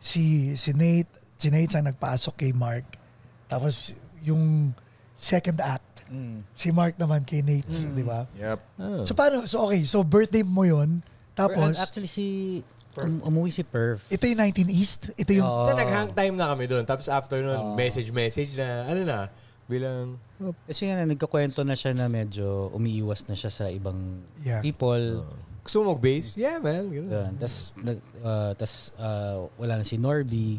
si, 0.00 0.56
si 0.56 0.72
Nate, 0.72 1.08
si 1.36 1.52
Nate 1.52 1.76
ang 1.76 1.86
nagpasok 1.86 2.34
kay 2.36 2.52
Mark. 2.52 2.84
Tapos, 3.46 3.92
yung 4.20 4.72
second 5.14 5.60
act, 5.60 5.86
si 6.56 6.74
Mark 6.74 6.98
naman 6.98 7.22
kay 7.22 7.38
Nate, 7.40 7.70
di 7.70 8.02
ba? 8.02 8.26
Yep. 8.34 8.58
Oh. 8.80 9.04
So, 9.06 9.12
paano? 9.14 9.46
So, 9.46 9.68
okay. 9.68 9.84
So, 9.86 10.02
birthday 10.02 10.42
mo 10.42 10.64
yun. 10.64 11.04
Tapos, 11.36 11.78
Actually, 11.78 12.10
si, 12.10 12.26
um, 12.98 13.22
umuwi 13.22 13.54
si 13.54 13.62
Perf. 13.62 14.02
ito 14.10 14.26
yung 14.26 14.40
19 14.42 14.66
East. 14.68 15.14
Ito 15.14 15.30
yung, 15.30 15.46
Oo. 15.46 15.70
So, 15.70 15.78
nag-hang 15.78 16.10
time 16.10 16.34
na 16.34 16.50
kami 16.50 16.66
doon. 16.66 16.82
Tapos 16.82 17.06
after 17.06 17.38
nun, 17.38 17.78
message-message 17.78 18.58
na, 18.58 18.90
ano 18.90 19.00
na, 19.06 19.18
bilang... 19.70 20.18
Kasi 20.66 20.90
nga 20.90 21.06
nagkakwento 21.06 21.62
na 21.62 21.78
siya 21.78 21.94
na 21.94 22.10
medyo 22.10 22.74
umiiwas 22.74 23.30
na 23.30 23.38
siya 23.38 23.54
sa 23.54 23.70
ibang 23.70 24.18
Yeah. 24.42 24.58
people. 24.60 25.22
Gusto 25.70 25.86
mo 25.86 25.94
mag-bass? 25.94 26.34
Yeah, 26.34 26.58
man. 26.58 26.90
Ganun. 26.90 27.38
Nag, 27.38 27.98
uh, 28.26 28.50
tas 28.58 28.90
uh, 28.98 29.46
wala 29.54 29.78
na 29.78 29.86
si 29.86 30.02
Norby. 30.02 30.58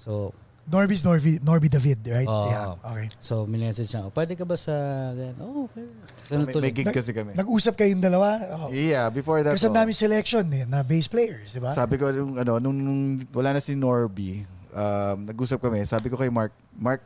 So, 0.00 0.32
Norby's 0.64 1.04
Norby, 1.04 1.44
Norby 1.44 1.68
David, 1.68 2.00
right? 2.08 2.24
Oo. 2.24 2.48
yeah. 2.48 2.72
Okay. 2.80 3.12
so 3.20 3.44
minessage 3.44 3.92
siya, 3.92 4.08
"Oh, 4.08 4.12
pwede 4.16 4.32
ka 4.32 4.48
ba 4.48 4.56
sa... 4.56 4.72
ganyan?" 5.12 5.36
Oh, 5.44 5.68
okay. 5.68 5.84
Ganun 6.32 6.48
May, 6.48 6.56
may 6.56 6.72
gig 6.72 6.88
kasi 6.88 7.12
kami. 7.12 7.36
Nag-usap 7.36 7.76
kayong 7.76 8.00
dalawa? 8.00 8.40
Oh. 8.56 8.72
Yeah, 8.72 9.12
before 9.12 9.44
that. 9.44 9.52
Kasi 9.60 9.68
ang 9.68 9.76
oh. 9.76 9.80
dami 9.84 9.92
selection 9.92 10.48
eh, 10.48 10.64
na 10.64 10.80
bass 10.80 11.04
players, 11.04 11.52
di 11.52 11.60
ba? 11.60 11.76
Sabi 11.76 12.00
ko, 12.00 12.08
nung, 12.08 12.40
ano, 12.40 12.56
nung, 12.56 12.80
nung 12.80 13.20
wala 13.36 13.52
na 13.52 13.60
si 13.60 13.76
Norby, 13.76 14.40
um, 14.72 15.28
nag-usap 15.28 15.60
kami, 15.60 15.84
sabi 15.84 16.08
ko 16.08 16.16
kay 16.16 16.32
Mark, 16.32 16.56
Mark, 16.72 17.04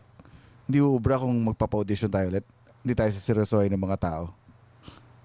hindi 0.70 0.78
ubra 0.78 1.18
kung 1.18 1.34
magpapa-audition 1.50 2.14
tayo 2.14 2.30
ulit. 2.30 2.46
Hindi 2.86 2.94
tayo 2.94 3.10
siseryosohin 3.10 3.74
ng 3.74 3.82
mga 3.90 3.98
tao. 3.98 4.38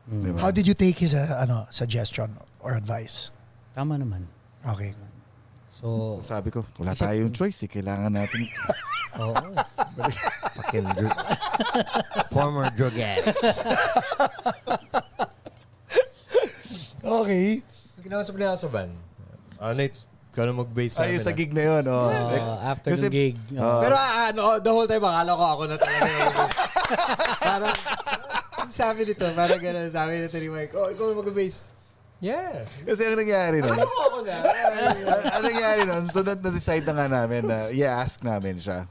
Mm. 0.06 0.22
Di 0.22 0.30
ba? 0.34 0.38
How 0.42 0.52
did 0.54 0.66
you 0.70 0.78
take 0.78 1.02
his 1.02 1.18
uh, 1.18 1.42
ano 1.42 1.66
suggestion 1.74 2.38
or 2.62 2.78
advice? 2.78 3.34
Tama 3.74 3.98
naman. 3.98 4.30
Okay. 4.66 4.94
So, 5.76 6.18
Sabi 6.24 6.50
ko, 6.50 6.64
wala 6.80 6.96
tayong 6.96 7.36
choice 7.36 7.68
eh. 7.68 7.70
Kailangan 7.70 8.14
natin. 8.14 8.42
oo. 9.22 9.36
Fucking 10.56 10.88
drug. 10.96 11.16
Former 12.32 12.66
drug 12.74 12.96
addict. 12.96 13.38
Okay. 17.06 17.62
Kinausap 18.02 18.34
niya 18.34 18.58
sa 18.58 18.66
van. 18.66 18.90
Ah, 19.62 19.78
Nate, 19.78 19.98
ikaw 20.34 20.44
na 20.50 20.58
mag-bass 20.58 21.00
sa 21.00 21.06
amin, 21.08 21.22
sa 21.22 21.32
ah. 21.32 21.38
gig 21.38 21.54
na 21.54 21.64
yun. 21.64 21.84
Oh. 21.88 22.10
Uh, 22.10 22.60
after 22.66 22.92
Kasi- 22.92 23.08
the 23.08 23.14
gig. 23.14 23.36
Oo. 23.56 23.80
Pero 23.86 23.96
ah, 23.96 24.34
ano, 24.34 24.58
the 24.60 24.72
whole 24.74 24.90
time, 24.90 25.06
akala 25.06 25.32
ko 25.32 25.46
ako 25.54 25.64
na 25.70 25.78
talaga. 25.78 26.12
parang, 27.48 27.76
sabi 28.68 29.04
nito, 29.04 29.26
parang 29.32 29.58
gano'n, 29.58 29.90
sabi 29.90 30.18
nito 30.18 30.36
ni 30.36 30.48
Mike, 30.48 30.74
oh, 30.74 30.88
ikaw 30.88 31.06
na 31.08 31.20
mag-bass. 31.20 31.62
Yeah. 32.18 32.64
Kasi 32.82 33.06
ang 33.06 33.20
nangyari 33.20 33.60
nun, 33.60 33.76
Ako 33.76 33.96
ako 34.08 34.20
na. 34.24 34.36
ang, 34.40 35.24
ang 35.30 35.44
nangyari 35.44 35.82
nun, 35.84 36.04
so 36.08 36.24
na- 36.24 36.34
na-decide 36.34 36.82
na 36.82 36.96
nga 36.96 37.08
namin 37.12 37.44
na 37.44 37.68
i-ask 37.70 38.24
namin 38.24 38.56
siya. 38.56 38.88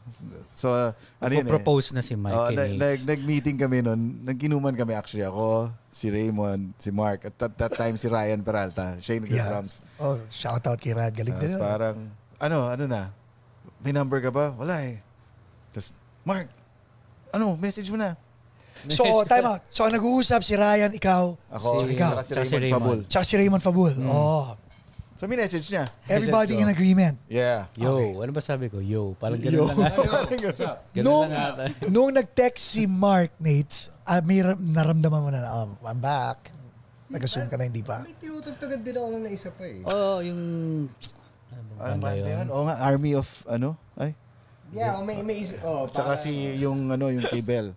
So, 0.53 0.71
ano 1.19 1.33
yun 1.33 1.43
eh. 1.43 1.51
propose 1.51 1.91
na 1.91 2.05
si 2.05 2.15
Mike 2.15 2.37
Oh, 2.37 2.47
kay 2.47 2.77
nag, 2.77 3.01
nag-meeting 3.03 3.57
kami 3.57 3.81
nun. 3.81 4.23
Nagkinuman 4.23 4.77
kami 4.77 4.93
actually. 4.93 5.25
Ako, 5.25 5.73
si 5.89 6.13
Raymond, 6.13 6.77
si 6.77 6.93
Mark. 6.93 7.25
At 7.25 7.35
that, 7.41 7.53
that 7.57 7.73
time 7.73 7.97
si 7.97 8.07
Ryan 8.07 8.45
Peralta. 8.45 8.95
Siya 9.01 9.17
yung 9.17 9.27
Yeah. 9.27 9.41
nag-drums. 9.43 9.81
Oh, 9.99 10.21
shout 10.29 10.63
out 10.63 10.79
kay 10.79 10.93
Rad. 10.93 11.11
Galing 11.11 11.35
Tapos 11.35 11.49
din. 11.51 11.59
parang, 11.59 11.97
ano, 12.39 12.69
ano 12.69 12.85
na? 12.85 13.09
May 13.81 13.91
number 13.91 14.21
ka 14.21 14.29
ba? 14.29 14.53
Wala 14.53 14.85
eh. 14.85 15.01
Tapos, 15.73 15.91
Mark, 16.23 16.47
ano, 17.31 17.57
message 17.57 17.89
mo 17.89 17.97
na. 17.97 18.15
So, 18.89 19.05
time 19.31 19.47
out. 19.47 19.61
So, 19.69 19.85
ang 19.85 19.93
nag-uusap 19.93 20.41
si 20.41 20.53
Ryan, 20.53 20.91
ikaw, 20.91 21.37
Ako, 21.51 21.69
Si- 21.83 21.95
ikaw, 21.95 22.19
si 22.19 22.33
tsaka 22.33 22.45
si 22.45 22.55
Raymond 22.55 22.63
Raymond. 22.63 22.75
Fabul. 22.75 22.99
tsaka 23.07 23.25
si 23.25 23.35
Raymond 23.37 23.63
Fabul. 23.63 23.93
Mm. 23.95 24.09
Oh, 24.09 24.57
So, 25.15 25.25
may 25.25 25.39
message 25.39 25.71
niya. 25.71 25.87
everybody 26.05 26.59
Message 26.59 26.67
in 26.67 26.75
agreement. 26.75 27.17
Yeah. 27.29 27.71
Yo, 27.73 28.19
ano 28.19 28.29
ba 28.29 28.43
sabi 28.43 28.67
ko? 28.67 28.83
Yo, 28.83 29.15
parang 29.15 29.39
gano'n 29.39 29.55
Yo. 29.55 29.65
lang. 29.65 29.79
Parang 30.11 30.27
ganun. 30.29 30.57
Ganun 30.91 31.05
Nung, 31.07 31.25
lang 31.25 31.55
ata. 31.55 31.65
nung 31.87 32.11
nag-text 32.11 32.61
si 32.67 32.83
Mark 32.85 33.31
Nates, 33.39 33.95
ah, 34.03 34.19
may 34.19 34.43
ram- 34.43 34.59
naramdaman 34.59 35.21
mo 35.21 35.29
na, 35.31 35.47
oh, 35.47 35.71
I'm 35.81 35.97
back. 35.97 36.51
Nag-assume 37.07 37.47
ka 37.47 37.55
na 37.55 37.65
hindi 37.65 37.81
pa. 37.81 38.03
May 38.03 38.19
tinutugtugan 38.19 38.83
din 38.83 38.91
ako 38.93 39.07
na 39.17 39.31
isa 39.31 39.49
pa 39.49 39.65
eh. 39.65 39.81
Oo, 39.81 39.95
oh, 39.95 40.19
yung... 40.19 40.41
Ano 41.49 41.63
Ano 41.79 41.95
ba 41.97 42.11
banda 42.11 42.19
yun? 42.21 42.37
yun? 42.37 42.49
Oo 42.51 42.63
nga, 42.67 42.77
Army 42.81 43.13
of, 43.15 43.29
ano? 43.47 43.79
Ay. 43.95 44.19
Yeah, 44.73 44.99
oh, 44.99 45.07
may, 45.07 45.23
may 45.23 45.41
isa. 45.41 45.55
Oh, 45.63 45.87
Tsaka 45.87 46.19
parang- 46.19 46.21
si, 46.21 46.33
yung, 46.59 46.91
ano, 46.91 47.07
yung 47.07 47.23
K-Bell. 47.23 47.71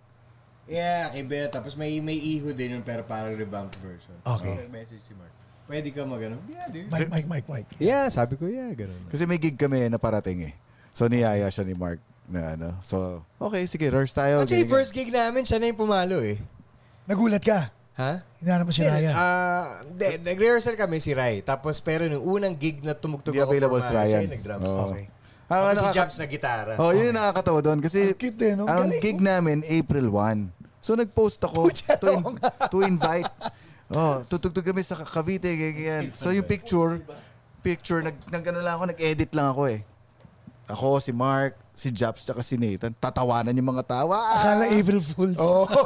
Yeah, 0.68 1.08
kay 1.08 1.24
Beth. 1.24 1.50
Tapos 1.50 1.72
may 1.74 1.96
may 1.98 2.20
iho 2.20 2.52
din 2.52 2.78
yun, 2.78 2.84
pero 2.84 3.00
parang 3.02 3.32
revamped 3.32 3.80
version. 3.80 4.14
Okay. 4.20 4.52
So, 4.52 4.68
message 4.68 5.02
si 5.02 5.16
Mark. 5.16 5.32
Pwede 5.64 5.88
ka 5.92 6.04
mag 6.04 6.20
ano? 6.24 6.36
Yeah, 6.48 6.68
dude. 6.68 6.88
Mike, 6.92 7.08
Mike, 7.08 7.28
Mike, 7.28 7.48
Mike. 7.48 7.70
Yeah, 7.76 8.08
sabi 8.08 8.36
ko, 8.36 8.48
yeah, 8.48 8.72
ganun. 8.72 9.00
Kasi 9.08 9.24
may 9.28 9.36
gig 9.36 9.56
kami 9.56 9.84
na 9.88 10.00
parating 10.00 10.48
eh. 10.48 10.52
So, 10.92 11.08
niyaya 11.08 11.48
siya 11.48 11.64
ni 11.64 11.76
Mark 11.76 12.00
na 12.28 12.56
ano. 12.56 12.68
So, 12.84 13.24
okay, 13.40 13.64
sige, 13.64 13.88
rehearse 13.88 14.16
tayo. 14.16 14.44
Actually, 14.44 14.64
ganyan. 14.64 14.76
first 14.76 14.92
gig 14.96 15.12
namin, 15.12 15.44
siya 15.44 15.60
na 15.60 15.68
yung 15.68 15.80
pumalo 15.80 16.20
eh. 16.24 16.40
Nagulat 17.08 17.44
ka. 17.44 17.72
Ha? 17.98 18.22
Hinanap 18.38 18.64
mo 18.64 18.72
si 18.72 18.86
Ryan. 18.86 19.12
ah, 19.12 19.82
hindi, 19.82 20.22
nag-rehearsal 20.22 20.78
kami 20.78 21.02
si 21.02 21.12
Rai. 21.12 21.42
Tapos, 21.42 21.82
pero 21.82 22.06
nung 22.06 22.22
unang 22.22 22.54
gig 22.54 22.80
na 22.80 22.94
tumugtog 22.94 23.34
ako 23.34 23.50
available 23.50 23.82
for 23.82 23.90
si 23.90 23.94
Ryan. 23.96 24.08
siya 24.08 24.20
yung 24.24 24.34
nag-drums. 24.38 24.70
Oo. 24.70 24.84
Okay. 24.94 25.04
Ah, 25.48 25.72
Tapos 25.72 25.80
si 25.80 25.88
Jobs 25.96 26.16
na 26.20 26.26
gitara. 26.28 26.72
Oh, 26.76 26.92
yun 26.92 27.10
yung 27.10 27.18
nakakatawa 27.18 27.64
doon. 27.64 27.80
Kasi 27.80 28.12
Ang 28.12 28.20
cute 28.20 28.42
eh, 28.44 28.52
no? 28.52 28.68
ang 28.68 28.92
Galing, 28.92 29.00
gig 29.00 29.20
oh. 29.20 29.24
namin, 29.24 29.56
April 29.64 30.06
1. 30.12 30.57
So, 30.78 30.94
nag-post 30.94 31.42
ako 31.42 31.68
to, 31.74 32.06
in- 32.14 32.40
to 32.70 32.78
invite. 32.86 33.28
Oh, 33.88 34.20
tutugtog 34.28 34.62
kami 34.62 34.84
sa 34.84 35.00
Cavite. 35.00 35.48
ganyan. 35.48 36.12
So, 36.14 36.30
yung 36.30 36.46
picture, 36.46 37.02
picture, 37.60 38.04
nag, 38.04 38.16
nag 38.28 38.44
ano 38.46 38.60
lang 38.62 38.74
ako, 38.78 38.84
nag-edit 38.94 39.30
lang 39.34 39.48
ako 39.50 39.62
eh. 39.72 39.80
Ako, 40.68 41.00
si 41.00 41.16
Mark, 41.16 41.56
si 41.72 41.88
Japs, 41.88 42.28
tsaka 42.28 42.44
si 42.44 42.60
Nathan. 42.60 42.92
Tatawanan 42.92 43.56
yung 43.56 43.72
mga 43.72 43.88
tawa. 43.88 44.18
Akala 44.36 44.68
April 44.68 45.00
Fools. 45.00 45.38
Oh. 45.40 45.64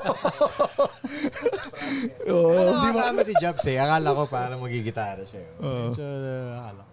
Oh, 2.33 2.89
di 2.89 2.91
ba? 2.97 3.13
si 3.23 3.35
Jobs 3.37 3.65
eh. 3.69 3.77
Akala 3.77 4.17
ko 4.17 4.25
parang 4.27 4.59
magigitara 4.63 5.23
siya. 5.23 5.45
Oh. 5.61 5.93
So, 5.93 6.03
uh, 6.03 6.59
akala 6.59 6.81
ko. 6.83 6.91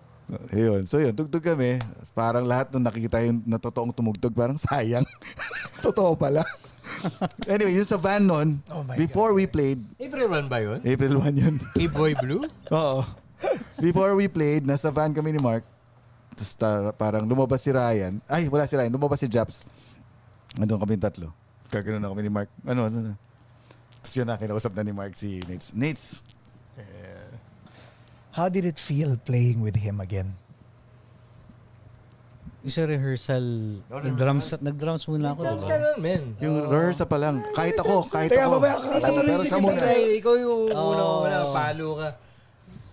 Ayun. 0.53 0.81
So 0.85 1.01
yun, 1.01 1.13
tugtog 1.17 1.41
kami. 1.41 1.81
Parang 2.13 2.45
lahat 2.45 2.69
nung 2.69 2.85
nakikita 2.85 3.23
yung 3.25 3.41
na 3.49 3.57
totoong 3.57 3.89
tumugtog, 3.89 4.33
parang 4.35 4.59
sayang. 4.59 5.05
Totoo 5.85 6.13
pala. 6.13 6.45
anyway, 7.53 7.73
yun 7.75 7.87
sa 7.87 7.97
van 7.97 8.23
nun, 8.23 8.59
Oh 8.71 8.83
my 8.83 8.95
before 8.95 9.31
we 9.33 9.45
played, 9.45 9.79
April 9.97 10.27
1 10.27 10.51
ba 10.51 10.59
yun? 10.59 10.79
April 10.83 11.21
1 11.21 11.35
yun. 11.35 11.55
K-Boy 11.75 12.13
Blue? 12.19 12.43
Oo. 12.75 13.01
Before 13.79 14.13
we 14.19 14.27
played, 14.27 14.67
nasa 14.67 14.91
van 14.91 15.15
kami 15.15 15.31
ni 15.31 15.39
Mark. 15.39 15.63
Tapos 16.35 16.51
tar- 16.55 16.91
parang 16.95 17.23
lumabas 17.23 17.63
si 17.63 17.71
Ryan. 17.71 18.19
Ay, 18.27 18.51
wala 18.51 18.67
si 18.67 18.75
Ryan. 18.75 18.91
Lumabas 18.91 19.19
si 19.19 19.27
Japs. 19.31 19.63
Nandun 20.59 20.79
kami 20.79 20.99
tatlo. 20.99 21.31
Kaganoon 21.71 22.03
na 22.03 22.11
kami 22.11 22.23
ni 22.27 22.31
Mark. 22.31 22.49
Ano, 22.67 22.91
ano, 22.91 22.95
ano. 22.99 23.13
Tapos 23.99 24.13
yun 24.15 24.27
na, 24.27 24.35
kinausap 24.35 24.71
na 24.75 24.83
ni 24.83 24.91
Mark 24.91 25.15
si 25.15 25.39
Nates. 25.47 25.71
Nates, 25.71 26.03
How 28.31 28.47
did 28.47 28.63
it 28.63 28.79
feel 28.79 29.17
playing 29.17 29.59
with 29.59 29.75
him 29.75 29.99
again? 29.99 30.37
Yung 32.59 32.73
sa 32.75 32.83
rehearsal, 32.83 33.45
nag-drums, 33.87 34.47
nag-drums 34.59 35.03
muna 35.07 35.31
ako, 35.31 35.41
Jobs 35.41 35.63
diba? 35.63 35.69
ka 35.69 35.75
nun, 35.79 35.97
men. 35.97 36.23
yung 36.37 36.55
rehearsal 36.67 37.07
pa 37.07 37.15
lang. 37.15 37.39
Kahit 37.55 37.79
ako, 37.79 38.03
kahit 38.05 38.29
Teka, 38.29 38.43
ako. 38.43 38.51
mamaya 38.59 38.75
ka- 38.75 38.99
Ako, 38.99 39.07
tuloy, 39.15 39.23
pero 39.25 39.43
kita 39.43 39.59
muna. 39.59 39.79
Ikaw 40.11 40.33
yung 40.35 40.61
Oo. 40.69 40.89
una-una, 40.91 41.37
palo 41.55 41.87
ka. 41.95 42.09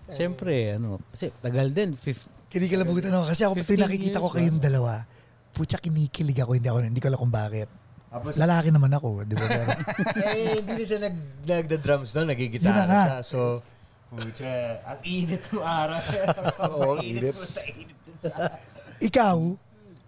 Siyempre, 0.07 0.79
ano, 0.79 1.03
kasi 1.11 1.35
tagal 1.37 1.67
din, 1.69 1.91
50, 1.93 2.37
Kinikilabutan 2.47 3.11
ako 3.11 3.23
kasi 3.27 3.41
ako 3.43 3.53
pati 3.59 3.75
15 3.75 3.83
nakikita 3.83 4.23
ko 4.23 4.29
kayong 4.31 4.61
dalawa. 4.63 5.03
Putya, 5.51 5.83
kinikilig 5.83 6.39
ako. 6.39 6.55
Hindi 6.55 6.69
ako, 6.71 6.77
hindi 6.79 7.01
ko 7.03 7.07
alam 7.11 7.19
kung 7.19 7.35
bakit. 7.35 7.67
Tapos, 8.07 8.33
Lalaki 8.39 8.69
naman 8.71 8.91
ako, 8.95 9.27
di 9.27 9.35
ba? 9.35 9.45
Eh, 10.31 10.63
hindi 10.63 10.73
na 10.73 10.83
siya 10.87 10.99
nag, 11.03 11.15
nagda-drums 11.43 12.07
na, 12.15 12.19
na 12.23 12.27
nagigitara 12.31 12.87
nga. 12.87 13.03
siya. 13.03 13.19
So, 13.19 13.59
pucha, 14.07 14.47
ang 14.87 14.99
init 15.03 15.43
ng 15.51 15.59
araw. 15.59 15.99
Oo, 16.71 17.03
init. 17.03 17.35
Puta, 17.35 17.61
init 17.67 17.97
dun 17.99 18.15
sa... 18.15 18.31
ikaw, 18.99 19.37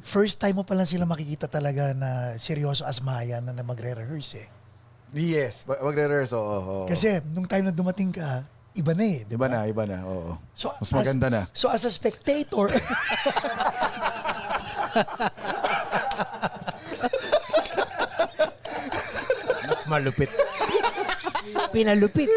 first 0.01 0.39
time 0.39 0.55
mo 0.55 0.63
pala 0.63 0.85
sila 0.85 1.03
makikita 1.03 1.45
talaga 1.45 1.91
na 1.93 2.33
seryoso 2.35 2.83
as 2.83 2.99
Maya 2.99 3.39
na, 3.39 3.51
na 3.51 3.61
magre-rehearse 3.61 4.35
eh. 4.39 4.49
Yes, 5.11 5.65
mag- 5.65 5.81
magre-rehearse, 5.81 6.33
oo. 6.33 6.57
oo. 6.61 6.87
Kasi 6.87 7.17
nung 7.33 7.45
time 7.45 7.65
na 7.67 7.73
dumating 7.73 8.13
ka, 8.13 8.45
iba 8.73 8.93
na 8.93 9.03
eh. 9.03 9.25
di 9.25 9.33
Iba 9.33 9.49
ba? 9.49 9.51
na, 9.51 9.59
iba 9.65 9.83
na, 9.89 10.05
oo. 10.05 10.37
So, 10.53 10.69
Mas 10.77 10.89
as- 10.89 10.95
maganda 10.95 11.27
na. 11.27 11.41
So 11.51 11.69
as 11.69 11.83
a 11.85 11.91
spectator, 11.91 12.69
Mas 19.69 19.85
malupit. 19.87 20.29
Pinalupit. 21.71 22.29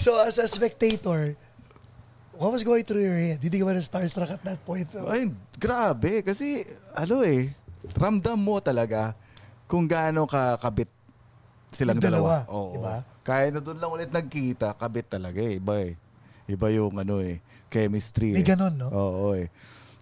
so 0.00 0.16
as 0.24 0.38
a 0.38 0.48
spectator, 0.48 1.36
what 2.40 2.56
was 2.56 2.64
going 2.64 2.80
through 2.88 3.04
your 3.04 3.20
head? 3.20 3.36
Hindi 3.44 3.60
ka 3.60 3.68
ba 3.68 3.76
na 3.76 3.84
starstruck 3.84 4.32
at 4.32 4.40
that 4.48 4.60
point? 4.64 4.88
Ay, 5.04 5.28
grabe. 5.60 6.24
Kasi, 6.24 6.64
ano 6.96 7.20
eh, 7.20 7.52
ramdam 7.92 8.40
mo 8.40 8.56
talaga 8.64 9.12
kung 9.68 9.84
gaano 9.84 10.24
ka 10.24 10.56
kabit 10.56 10.88
silang 11.68 12.00
Yung 12.00 12.08
dalawa, 12.08 12.48
dalawa. 12.48 12.56
Oo. 12.56 12.72
diba? 12.80 12.96
Kaya 13.20 13.52
na 13.52 13.60
doon 13.60 13.78
lang 13.78 13.90
ulit 13.92 14.10
nagkita, 14.10 14.72
kabit 14.74 15.12
talaga 15.12 15.38
eh. 15.44 15.60
Iba 15.60 15.84
eh. 15.84 15.94
Iba 16.48 16.66
yung 16.72 16.96
ano 16.96 17.20
eh, 17.20 17.38
chemistry 17.68 18.32
May 18.34 18.42
eh. 18.42 18.48
ganon, 18.48 18.74
no? 18.74 18.88
Oo 18.88 19.36
eh. 19.36 19.52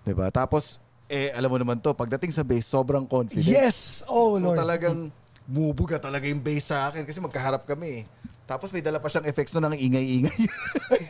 Diba? 0.06 0.30
Tapos, 0.30 0.78
eh, 1.10 1.34
alam 1.34 1.50
mo 1.50 1.58
naman 1.58 1.76
to, 1.82 1.92
pagdating 1.92 2.30
sa 2.32 2.46
bass, 2.46 2.70
sobrang 2.70 3.04
confident. 3.04 3.44
Yes! 3.44 4.06
Oh, 4.06 4.38
so 4.38 4.54
Lord. 4.54 4.62
talagang 4.62 5.10
mubuga 5.44 5.98
talaga 6.00 6.24
yung 6.24 6.40
bass 6.40 6.70
sa 6.70 6.88
akin 6.88 7.02
kasi 7.04 7.18
magkaharap 7.18 7.66
kami 7.66 8.00
eh. 8.00 8.02
Tapos 8.48 8.72
may 8.72 8.80
dala 8.80 8.96
pa 8.96 9.12
siyang 9.12 9.28
effects 9.28 9.52
nun 9.52 9.68
ng 9.68 9.76
ingay-ingay. 9.76 10.40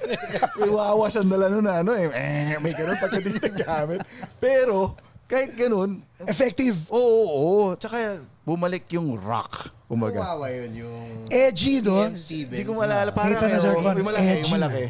Iwawa 0.66 1.06
siyang 1.06 1.30
dala 1.30 1.46
nun 1.46 1.62
na 1.62 1.80
ano 1.80 1.94
eh. 1.94 2.10
eh, 2.10 2.58
May 2.58 2.74
ganun 2.74 2.98
pagka 2.98 3.22
di 3.22 3.30
niya 3.30 3.50
gamit. 3.54 4.02
Pero, 4.36 4.98
kahit 5.24 5.54
ganun, 5.54 6.02
Effective. 6.26 6.74
oo, 6.90 6.98
oo, 6.98 7.28
oo. 7.30 7.66
Tsaka 7.78 8.18
bumalik 8.42 8.90
yung 8.90 9.14
rock, 9.14 9.70
kumaga. 9.86 10.18
Kawawa 10.34 10.50
yun 10.50 10.82
yung... 10.82 11.00
Edgy, 11.30 11.78
no? 11.78 12.10
Stevens. 12.10 12.26
Hindi 12.50 12.64
ko 12.66 12.72
malala. 12.74 13.14
Parang 13.14 13.38
ano, 13.38 13.54
Azarcon, 13.54 13.94
yung 13.94 14.08
malaki, 14.08 14.32
yung 14.42 14.52
malaki. 14.52 14.84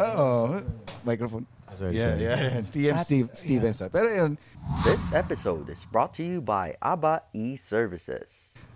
Oo. 0.00 0.30
Microphone. 1.04 1.44
Sorry, 1.74 1.98
Yeah, 1.98 2.14
sorry. 2.14 2.22
yeah. 2.22 2.62
TM 2.70 2.96
Steve, 3.02 3.26
Stevens. 3.34 3.82
Pero 3.90 4.06
yun, 4.06 4.38
This 4.86 5.02
episode 5.12 5.66
is 5.68 5.82
brought 5.90 6.14
to 6.16 6.24
you 6.24 6.38
by 6.40 6.78
ABBA 6.80 7.26
e-Services. 7.34 8.30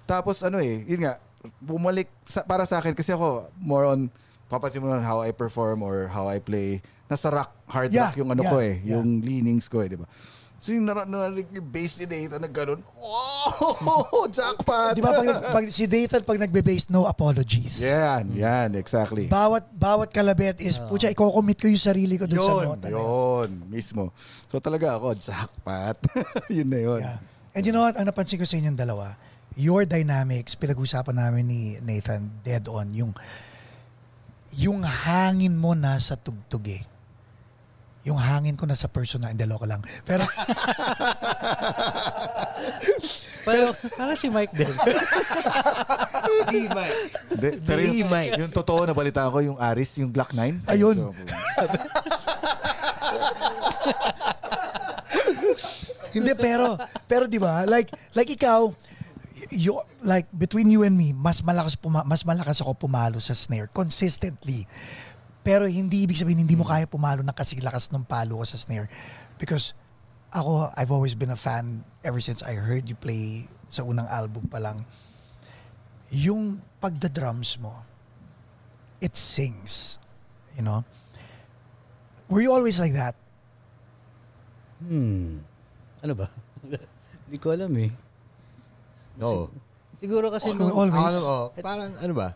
Tapos 0.04 0.42
ano 0.42 0.58
eh, 0.58 0.82
yun 0.84 1.06
nga, 1.06 1.22
bumalik 1.58 2.08
sa, 2.24 2.44
para 2.44 2.64
sa 2.68 2.78
akin 2.78 2.92
kasi 2.92 3.12
ako 3.12 3.48
more 3.58 3.88
on 3.88 4.12
papansin 4.48 4.80
mo 4.80 4.88
na 4.88 5.04
how 5.04 5.20
I 5.20 5.32
perform 5.32 5.84
or 5.84 6.08
how 6.08 6.28
I 6.28 6.40
play. 6.40 6.80
Nasa 7.08 7.32
rock, 7.32 7.52
hard 7.68 7.92
Yeah, 7.92 8.12
rock 8.12 8.16
yung 8.20 8.32
ano 8.32 8.42
yeah, 8.44 8.52
ko 8.52 8.56
eh, 8.60 8.74
yeah. 8.84 8.90
yung 8.96 9.20
leanings 9.20 9.68
ko 9.68 9.80
eh, 9.84 9.88
di 9.88 9.96
ba? 9.96 10.08
So 10.58 10.74
yung 10.74 10.90
nar- 10.90 11.06
narinig 11.06 11.54
yung 11.54 11.70
bass 11.70 12.02
ni 12.02 12.06
Nathan 12.10 12.42
na 12.42 12.50
ganun, 12.50 12.82
oh, 12.98 14.26
jackpot! 14.34 14.98
Di 14.98 14.98
ba 14.98 15.14
pag, 15.14 15.54
pag, 15.54 15.64
si 15.70 15.86
Dathan 15.86 16.26
pag 16.26 16.34
nagbe-base, 16.34 16.90
no 16.90 17.06
apologies. 17.06 17.78
Yan, 17.86 18.34
yan, 18.34 18.74
exactly. 18.74 19.30
Bawat 19.30 19.70
bawat 19.70 20.10
kalabit 20.10 20.58
is, 20.58 20.82
pucha, 20.90 21.14
i-commit 21.14 21.62
ko 21.62 21.70
yung 21.70 21.78
sarili 21.78 22.18
ko 22.18 22.26
dun 22.26 22.42
sa 22.42 22.50
Yun, 22.50 22.64
nota. 22.74 22.90
na 22.90 22.90
yun. 22.90 22.98
yun, 22.98 23.50
mismo. 23.70 24.10
So 24.50 24.58
talaga 24.58 24.98
ako, 24.98 25.14
jackpot. 25.14 25.96
yun 26.58 26.66
na 26.66 26.80
yun. 26.82 27.02
Yeah. 27.06 27.18
And 27.54 27.62
you 27.62 27.70
know 27.70 27.86
what, 27.86 27.94
ang 27.94 28.10
napansin 28.10 28.42
ko 28.42 28.44
sa 28.44 28.58
inyong 28.58 28.74
dalawa, 28.74 29.14
your 29.58 29.82
dynamics, 29.82 30.54
pinag-usapan 30.54 31.18
namin 31.18 31.44
ni 31.50 31.62
Nathan, 31.82 32.30
dead 32.46 32.70
on, 32.70 32.94
yung 32.94 33.12
yung 34.54 34.86
hangin 34.86 35.58
mo 35.58 35.74
nasa 35.74 36.14
tugtog 36.14 36.64
eh. 36.70 36.86
Yung 38.06 38.16
hangin 38.16 38.56
ko 38.56 38.64
nasa 38.64 38.88
personal, 38.88 39.34
hindi 39.34 39.44
loko 39.44 39.66
lang. 39.66 39.82
Pero 40.06 40.24
Pero, 43.48 43.72
parang 43.96 44.12
si 44.12 44.28
Mike 44.28 44.52
din. 44.52 44.68
Di, 46.52 46.68
Mike. 46.68 46.96
De, 47.40 47.48
pero 47.64 47.80
yung, 47.80 48.12
yung 48.12 48.52
totoo 48.52 48.84
na 48.84 48.92
balita 48.92 49.24
ko, 49.32 49.40
yung 49.40 49.56
Aris, 49.56 49.96
yung 50.04 50.12
Glock 50.12 50.36
9. 50.36 50.68
Ayun. 50.68 50.96
Hindi 56.08 56.32
pero 56.34 56.74
pero 57.04 57.28
'di 57.28 57.36
ba? 57.36 57.68
Like 57.68 57.92
like 58.16 58.32
ikaw 58.32 58.72
you 59.50 59.78
like 60.02 60.26
between 60.34 60.70
you 60.70 60.82
and 60.82 60.94
me, 60.94 61.12
mas 61.12 61.42
malakas 61.42 61.78
puma, 61.78 62.02
mas 62.04 62.22
malakas 62.22 62.60
ako 62.62 62.88
pumalo 62.88 63.18
sa 63.22 63.34
snare 63.34 63.70
consistently. 63.70 64.66
Pero 65.46 65.64
hindi 65.64 66.04
ibig 66.04 66.18
sabihin 66.18 66.44
hindi 66.44 66.58
mo 66.58 66.66
kaya 66.66 66.84
pumalo 66.84 67.24
ng 67.24 67.36
kasi 67.36 67.56
lakas 67.62 67.88
ng 67.94 68.04
palo 68.04 68.42
ko 68.42 68.44
sa 68.44 68.60
snare 68.60 68.90
because 69.40 69.72
ako 70.28 70.68
I've 70.76 70.92
always 70.92 71.16
been 71.16 71.32
a 71.32 71.40
fan 71.40 71.86
ever 72.04 72.20
since 72.20 72.44
I 72.44 72.58
heard 72.58 72.88
you 72.88 72.96
play 72.98 73.48
sa 73.72 73.84
unang 73.84 74.08
album 74.08 74.48
pa 74.48 74.60
lang. 74.60 74.84
Yung 76.12 76.64
pagda-drums 76.80 77.60
mo, 77.60 77.84
it 79.00 79.16
sings. 79.16 80.00
You 80.56 80.64
know? 80.64 80.80
Were 82.28 82.40
you 82.40 82.52
always 82.52 82.80
like 82.80 82.96
that? 82.96 83.16
Hmm. 84.84 85.44
Ano 86.04 86.14
ba? 86.16 86.28
Hindi 87.28 87.38
ko 87.40 87.52
alam 87.52 87.72
eh. 87.76 87.92
Oo. 89.22 89.50
Siguro 89.98 90.30
kasi 90.30 90.54
Okay, 90.54 90.58
nung... 90.58 90.70
always. 90.70 90.94
Naman, 90.94 91.22
oh, 91.22 91.46
parang 91.58 91.90
ano 91.94 92.14
ba? 92.14 92.28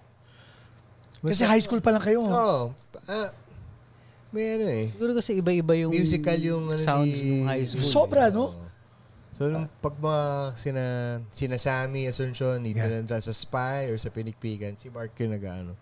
Kasi 1.23 1.47
high 1.47 1.63
school 1.63 1.79
pa 1.79 1.95
lang 1.95 2.03
kayo. 2.03 2.19
Oo. 2.27 2.75
ah, 3.07 3.31
may 4.33 4.57
ano 4.59 4.67
eh. 4.67 4.91
Siguro 4.91 5.13
kasi 5.15 5.39
iba-iba 5.39 5.77
yung... 5.77 5.93
Musical 5.93 6.41
yung 6.41 6.65
ano 6.73 6.81
sounds 6.81 7.15
ni- 7.15 7.29
nung 7.31 7.47
high 7.47 7.63
school. 7.63 7.85
Sobra, 7.87 8.33
no? 8.33 8.57
So, 9.33 9.49
nung 9.49 9.69
pag 9.81 9.97
mga 9.97 10.25
sina, 10.59 10.85
sina 11.29 11.57
Sammy 11.57 12.05
Asuncion, 12.05 12.61
dito 12.61 12.81
Yeah. 12.81 13.21
sa 13.21 13.33
Spy 13.33 13.89
or 13.89 13.97
sa 13.97 14.11
Pinikpikan, 14.11 14.77
si 14.77 14.91
Mark 14.91 15.15
yung 15.17 15.33
nag-ano. 15.33 15.73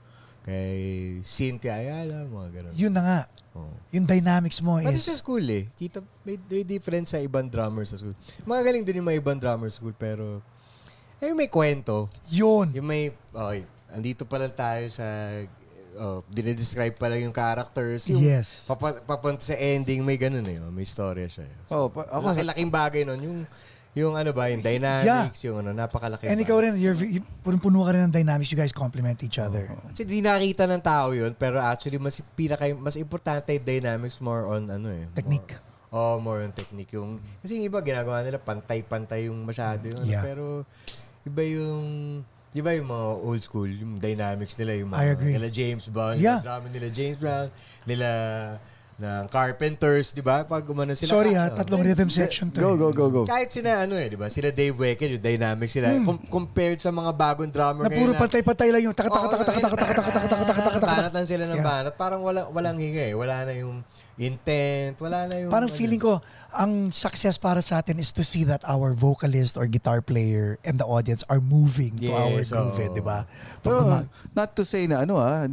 Kay 0.41 1.21
Cynthia 1.21 1.77
Ayala, 1.77 2.25
mga 2.25 2.49
ganun. 2.53 2.73
Yun 2.77 2.93
na 2.93 3.03
nga. 3.03 3.21
Oo. 3.57 3.75
Yung 3.91 4.07
dynamics 4.07 4.63
mo 4.63 4.79
Pati 4.79 4.97
is... 4.97 5.05
sa 5.05 5.19
school 5.19 5.43
eh. 5.47 5.67
Kita, 5.77 6.01
may, 6.23 6.39
may 6.39 6.63
difference 6.63 7.13
sa 7.13 7.21
ibang 7.21 7.47
drummers 7.47 7.91
sa 7.93 7.99
school. 7.99 8.15
Mga 8.45 8.61
galing 8.63 8.85
din 8.87 8.99
yung 9.03 9.09
mga 9.09 9.19
ibang 9.21 9.39
drummers 9.39 9.77
sa 9.77 9.83
school, 9.83 9.95
pero 9.95 10.41
eh, 11.21 11.33
may 11.33 11.47
kwento. 11.47 12.09
Yun. 12.29 12.73
Yung 12.73 12.87
may, 12.87 13.03
okay, 13.13 13.61
andito 13.91 14.25
pa 14.25 14.37
lang 14.37 14.51
tayo 14.51 14.89
sa, 14.89 15.05
oh, 15.97 16.25
dinedescribe 16.27 16.95
pa 16.95 17.07
lang 17.07 17.21
yung 17.23 17.35
characters. 17.35 18.09
Yung 18.09 18.21
Yes. 18.21 18.65
Papa, 18.65 19.01
papunta 19.01 19.43
sa 19.43 19.55
ending, 19.55 20.01
may 20.01 20.17
ganun 20.17 20.45
eh. 20.45 20.57
oh, 20.57 20.71
May 20.71 20.85
storya 20.85 21.27
siya. 21.27 21.45
eh. 21.45 21.55
Oh, 21.69 21.89
pa- 21.89 22.09
ako, 22.09 22.33
Laki-laking 22.33 22.71
bagay 22.71 23.03
nun. 23.05 23.21
Yung, 23.21 23.39
yung 23.91 24.15
ano 24.15 24.31
ba, 24.31 24.47
yung 24.47 24.63
dynamics, 24.63 25.43
yung 25.43 25.61
ano, 25.61 25.75
napakalaki. 25.75 26.25
And 26.25 26.39
ikaw 26.39 26.57
rin, 26.57 26.79
you're, 26.79 26.95
you, 26.95 27.21
punong-puno 27.43 27.83
ka 27.83 27.91
rin 27.91 28.07
ng 28.07 28.15
dynamics. 28.15 28.49
You 28.49 28.57
guys 28.57 28.71
complement 28.71 29.19
each 29.21 29.37
other. 29.37 29.67
Actually, 29.85 30.09
di 30.09 30.23
nakita 30.23 30.65
ng 30.65 30.79
tao 30.81 31.11
yun, 31.11 31.35
pero 31.35 31.59
actually, 31.59 31.99
mas, 31.99 32.23
pinaka, 32.33 32.71
mas 32.73 32.95
importante 32.95 33.51
yung 33.51 33.67
dynamics 33.67 34.23
more 34.23 34.47
on 34.47 34.71
ano 34.71 34.89
eh. 34.89 35.11
Technique. 35.13 35.59
More, 35.91 36.15
oh, 36.15 36.17
more 36.17 36.39
on 36.41 36.55
technique. 36.55 36.95
Yung, 36.95 37.19
kasi 37.43 37.59
yung 37.59 37.67
iba, 37.67 37.83
ginagawa 37.83 38.23
nila, 38.23 38.39
pantay-pantay 38.39 39.27
yung 39.27 39.43
masyado. 39.43 39.91
Yung, 39.91 40.07
ano, 40.07 40.07
Yeah. 40.07 41.10
Iba 41.31 41.43
yung, 41.47 41.87
di 42.51 42.61
ba 42.61 42.75
yung 42.75 42.91
mga 42.91 43.07
old 43.23 43.41
school, 43.41 43.71
yung 43.71 43.97
dynamics 43.97 44.59
nila, 44.59 44.75
yung 44.75 44.91
mga, 44.91 45.01
I 45.01 45.07
agree. 45.15 45.33
nila 45.39 45.49
James 45.49 45.87
Brown, 45.87 46.19
Yeah. 46.19 46.43
yung 46.43 46.47
drama 46.51 46.67
nila 46.69 46.89
James 46.91 47.19
Brown, 47.23 47.47
nila, 47.87 48.09
ng 49.01 49.25
Carpenters, 49.33 50.13
di 50.13 50.21
ba? 50.21 50.45
Pag 50.45 50.69
umano 50.69 50.93
sila. 50.93 51.09
Sorry 51.09 51.33
ah, 51.33 51.49
ha, 51.49 51.57
tatlong 51.57 51.81
rhythm 51.81 52.13
section 52.13 52.53
to. 52.53 52.61
go, 52.61 52.77
eh. 52.77 52.79
go, 52.79 52.89
go, 52.93 53.07
go. 53.09 53.23
kahit 53.25 53.49
sila 53.49 53.89
ano 53.89 53.97
eh, 53.97 54.13
di 54.13 54.19
ba? 54.21 54.29
Sila 54.29 54.53
Dave 54.53 54.77
Weckl, 54.77 55.17
yung 55.17 55.25
dynamics 55.25 55.73
sila. 55.73 55.89
Com- 56.05 56.21
compared 56.29 56.77
sa 56.85 56.93
mga 56.93 57.11
bagong 57.17 57.49
drummer 57.49 57.89
Na 57.89 57.91
puro 57.91 58.13
pantay-pantay 58.13 58.69
lang 58.69 58.85
yung 58.85 58.93
taka 58.93 59.09
taka 59.09 59.27
taka 59.33 59.45
taka 59.49 59.59
taka 59.61 59.77
taka 59.81 59.93
taka 59.97 60.11
taka 60.13 60.21
taka 60.29 60.45
taka 60.45 60.71
taka. 60.77 60.87
Banatan 61.01 61.25
sila 61.25 61.45
ng 61.49 61.61
banat. 61.65 61.95
Parang 61.97 62.21
wala, 62.21 62.45
walang 62.53 62.77
hinga 62.77 63.09
eh. 63.09 63.15
Wala 63.17 63.49
na 63.49 63.53
yung 63.57 63.81
intent. 64.21 65.01
Wala 65.01 65.25
na 65.25 65.35
yung... 65.41 65.51
Parang 65.51 65.73
ano. 65.73 65.79
feeling 65.81 66.01
ko, 66.01 66.21
ang 66.53 66.91
success 66.91 67.37
para 67.37 67.61
sa 67.61 67.79
atin 67.79 67.99
is 67.99 68.11
to 68.11 68.23
see 68.23 68.43
that 68.43 68.61
our 68.65 68.91
vocalist 68.91 69.55
or 69.55 69.65
guitar 69.65 70.01
player 70.01 70.59
and 70.63 70.77
the 70.77 70.85
audience 70.85 71.23
are 71.27 71.39
moving 71.39 71.95
to 71.97 72.11
our 72.11 72.39
Yes, 72.39 72.51
groove, 72.51 72.77
eh, 72.77 72.91
di 72.91 73.01
ba? 73.01 73.25
Pero 73.61 73.87
not 74.33 74.51
to 74.55 74.63
say 74.63 74.87
na 74.87 75.03
ano 75.03 75.15
ah, 75.17 75.47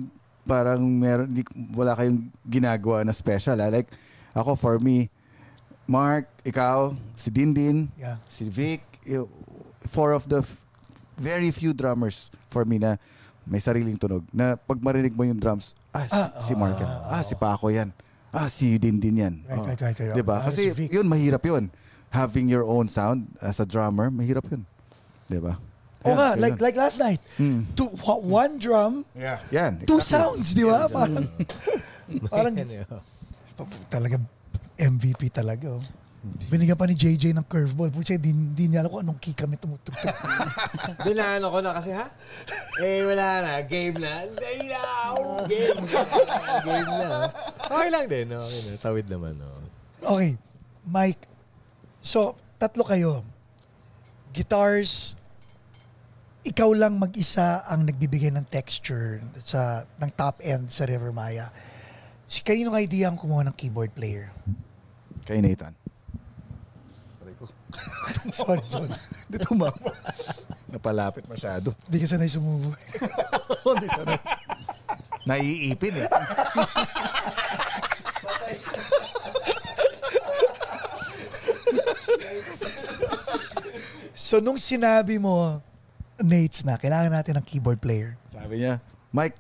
parang 0.44 0.80
meron, 0.82 1.28
wala 1.72 1.94
kayong 1.94 2.30
ginagawa 2.44 3.04
na 3.04 3.12
special 3.12 3.58
ah. 3.58 3.70
Like, 3.70 3.92
ako 4.32 4.56
for 4.56 4.76
me, 4.78 5.12
Mark, 5.84 6.28
ikaw, 6.42 6.92
si 7.14 7.30
Dindin, 7.30 7.88
Yeah. 7.96 8.20
si 8.26 8.44
Vic, 8.44 8.84
y- 9.04 9.24
four 9.84 10.12
of 10.12 10.26
the 10.26 10.42
f- 10.42 10.64
very 11.16 11.50
few 11.50 11.72
drummers 11.72 12.28
for 12.48 12.64
me 12.64 12.78
na 12.78 13.00
may 13.44 13.58
sariling 13.58 13.96
tunog. 13.96 14.28
Na 14.30 14.56
pag 14.56 14.78
marinig 14.78 15.16
mo 15.16 15.24
yung 15.24 15.40
drums, 15.40 15.72
ah, 15.90 16.04
si, 16.04 16.12
Ah, 16.12 16.30
si 16.38 16.54
Mark 16.54 16.76
yan. 16.76 16.92
Ah, 17.08 17.24
si 17.24 17.34
Paco 17.34 17.68
yan. 17.68 17.92
Ah, 18.38 18.46
si 18.48 18.78
Dindin 18.78 19.18
yan. 19.18 19.36
Right, 19.50 19.58
Oh. 19.58 19.66
right, 19.66 19.82
right, 19.82 19.98
right. 19.98 20.14
Diba? 20.14 20.38
Ah, 20.38 20.54
Kasi 20.54 20.70
yun, 20.70 21.10
mahirap 21.10 21.42
yun. 21.42 21.74
Having 22.14 22.48
your 22.48 22.62
own 22.64 22.86
sound 22.86 23.26
as 23.42 23.58
a 23.58 23.66
drummer, 23.66 24.14
mahirap 24.14 24.46
yun. 24.46 24.62
Diba? 25.26 25.58
Oo 26.06 26.14
Yan, 26.14 26.18
nga, 26.22 26.30
like 26.38 26.58
like 26.62 26.78
last 26.78 27.02
night. 27.02 27.18
Hmm. 27.36 27.66
Two, 27.74 27.90
one 28.22 28.62
drum, 28.62 29.02
Yeah. 29.18 29.42
Yan. 29.50 29.82
two 29.90 29.98
exactly. 29.98 30.38
sounds, 30.38 30.54
di 30.54 30.62
ba? 30.64 30.86
Parang, 30.86 31.26
parang 32.32 32.54
talaga 33.90 34.22
MVP 34.78 35.34
talaga. 35.34 35.74
Oh. 35.74 35.82
Binigyan 36.48 36.76
pa 36.76 36.90
ni 36.90 36.98
JJ 36.98 37.32
ng 37.38 37.46
curveball. 37.46 37.94
Pucha, 37.94 38.18
di, 38.18 38.34
di 38.34 38.68
niya 38.68 38.82
alam 38.84 38.90
kung 38.92 39.02
anong 39.06 39.22
key 39.22 39.38
kami 39.38 39.56
tumutugtog. 39.56 40.12
Doon 41.06 41.18
na 41.18 41.38
ano 41.38 41.48
ko 41.54 41.60
na 41.62 41.72
kasi 41.78 41.94
ha? 41.94 42.10
Eh 42.82 43.06
wala 43.06 43.28
na. 43.46 43.52
Game 43.64 43.96
na. 44.02 44.26
Hindi 44.26 44.68
na. 44.68 44.80
Oh, 45.14 45.40
game 45.46 45.82
na. 45.86 46.02
Game 46.66 46.92
na. 46.92 47.10
Okay 47.70 47.90
lang 47.94 48.06
din. 48.10 48.26
Okay 48.34 48.60
na. 48.66 48.72
Tawid 48.82 49.06
naman. 49.08 49.34
Oh. 49.40 49.62
okay, 50.18 50.36
Mike. 50.90 51.22
So, 52.02 52.36
tatlo 52.58 52.84
kayo. 52.84 53.22
Guitars, 54.34 55.18
ikaw 56.48 56.72
lang 56.72 56.96
mag-isa 56.96 57.62
ang 57.68 57.84
nagbibigay 57.84 58.32
ng 58.32 58.48
texture 58.48 59.20
sa 59.44 59.84
ng 60.00 60.12
top 60.16 60.40
end 60.42 60.72
sa 60.72 60.88
River 60.88 61.12
Maya. 61.12 61.52
Si 62.28 62.44
kaninong 62.44 62.76
idea 62.80 63.08
ang 63.08 63.20
kumuha 63.20 63.44
ng 63.48 63.56
keyboard 63.56 63.92
player? 63.96 64.32
Kay 65.28 65.44
Nathan. 65.44 65.76
Sorry 68.38 68.64
sorry. 68.68 68.92
Hindi 69.28 69.38
tumama. 69.44 69.92
Napalapit 70.68 71.28
masyado. 71.32 71.76
Hindi 71.88 71.98
ka 72.04 72.08
sanay 72.12 72.30
sumubo. 72.32 72.72
Hindi 73.68 73.88
sanay. 73.92 74.20
Naiipin 75.28 75.96
eh. 76.00 76.08
so, 84.16 84.40
nung 84.40 84.56
sinabi 84.56 85.20
mo, 85.20 85.60
Nates 86.18 86.66
na, 86.66 86.82
kailangan 86.82 87.14
natin 87.14 87.38
ng 87.38 87.46
keyboard 87.46 87.78
player. 87.78 88.18
Sabi 88.26 88.66
niya, 88.66 88.82
Mike, 89.14 89.38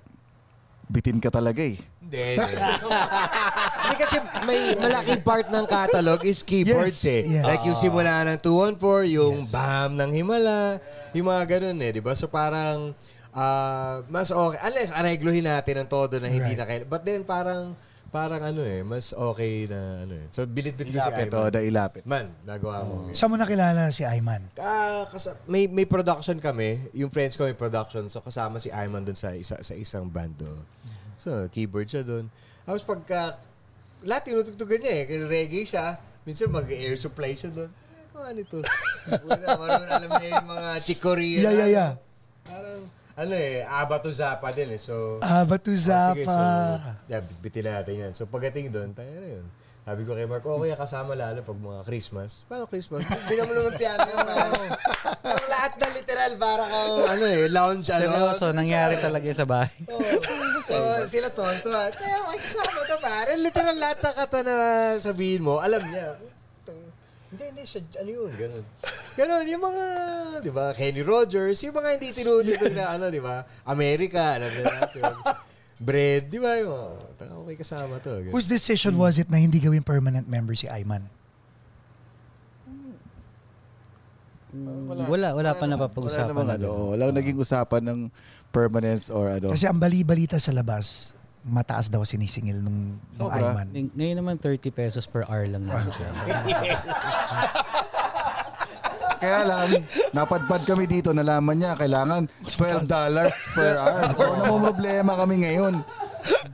bitin 0.91 1.17
ka 1.17 1.34
talaga 1.34 1.65
eh. 1.65 1.80
Hindi, 2.08 2.24
hindi. 2.39 3.97
Kasi 3.97 4.16
may 4.41 4.60
malaking 4.74 5.22
part 5.22 5.47
ng 5.47 5.66
catalog 5.66 6.24
is 6.24 6.39
keyboards 6.39 6.97
Yes, 6.97 7.12
eh. 7.20 7.22
yeah. 7.30 7.43
Like 7.43 7.64
yung 7.64 7.76
simula 7.76 8.24
ng 8.24 8.39
214, 8.39 9.12
yung 9.12 9.43
BAM 9.45 9.91
ng 9.93 10.12
Himala, 10.14 10.80
yung 11.12 11.28
mga 11.28 11.43
ganun 11.49 11.78
eh, 11.78 11.91
di 11.91 11.99
ba? 11.99 12.14
So 12.14 12.28
parang 12.28 12.95
ah, 13.32 13.99
mas 14.08 14.32
okay. 14.32 14.60
Unless 14.64 14.89
areglohin 14.91 15.45
natin 15.45 15.78
ang 15.78 15.88
todo 15.88 16.16
na 16.16 16.26
hindi 16.26 16.55
Right. 16.55 16.58
na 16.58 16.66
kaya. 16.66 16.82
But 16.82 17.03
then 17.03 17.22
parang 17.22 17.76
parang 18.08 18.39
ano 18.39 18.64
eh, 18.64 18.82
mas 18.82 19.12
okay 19.12 19.68
na 19.68 20.08
ano 20.08 20.16
eh. 20.16 20.26
So 20.32 20.47
bilid-bilid 20.47 20.89
ko 20.89 20.95
si 20.95 21.03
Ilapit, 21.03 21.28
oh, 21.30 21.51
na 21.51 21.60
ilapit. 21.60 22.01
Man, 22.01 22.32
nagawa 22.41 22.82
mo. 22.82 23.12
Saan 23.12 23.28
mo 23.28 23.36
nakilala 23.36 23.91
si 23.91 24.08
Ayman? 24.08 24.47
Ah, 24.55 25.03
kas- 25.05 25.36
may 25.43 25.68
may 25.68 25.84
production 25.84 26.39
kami. 26.39 26.88
Yung 26.93 27.12
friends 27.12 27.36
ko 27.36 27.43
may 27.43 27.53
production. 27.53 28.08
So 28.08 28.24
kasama 28.24 28.58
si 28.58 28.72
Ayman 28.72 29.03
dun 29.03 29.14
sa 29.14 29.36
isa 29.36 29.60
sa 29.60 29.74
isang 29.76 30.08
band 30.08 30.39
do. 30.39 30.47
So 31.18 31.49
keyboard 31.49 31.89
siya 31.89 32.05
dun. 32.05 32.30
Tapos 32.63 32.86
pagka 32.86 33.36
lahat 34.05 34.30
tinutugtugan 34.30 34.80
niya 34.80 34.93
eh. 34.93 35.26
Reggae 35.26 35.65
siya. 35.65 35.97
Minsan 36.22 36.47
mag-air 36.47 36.93
supply 36.95 37.34
siya 37.34 37.49
dun. 37.49 37.68
Eh, 37.68 38.05
kung 38.13 38.22
ano 38.22 38.38
ito? 38.38 38.59
Wala, 39.26 39.47
marunong 39.55 39.89
alam 39.89 40.09
niya 40.15 40.30
yung 40.38 40.47
mga 40.47 40.70
chicoria. 40.86 41.39
Yeah, 41.41 41.55
yeah, 41.55 41.70
yeah. 41.70 41.91
Parang, 42.43 42.84
ano 43.18 43.34
eh, 43.34 43.65
aba 43.65 43.97
to 43.97 44.13
zapa 44.13 44.53
din 44.53 44.70
eh. 44.70 44.80
So, 44.80 45.18
Ah, 45.20 45.41
Batu 45.41 45.72
Oh, 45.72 45.74
sige, 45.74 46.22
so, 46.22 46.30
Zapa. 46.30 47.01
yeah, 47.07 47.24
bitin 47.41 47.65
natin 47.65 47.93
yan. 47.97 48.11
So, 48.13 48.30
pagdating 48.30 48.70
doon, 48.70 48.93
tayo 48.93 49.09
na 49.09 49.41
yun. 49.41 49.45
Sabi 49.82 50.03
ko 50.03 50.13
kay 50.13 50.28
Mark, 50.28 50.43
okay, 50.43 50.76
kasama 50.76 51.15
lalo 51.15 51.39
pag 51.41 51.55
mga 51.55 51.82
Christmas. 51.88 52.43
Paano 52.45 52.68
Christmas? 52.68 53.07
Bigyan 53.26 53.47
mo 53.47 53.55
naman 53.55 53.74
piano 53.74 54.03
yung 54.05 54.20
paano. 54.22 54.53
Ang 55.32 55.47
lahat 55.47 55.74
na 55.80 55.88
literal, 55.95 56.32
para 56.36 56.63
kang, 56.68 56.95
ano 57.07 57.24
eh, 57.26 57.47
lounge, 57.47 57.88
ano. 57.89 58.03
Seryoso, 58.05 58.45
nangyari 58.51 58.99
talaga 58.99 59.32
sa 59.32 59.47
bahay. 59.47 59.72
Oo. 59.88 60.03
So, 60.68 60.76
sila 61.07 61.32
tonto. 61.32 61.72
Kaya, 61.72 62.18
okay, 62.28 62.39
kasama 62.43 62.80
to, 62.84 62.97
pare. 62.99 63.32
Literal 63.39 63.78
lahat 63.80 63.99
na 64.03 64.11
kata 64.11 64.39
na 64.43 64.55
sabihin 64.99 65.47
mo, 65.47 65.63
alam 65.63 65.80
niya. 65.80 66.20
Hindi, 67.28 67.43
hindi, 67.55 67.63
siya, 67.63 67.84
ano 68.03 68.09
yun, 68.11 68.32
ganun. 68.36 68.63
Ganun, 69.15 69.45
yung 69.47 69.63
mga, 69.63 69.86
di 70.43 70.51
ba, 70.51 70.72
Kenny 70.76 71.03
Rogers, 71.03 71.59
yung 71.63 71.76
mga 71.76 71.89
hindi 71.99 72.07
tinutulog 72.15 72.72
na, 72.76 72.86
ano, 72.95 73.07
di 73.07 73.20
ba, 73.24 73.47
America, 73.68 74.39
alam 74.39 74.47
na 74.47 74.63
natin. 74.63 75.03
Bread, 75.80 76.32
di 76.32 76.39
ba, 76.39 76.55
yung 76.59 76.72
mga, 76.72 76.88
taka, 77.20 77.34
okay 77.36 77.55
kasama 77.59 77.99
to. 77.99 78.11
Ganun. 78.28 78.34
Whose 78.36 78.47
decision 78.47 78.95
was 78.95 79.20
it 79.20 79.28
na 79.32 79.39
hindi 79.39 79.59
gawing 79.59 79.84
permanent 79.88 80.28
member 80.28 80.55
si 80.55 80.68
Ayman? 80.68 81.07
Wala, 85.08 85.32
wala 85.32 85.49
pa 85.51 85.62
Wala 85.62 85.74
napapag-usapan. 85.74 86.28
namang 86.28 86.47
na 86.47 86.55
ano, 86.55 86.70
walang 86.91 87.12
naging 87.12 87.38
usapan 87.38 87.84
ng 87.84 87.99
permanence 88.49 89.08
or 89.08 89.30
ano. 89.30 89.51
Kasi 89.51 89.66
ang 89.66 89.78
bali-balita 89.78 90.36
sa 90.36 90.49
labas, 90.49 91.12
mataas 91.41 91.88
daw 91.88 92.01
sinisingil 92.01 92.58
nung, 92.58 92.97
nung 92.97 93.30
Sobra. 93.30 93.39
Ayman. 93.53 93.68
Ng- 93.70 93.93
Ngayon 93.93 94.18
naman 94.18 94.36
30 94.36 94.68
pesos 94.70 95.05
per 95.05 95.24
hour 95.24 95.45
lang 95.45 95.64
naman 95.64 95.88
siya. 95.89 96.10
Kaya 99.18 99.39
lang, 99.43 99.82
napadpad 100.12 100.62
kami 100.64 100.86
dito, 100.86 101.10
nalaman 101.10 101.58
niya, 101.58 101.74
kailangan 101.74 102.30
12 102.45 102.86
dollars 102.86 103.34
per 103.51 103.74
hour. 103.82 104.01
So, 104.14 104.30
namumroblema 104.38 105.18
kami 105.18 105.41
ngayon. 105.41 105.82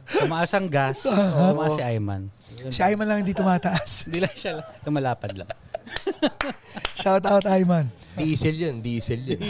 Tumaas 0.07 0.51
ang 0.53 0.67
gas, 0.67 1.03
tumaas 1.49 1.75
si 1.75 1.83
Ayman. 1.83 2.31
Si 2.69 2.79
Ayman 2.79 3.03
lang 3.03 3.19
hindi 3.19 3.35
tumataas. 3.35 4.07
Hindi 4.07 4.23
lang 4.23 4.31
siya 4.31 4.51
lang. 4.55 4.67
Tumalapad 4.79 5.35
lang. 5.35 5.49
Shout 7.01 7.25
out 7.25 7.43
Ayman. 7.45 7.89
Diesel 8.13 8.53
yun, 8.53 8.75
diesel 8.79 9.17
yun. 9.19 9.41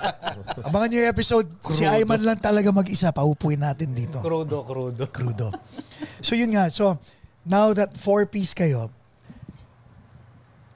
Abangan 0.66 0.88
niyo 0.90 1.06
yung 1.06 1.12
episode. 1.14 1.46
Si 1.70 1.86
Ayman 1.86 2.20
lang 2.20 2.38
talaga 2.38 2.74
mag-isa. 2.74 3.14
Paupuin 3.14 3.62
natin 3.62 3.94
dito. 3.94 4.18
Krudo, 4.18 4.66
krudo. 4.66 5.06
Crudo. 5.06 5.48
So 6.18 6.34
yun 6.34 6.50
nga. 6.50 6.66
So 6.68 6.98
now 7.46 7.70
that 7.72 7.94
four-piece 7.94 8.52
kayo, 8.52 8.90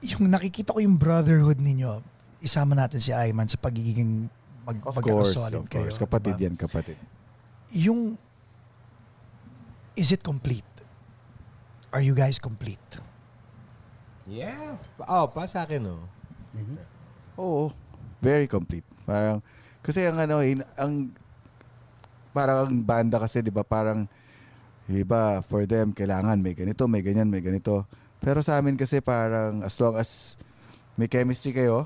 yung 0.01 0.31
nakikita 0.31 0.71
ko 0.71 0.79
yung 0.79 0.95
brotherhood 0.95 1.59
ninyo, 1.59 1.99
isama 2.39 2.77
natin 2.77 3.01
si 3.01 3.11
Ayman 3.11 3.49
sa 3.49 3.57
pagiging 3.57 4.29
mag 4.65 4.77
Of 4.81 4.97
course, 5.01 5.35
of 5.35 5.51
course. 5.67 5.69
kayo, 5.69 5.89
Kapatid 5.91 6.33
diba? 6.37 6.45
yan, 6.49 6.55
kapatid. 6.57 6.97
Yung, 7.75 8.17
is 9.93 10.09
it 10.09 10.23
complete? 10.23 10.65
Are 11.91 12.01
you 12.01 12.13
guys 12.13 12.39
complete? 12.39 12.81
Yeah. 14.29 14.77
Oh, 15.05 15.29
pa 15.29 15.45
sa 15.45 15.65
akin, 15.65 15.85
oh. 15.89 16.03
Oo. 17.37 17.63
Very 18.23 18.47
complete. 18.49 18.85
Parang, 19.05 19.43
kasi 19.85 20.05
ang 20.07 20.17
ano, 20.17 20.41
eh, 20.41 20.57
ang, 20.79 21.13
parang 22.33 22.65
ang 22.65 22.73
banda 22.81 23.21
kasi, 23.21 23.45
di 23.45 23.53
ba, 23.53 23.61
parang, 23.61 24.09
iba, 24.89 25.41
for 25.45 25.65
them, 25.65 25.93
kailangan 25.93 26.37
may 26.41 26.53
ganito, 26.53 26.85
may 26.85 27.01
ganyan, 27.01 27.29
may 27.29 27.41
ganito. 27.41 27.85
Pero 28.21 28.41
sa 28.41 28.57
amin 28.57 28.77
kasi 28.77 29.01
parang, 29.01 29.61
as 29.61 29.77
long 29.77 29.93
as 29.97 30.39
may 30.97 31.05
chemistry 31.05 31.53
kayo, 31.53 31.85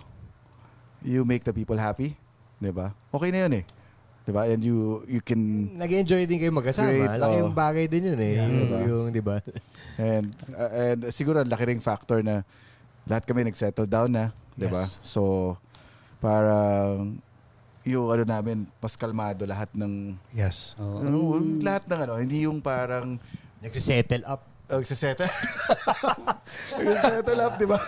you 1.04 1.24
make 1.24 1.44
the 1.44 1.56
people 1.56 1.76
happy, 1.80 2.16
di 2.60 2.72
ba? 2.72 2.92
Okay 3.12 3.32
na 3.32 3.48
yun 3.48 3.64
eh. 3.64 3.66
Di 4.30 4.36
ba? 4.38 4.46
And 4.46 4.62
you, 4.62 5.02
you 5.10 5.26
can, 5.26 5.74
Nag-enjoy 5.74 6.30
din 6.30 6.38
kayo 6.38 6.54
magkasama. 6.54 6.94
Great, 6.94 7.18
Laki 7.18 7.34
oh. 7.34 7.42
yung 7.42 7.56
bagay 7.58 7.90
din 7.90 8.14
yun 8.14 8.20
eh. 8.22 8.34
yung, 8.38 8.54
diba? 8.54 8.78
yung, 8.86 9.06
di 9.10 9.24
ba? 9.26 9.36
And 9.98 10.30
uh, 10.54 10.72
and 10.94 11.00
siguro 11.10 11.42
ang 11.42 11.50
laki 11.50 11.66
ring 11.66 11.82
factor 11.82 12.22
na 12.22 12.46
lahat 13.10 13.26
kami 13.26 13.42
nag-settle 13.42 13.90
down 13.90 14.14
na, 14.14 14.30
'di 14.54 14.70
ba? 14.70 14.86
Yes. 14.86 15.02
So 15.02 15.58
parang 16.22 17.18
yung 17.82 18.06
ano 18.06 18.22
namin 18.22 18.70
mas 18.78 18.94
kalmado 18.94 19.50
lahat 19.50 19.74
ng 19.74 20.14
Yes. 20.30 20.78
Oo. 20.78 21.02
ano, 21.02 21.42
lahat 21.60 21.90
ng 21.90 22.00
ano, 22.06 22.14
hindi 22.22 22.46
yung 22.46 22.62
parang 22.62 23.18
Nagsisettle 23.60 24.24
up. 24.30 24.46
oh, 24.70 24.78
nagsisettle. 24.78 25.26
nagsisettle 26.78 27.42
up, 27.42 27.54
'di 27.58 27.66
ba? 27.66 27.80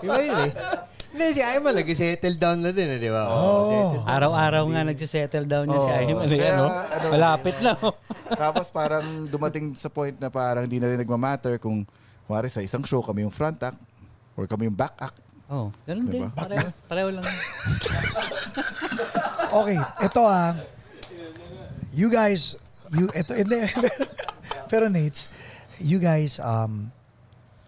Iba 0.00 0.16
yun 0.16 0.38
eh. 0.48 0.52
Hindi, 1.16 1.32
si 1.32 1.40
Ayman 1.40 1.72
nag-settle 1.72 2.36
down 2.36 2.60
na 2.60 2.76
din, 2.76 2.92
eh, 2.92 3.00
di 3.00 3.08
ba? 3.08 3.24
Oh. 3.24 3.72
settle 3.72 4.04
down. 4.04 4.12
Araw-araw 4.12 4.64
nga 4.68 4.82
nagsisettle 4.84 5.48
down 5.48 5.64
niya 5.64 5.80
si 5.80 5.88
Oo. 5.88 5.96
Ayman. 5.96 6.26
Kaya, 6.28 6.52
Ano? 6.52 6.66
ano, 6.68 7.06
Malapit 7.08 7.56
na. 7.64 7.72
oh. 7.80 7.96
Tapos 8.36 8.68
parang 8.68 9.24
dumating 9.24 9.72
sa 9.72 9.88
point 9.88 10.12
na 10.12 10.28
parang 10.28 10.68
hindi 10.68 10.76
na 10.76 10.92
rin 10.92 11.00
nagmamatter 11.00 11.56
kung 11.56 11.88
wari 12.28 12.52
sa 12.52 12.60
isang 12.60 12.84
show 12.84 13.00
kami 13.00 13.24
yung 13.24 13.32
front 13.32 13.56
act 13.64 13.80
or 14.36 14.44
kami 14.44 14.68
yung 14.68 14.76
back 14.76 14.92
act. 15.00 15.24
Oh, 15.48 15.72
ganun 15.88 16.04
din. 16.04 16.20
Diba? 16.20 16.36
Pareho, 16.36 16.68
pareho 16.84 17.08
lang. 17.08 17.24
Okay, 19.56 19.78
ito 20.04 20.20
ah. 20.20 20.52
You 21.96 22.12
guys, 22.12 22.60
you 22.92 23.08
ito 23.16 23.32
hindi. 23.40 23.56
Pero 24.68 24.92
Nates, 24.92 25.32
you 25.80 25.96
guys 25.96 26.36
um 26.36 26.92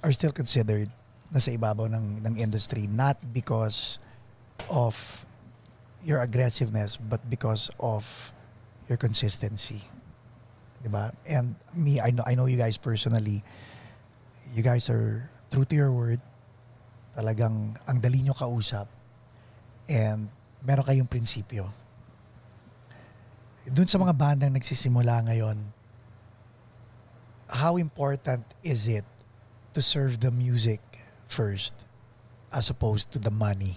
are 0.05 0.13
still 0.13 0.35
considered 0.35 0.91
nasa 1.29 1.53
ibabaw 1.53 1.89
ng 1.93 2.25
ng 2.25 2.35
industry 2.41 2.89
not 2.89 3.21
because 3.37 4.01
of 4.73 4.97
your 6.01 6.25
aggressiveness 6.25 6.97
but 6.97 7.21
because 7.29 7.69
of 7.77 8.33
your 8.89 8.97
consistency. 8.97 9.85
'Di 10.81 10.89
ba? 10.89 11.13
And 11.29 11.59
me, 11.77 12.01
I 12.01 12.11
know 12.15 12.25
I 12.25 12.33
know 12.33 12.49
you 12.49 12.57
guys 12.57 12.81
personally. 12.81 13.45
You 14.57 14.65
guys 14.65 14.89
are 14.89 15.29
true 15.53 15.69
to 15.69 15.75
your 15.77 15.93
word. 15.93 16.23
Talagang 17.13 17.77
ang 17.85 17.99
dali 18.01 18.25
nyo 18.25 18.33
kausap. 18.33 18.89
And 19.91 20.33
meron 20.65 20.85
kayong 20.87 21.11
prinsipyo. 21.11 21.69
Doon 23.69 23.89
sa 23.89 24.01
mga 24.01 24.17
bandang 24.17 24.57
nagsisimula 24.57 25.29
ngayon, 25.29 25.61
how 27.53 27.77
important 27.77 28.49
is 28.65 28.89
it 28.89 29.05
to 29.77 29.85
serve 29.85 30.25
the 30.25 30.33
music 30.33 30.81
first 31.29 31.77
as 32.51 32.67
opposed 32.69 33.13
to 33.13 33.21
the 33.21 33.31
money? 33.31 33.77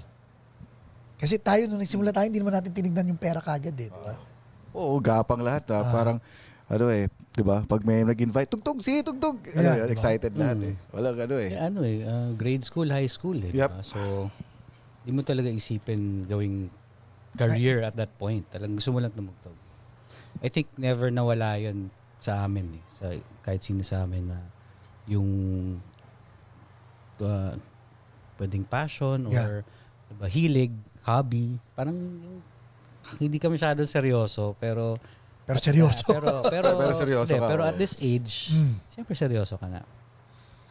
Kasi 1.16 1.38
tayo, 1.38 1.70
nung 1.70 1.78
nagsimula 1.78 2.10
tayo, 2.10 2.26
hindi 2.26 2.42
naman 2.42 2.58
natin 2.58 2.74
tinignan 2.74 3.06
yung 3.06 3.20
pera 3.20 3.38
kagad 3.38 3.78
eh. 3.78 3.92
di 3.92 3.94
ba? 3.94 4.18
Oo, 4.74 4.98
gapang 4.98 5.44
lahat. 5.44 5.70
ah. 5.70 5.86
Parang, 5.86 6.18
ano 6.66 6.86
eh, 6.90 7.06
di 7.30 7.44
ba? 7.46 7.62
Pag 7.62 7.86
may 7.86 8.02
nag-invite, 8.02 8.50
tugtog, 8.50 8.82
sige, 8.82 9.06
tugtog. 9.06 9.38
Ano, 9.54 9.62
Yeah, 9.62 9.78
yun, 9.78 9.86
diba? 9.86 9.94
excited 9.94 10.34
lahat 10.34 10.58
eh. 10.66 10.76
Walang 10.90 11.18
ano 11.22 11.36
eh. 11.38 11.50
Eh, 11.52 11.60
ano 11.60 11.80
eh, 11.86 11.98
uh, 12.02 12.34
grade 12.34 12.66
school, 12.66 12.90
high 12.90 13.06
school 13.06 13.38
eh. 13.38 13.54
Yep. 13.54 13.70
diba? 13.70 13.86
So, 13.86 14.00
di 15.06 15.12
mo 15.14 15.22
talaga 15.22 15.46
isipin 15.46 16.26
gawing 16.26 16.74
career 17.38 17.86
at 17.86 17.94
that 17.94 18.10
point. 18.18 18.48
Talagang 18.50 18.82
gusto 18.82 18.90
mo 18.90 18.98
lang 18.98 19.14
tumugtog. 19.14 19.54
I 20.42 20.50
think 20.50 20.74
never 20.74 21.14
nawala 21.14 21.62
yun 21.62 21.94
sa 22.18 22.50
amin 22.50 22.82
eh. 22.82 22.84
Sa, 22.98 23.06
kahit 23.42 23.62
sino 23.62 23.86
sa 23.86 24.10
amin 24.10 24.26
na 24.26 24.42
yung 25.06 25.30
uh, 27.22 27.54
pwedeng 28.38 28.66
passion 28.66 29.30
or 29.30 29.34
Yeah. 29.34 30.10
diba, 30.10 30.28
hilig, 30.28 30.74
hobby. 31.04 31.56
Parang 31.72 31.96
hindi 33.18 33.38
ka 33.38 33.48
masyadong 33.48 33.88
seryoso 33.88 34.54
pero 34.58 34.98
Pero 35.42 35.58
seryoso. 35.58 36.06
pero 36.14 36.46
pero 36.48 36.68
Pero 36.82 36.94
seryoso 36.94 37.32
hindi, 37.34 37.42
ka, 37.42 37.50
Pero 37.50 37.62
at 37.66 37.76
this 37.76 37.98
age, 37.98 38.54
Mm. 38.54 38.74
siyempre 38.94 39.14
seryoso 39.16 39.58
ka 39.58 39.68
na. 39.68 39.82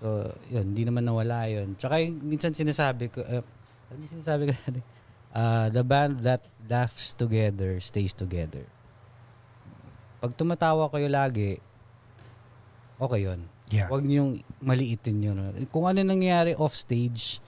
So, 0.00 0.32
yun, 0.48 0.72
hindi 0.72 0.88
naman 0.88 1.04
nawala 1.04 1.44
yun. 1.44 1.76
Tsaka 1.76 2.00
yung 2.00 2.24
minsan 2.24 2.56
sinasabi 2.56 3.12
ko, 3.12 3.20
uh, 3.20 3.44
ano 3.92 3.98
yung 4.00 4.12
sinasabi 4.16 4.48
ko 4.48 4.52
natin? 4.56 4.82
Uh, 5.30 5.68
the 5.68 5.84
band 5.84 6.24
that 6.24 6.40
laughs 6.66 7.12
together 7.12 7.76
stays 7.78 8.16
together. 8.16 8.64
Pag 10.18 10.32
tumatawa 10.34 10.88
kayo 10.88 11.06
lagi, 11.06 11.60
okay 12.96 13.28
yun. 13.28 13.44
Yeah. 13.70 13.86
Huwag 13.86 14.02
niyong 14.02 14.30
maliitin 14.58 15.22
yun. 15.22 15.38
Kung 15.70 15.86
ano 15.86 16.02
nangyayari 16.02 16.52
off 16.54 16.74
stage, 16.74 17.38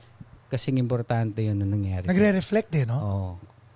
kasing 0.46 0.78
importante 0.78 1.40
yun 1.40 1.54
na 1.54 1.66
nangyayari. 1.66 2.06
sa- 2.06 2.10
Nagre-reflect 2.10 2.70
din, 2.70 2.86
no? 2.86 2.98
Oo. 2.98 3.30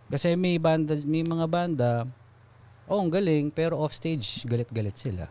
Kasi 0.06 0.32
may 0.32 0.54
banda, 0.56 0.94
may 1.02 1.20
mga 1.20 1.46
banda, 1.46 2.06
oh, 2.86 3.02
ang 3.02 3.10
galing, 3.10 3.50
pero 3.50 3.74
off 3.76 3.90
stage, 3.90 4.46
galit-galit 4.46 4.94
sila. 4.94 5.26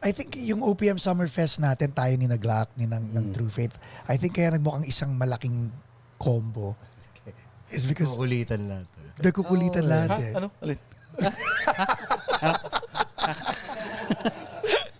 I 0.00 0.10
think 0.10 0.34
yung 0.34 0.58
OPM 0.60 0.96
Summerfest 0.96 1.60
natin, 1.60 1.92
tayo 1.92 2.10
ni 2.12 2.26
Naglaak, 2.26 2.74
ni 2.74 2.84
ng, 2.84 3.04
ng 3.12 3.24
Mm. 3.26 3.32
True 3.32 3.46
Faith, 3.48 3.78
I 4.08 4.16
think 4.16 4.34
kaya 4.34 4.50
nagmukhang 4.50 4.82
isang 4.82 5.12
malaking 5.12 5.70
combo 6.16 6.74
is 7.70 7.86
because 7.86 8.10
Kukulitan 8.10 8.66
lahat. 8.66 8.86
nagkukulitan 9.20 9.84
Oh, 9.84 9.90
lahat 9.92 10.10
Ha? 10.10 10.18
eh. 10.18 10.32
Ano? 10.34 10.48
Alin? 10.58 10.78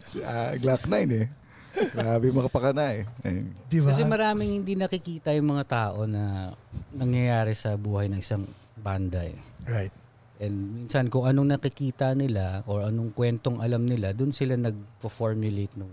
si 0.05 0.19
ah, 0.21 0.55
Glock 0.55 0.85
9 0.85 0.95
eh. 1.11 1.27
Grabe 1.71 2.27
makapakana 2.35 2.99
eh. 2.99 3.03
eh. 3.25 3.45
Di 3.71 3.79
ba? 3.81 3.95
Kasi 3.95 4.03
maraming 4.05 4.63
hindi 4.63 4.75
nakikita 4.75 5.35
yung 5.35 5.55
mga 5.55 5.65
tao 5.67 6.05
na 6.05 6.55
nangyayari 6.95 7.55
sa 7.55 7.75
buhay 7.79 8.11
ng 8.11 8.21
isang 8.21 8.45
banda 8.79 9.23
eh. 9.25 9.39
Right. 9.67 9.95
And 10.41 10.81
minsan 10.83 11.13
kung 11.13 11.29
anong 11.29 11.61
nakikita 11.61 12.17
nila 12.17 12.65
or 12.65 12.89
anong 12.89 13.13
kwentong 13.13 13.61
alam 13.61 13.85
nila, 13.85 14.17
dun 14.17 14.33
sila 14.33 14.57
nagpo-formulate 14.57 15.77
nung 15.77 15.93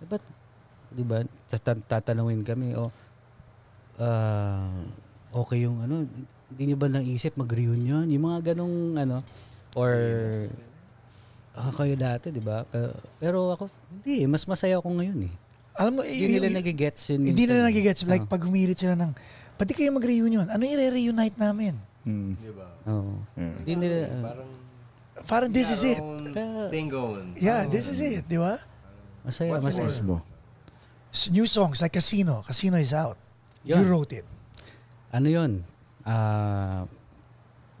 dapat 0.00 0.24
'di 0.94 1.04
ba? 1.04 1.20
Tatan- 1.50 1.84
Tatanungin 1.84 2.40
kami 2.46 2.72
o 2.78 2.88
ah, 4.00 4.72
okay 5.34 5.66
yung 5.68 5.82
ano, 5.84 6.06
hindi 6.48 6.62
niyo 6.64 6.76
ba 6.78 6.88
naisip 6.88 7.36
mag-reunion? 7.36 8.08
Yung 8.08 8.24
mga 8.24 8.54
ganong 8.54 8.96
ano 8.96 9.18
or 9.74 9.92
ah, 11.54 11.70
kayo 11.70 11.94
dati, 11.94 12.28
'di 12.28 12.42
ba? 12.42 12.66
Pero, 12.66 12.90
pero 13.16 13.38
ako 13.54 13.62
hindi, 13.90 14.22
eh, 14.22 14.28
mas 14.28 14.44
masaya 14.44 14.78
ako 14.78 14.90
ngayon 14.94 15.30
eh. 15.30 15.34
Alam 15.74 15.98
mo, 15.98 16.00
Hindi 16.06 16.38
nila 16.38 16.54
nagigets 16.54 17.02
yun. 17.10 17.26
hindi 17.26 17.50
nila 17.50 17.66
eh. 17.66 17.68
nagigets. 17.74 18.06
Like, 18.06 18.26
Oo. 18.26 18.30
pag 18.30 18.46
humirit 18.46 18.78
sila 18.78 18.94
ng, 18.94 19.10
pati 19.58 19.74
kayo 19.74 19.90
mag-reunion, 19.90 20.46
ano 20.46 20.62
i-reunite 20.62 21.34
namin? 21.34 21.74
Hmm. 22.06 22.38
Diba? 22.38 22.68
Oo. 22.86 23.18
Yeah. 23.34 23.54
Hindi 23.58 23.72
nila 23.82 23.96
ah, 24.06 24.22
Parang 24.22 24.50
Parang 25.26 25.50
this 25.50 25.70
is 25.70 25.82
it. 25.82 25.98
Thing 26.70 26.86
going. 26.86 27.34
Yeah, 27.38 27.66
this 27.66 27.86
is 27.86 27.98
it. 27.98 28.22
Di 28.26 28.38
ba? 28.38 28.58
masaya, 29.26 29.58
masaya. 29.58 29.86
Mismo. 29.90 30.22
S- 31.10 31.30
New 31.30 31.46
songs 31.46 31.78
like 31.80 31.94
Casino. 31.94 32.42
Casino 32.42 32.78
is 32.78 32.94
out. 32.94 33.18
You 33.62 33.78
Yun. 33.78 33.86
wrote 33.88 34.12
it. 34.14 34.26
ano 35.10 35.26
yun, 35.26 35.52
ah, 36.02 36.82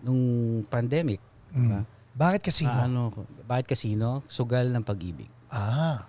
nung 0.00 0.22
pandemic, 0.64 1.18
diba? 1.50 1.82
Bakit 2.14 2.40
Casino? 2.46 2.70
Ah, 2.70 2.86
ano, 2.86 3.10
bakit 3.44 3.74
casino? 3.74 4.22
Sugal 4.30 4.70
ng 4.70 4.86
pag-ibig. 4.86 5.26
Ah. 5.50 6.06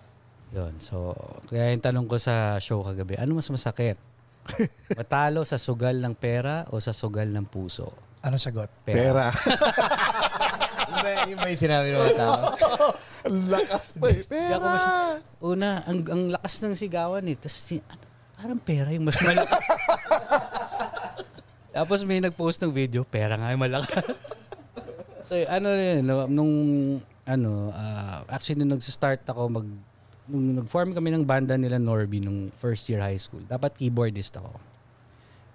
Yun. 0.54 0.78
So, 0.78 1.18
kaya 1.50 1.74
yung 1.74 1.82
tanong 1.82 2.06
ko 2.06 2.22
sa 2.22 2.62
show 2.62 2.86
kagabi, 2.86 3.18
ano 3.18 3.42
mas 3.42 3.50
masakit? 3.50 3.98
Matalo 5.00 5.42
sa 5.42 5.58
sugal 5.58 5.98
ng 5.98 6.14
pera 6.14 6.70
o 6.70 6.78
sa 6.78 6.94
sugal 6.94 7.26
ng 7.34 7.50
puso? 7.50 7.90
Ano 8.22 8.38
sagot? 8.38 8.70
Pera. 8.86 9.34
Yung 11.26 11.38
ba, 11.42 11.50
yung 11.50 11.58
sinabi 11.58 11.90
ng 11.90 11.98
mga 11.98 12.18
tao? 12.22 12.42
Ang 13.26 13.38
lakas 13.50 13.98
pa 13.98 14.08
eh. 14.14 14.22
Pera. 14.30 14.62
mas- 14.62 15.26
Una, 15.42 15.82
ang, 15.90 16.06
ang 16.06 16.30
lakas 16.30 16.62
ng 16.62 16.78
sigawan 16.78 17.26
eh. 17.26 17.34
Tapos, 17.34 17.58
si, 17.58 17.82
ano, 17.82 18.06
parang 18.38 18.62
pera 18.62 18.94
yung 18.94 19.10
mas 19.10 19.18
malakas. 19.18 19.66
Tapos 21.74 22.06
may 22.06 22.22
nag-post 22.22 22.62
ng 22.62 22.70
video, 22.70 23.02
pera 23.02 23.34
nga 23.34 23.50
yung 23.50 23.66
malakas. 23.66 24.06
So, 25.26 25.34
ano 25.36 25.68
yun, 25.74 26.06
nung, 26.32 26.54
ano, 27.26 27.74
ah, 27.74 28.22
actually, 28.30 28.62
nung 28.62 28.78
nag-start 28.78 29.26
ako 29.26 29.42
mag, 29.50 29.68
nung 30.30 30.58
nag-form 30.62 30.94
kami 30.94 31.14
ng 31.14 31.26
banda 31.26 31.58
nila 31.58 31.78
Norby 31.78 32.22
nung 32.22 32.50
first 32.58 32.90
year 32.90 33.02
high 33.02 33.20
school, 33.20 33.42
dapat 33.46 33.74
keyboardist 33.78 34.38
ako. 34.38 34.54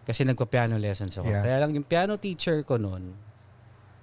Kasi 0.07 0.27
nagpa-piano 0.27 0.75
lessons 0.79 1.15
ako. 1.19 1.31
Yeah. 1.31 1.43
Kaya 1.47 1.57
lang 1.63 1.71
yung 1.75 1.87
piano 1.87 2.19
teacher 2.19 2.67
ko 2.67 2.79
noon, 2.79 3.15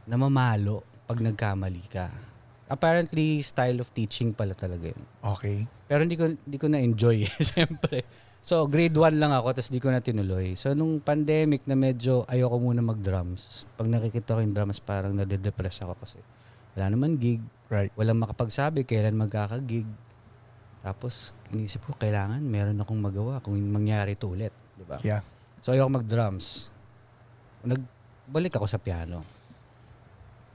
namamalo 0.08 0.84
pag 1.08 1.20
nagkamali 1.20 1.84
ka. 1.92 2.08
Apparently, 2.68 3.40
style 3.44 3.80
of 3.80 3.92
teaching 3.96 4.36
pala 4.36 4.52
talaga 4.52 4.92
yun. 4.92 5.04
Okay. 5.24 5.64
Pero 5.88 6.04
hindi 6.04 6.20
ko 6.20 6.28
hindi 6.28 6.58
ko 6.60 6.68
na-enjoy, 6.68 7.28
siyempre. 7.52 8.04
So, 8.48 8.64
grade 8.64 8.96
1 8.96 9.20
lang 9.20 9.36
ako, 9.36 9.60
tapos 9.60 9.68
di 9.76 9.84
ko 9.84 9.92
na 9.92 10.00
tinuloy. 10.00 10.56
So, 10.56 10.72
nung 10.72 11.04
pandemic 11.04 11.68
na 11.68 11.76
medyo 11.76 12.24
ayoko 12.32 12.56
muna 12.64 12.80
mag-drums, 12.80 13.68
pag 13.76 13.92
nakikita 13.92 14.40
ko 14.40 14.40
yung 14.40 14.56
drums, 14.56 14.80
parang 14.80 15.12
nade-depress 15.12 15.84
ako 15.84 16.00
kasi 16.00 16.24
wala 16.72 16.96
naman 16.96 17.20
gig, 17.20 17.44
Right. 17.68 17.92
walang 18.00 18.24
makapagsabi 18.24 18.88
kailan 18.88 19.20
magkakagig. 19.20 19.84
Tapos, 20.80 21.36
inisip 21.52 21.84
ko, 21.84 21.92
kailangan 22.00 22.40
meron 22.40 22.80
akong 22.80 22.96
magawa 22.96 23.44
kung 23.44 23.60
mangyari 23.68 24.16
ito 24.16 24.32
ulit. 24.32 24.56
Di 24.80 24.88
ba? 24.88 25.04
Yeah. 25.04 25.28
So, 25.60 25.76
ayoko 25.76 26.00
mag-drums. 26.00 26.72
Nagbalik 27.68 28.56
ako 28.56 28.64
sa 28.64 28.80
piano. 28.80 29.28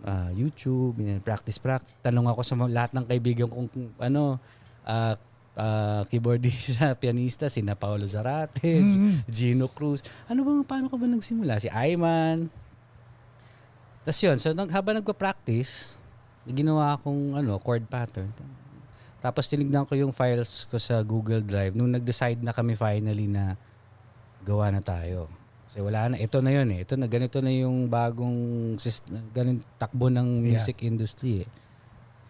Ah, 0.00 0.32
YouTube, 0.32 0.96
practice, 1.20 1.60
practice. 1.60 2.00
Tanong 2.00 2.24
ako 2.24 2.40
sa 2.40 2.56
lahat 2.56 2.96
ng 2.96 3.04
kaibigan 3.04 3.52
kong 3.52 3.68
kung 3.68 3.92
ano, 4.00 4.40
ah, 4.88 5.20
ah, 5.54 6.02
keyboardist, 6.06 6.76
pianista, 7.02 7.48
sina 7.48 7.74
Paolo 7.74 8.04
Zarate, 8.04 8.80
Mhm. 8.80 9.26
Gino 9.26 9.66
Cruz. 9.68 10.00
Ano 10.26 10.42
ba, 10.42 10.52
paano 10.66 10.88
ka 10.88 10.96
ba 10.96 11.04
nagsimula? 11.04 11.58
Si 11.58 11.68
Ayman. 11.68 12.48
Tapos 14.02 14.18
yun, 14.18 14.36
so 14.36 14.50
nag, 14.50 14.66
habang 14.68 14.98
nagpa-practice, 14.98 15.94
ginawa 16.42 16.98
akong 16.98 17.38
ano, 17.38 17.54
chord 17.62 17.86
pattern. 17.86 18.32
Tapos 19.22 19.46
tinignan 19.46 19.86
ko 19.86 19.94
yung 19.94 20.10
files 20.10 20.66
ko 20.66 20.74
sa 20.74 20.98
Google 21.00 21.38
Drive 21.38 21.78
nung 21.78 21.86
nag-decide 21.86 22.42
na 22.42 22.50
kami 22.50 22.74
finally 22.74 23.30
na 23.30 23.54
gawa 24.42 24.74
na 24.74 24.82
tayo. 24.82 25.30
Kasi 25.70 25.78
wala 25.78 26.10
na, 26.10 26.18
ito 26.18 26.42
na 26.42 26.50
yun 26.50 26.66
eh. 26.74 26.82
Ito 26.82 26.98
na, 26.98 27.06
ganito 27.06 27.38
na 27.38 27.54
yung 27.54 27.86
bagong 27.86 28.74
ganun, 29.30 29.62
takbo 29.78 30.10
ng 30.10 30.42
music 30.42 30.82
industry 30.82 31.46
eh. 31.46 31.48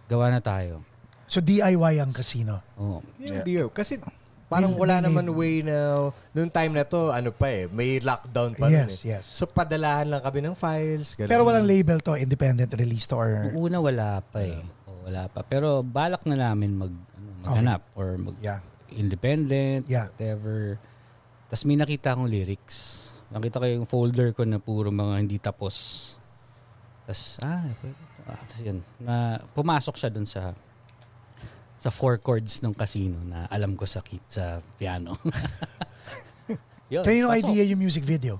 Gawa 0.06 0.28
na 0.28 0.44
tayo. 0.44 0.84
So 1.32 1.40
DIY 1.40 1.96
ang 1.96 2.12
casino. 2.12 2.60
Oo. 2.76 3.00
Yeah. 3.16 3.40
Hindi, 3.40 3.64
kasi 3.72 3.96
parang 4.52 4.76
wala 4.76 5.00
naman 5.00 5.32
way 5.32 5.64
na 5.64 6.12
noong 6.36 6.52
time 6.52 6.76
na 6.76 6.84
to, 6.84 7.08
ano 7.08 7.32
pa 7.32 7.48
eh, 7.48 7.72
may 7.72 8.04
lockdown 8.04 8.52
pa 8.52 8.68
nun 8.68 8.92
Yes, 8.92 9.00
eh. 9.00 9.16
yes. 9.16 9.24
So 9.24 9.48
padalahan 9.48 10.12
lang 10.12 10.20
kami 10.20 10.44
ng 10.44 10.52
files. 10.52 11.16
Ganun. 11.16 11.32
Pero 11.32 11.48
walang 11.48 11.64
label 11.64 12.04
to, 12.04 12.20
independent 12.20 12.68
release 12.76 13.08
to 13.08 13.16
or... 13.16 13.48
Una 13.56 13.80
wala 13.80 14.20
pa 14.20 14.44
eh. 14.44 14.60
Oo, 14.84 15.08
wala 15.08 15.24
pa. 15.32 15.40
Pero 15.40 15.80
balak 15.80 16.28
na 16.28 16.36
namin 16.36 16.76
mag, 16.76 16.92
ano, 16.92 17.28
maghanap 17.48 17.80
or 17.96 18.20
mag 18.20 18.36
Yeah. 18.44 18.60
independent, 18.92 19.88
Yeah. 19.88 20.12
whatever. 20.12 20.76
Tapos 21.48 21.64
may 21.64 21.80
nakita 21.80 22.12
akong 22.12 22.28
lyrics. 22.28 23.08
Nakita 23.32 23.56
ko 23.56 23.64
yung 23.64 23.88
folder 23.88 24.36
ko 24.36 24.44
na 24.44 24.60
puro 24.60 24.92
mga 24.92 25.14
hindi 25.16 25.40
tapos. 25.40 26.12
Tapos, 27.08 27.40
ah, 27.40 27.64
pwede. 27.80 27.96
Ah, 28.28 28.36
tapos 28.36 28.60
yun. 28.60 28.78
Na, 29.00 29.40
pumasok 29.56 29.96
siya 29.96 30.12
dun 30.12 30.28
sa 30.28 30.52
sa 31.82 31.90
four 31.90 32.14
chords 32.16 32.62
ng 32.62 32.70
casino 32.72 33.18
na 33.20 33.44
alam 33.48 33.74
ko 33.74 33.82
sa 33.84 33.98
key- 34.00 34.22
sa 34.28 34.62
piano. 34.78 35.18
yun, 36.92 37.02
Kanino 37.02 37.26
pasok. 37.26 37.42
idea 37.42 37.62
yung 37.66 37.80
music 37.80 38.04
video? 38.04 38.38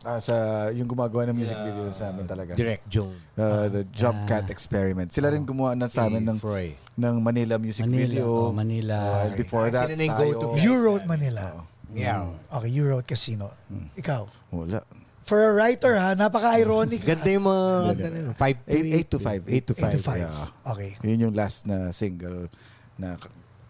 Ah, 0.00 0.20
sa 0.20 0.34
yung 0.68 0.84
gumagawa 0.84 1.24
ng 1.26 1.32
music 1.34 1.56
video 1.58 1.88
sa 1.90 2.08
amin 2.08 2.24
talaga. 2.24 2.52
Direct 2.52 2.84
Joan. 2.86 3.12
Uh, 3.34 3.68
the 3.68 3.82
Jump 3.90 4.20
Ah. 4.22 4.28
Cat 4.30 4.48
Experiment. 4.48 5.08
Sila 5.08 5.28
rin 5.28 5.42
gumawa 5.42 5.72
na 5.72 5.88
sa 5.88 6.04
amin 6.04 6.20
ng 6.22 6.36
Froy. 6.36 6.76
ng 6.94 7.14
Manila 7.18 7.56
music 7.56 7.84
Manila, 7.84 8.04
video. 8.06 8.28
oh, 8.28 8.52
Manila. 8.52 8.96
Uh, 8.96 9.24
and 9.24 9.32
before 9.34 9.64
Ah, 9.64 9.72
that, 9.72 9.84
sila 9.88 9.96
na 9.96 10.04
yung 10.04 10.12
tayo. 10.14 10.28
go-to 10.30 10.46
guys. 10.52 10.60
You 10.60 10.72
wrote 10.78 11.04
Manila. 11.04 11.44
Yeah. 11.90 12.26
Okay, 12.50 12.68
you 12.68 12.84
wrote 12.84 13.04
Casino. 13.04 13.52
Hmm. 13.66 13.88
Ikaw. 13.94 14.22
Wala. 14.50 14.80
For 15.24 15.40
a 15.40 15.52
writer 15.56 15.96
ha, 15.96 16.12
napaka-ironic. 16.12 17.00
Ganda 17.08 17.28
yung 17.32 17.48
mga, 17.48 17.64
ano, 17.96 18.36
5 18.36 18.68
to 18.68 18.76
8 18.76 19.08
to 19.08 19.18
5. 19.18 19.48
8 19.48 19.72
to 19.72 19.72
8 19.72 19.72
to 19.72 19.74
5. 19.74 20.04
5. 20.04 20.20
Yeah. 20.20 20.48
Okay. 20.68 20.90
Yun 21.00 21.18
yung 21.28 21.34
last 21.34 21.64
na 21.64 21.90
single 21.96 22.52
na 23.00 23.16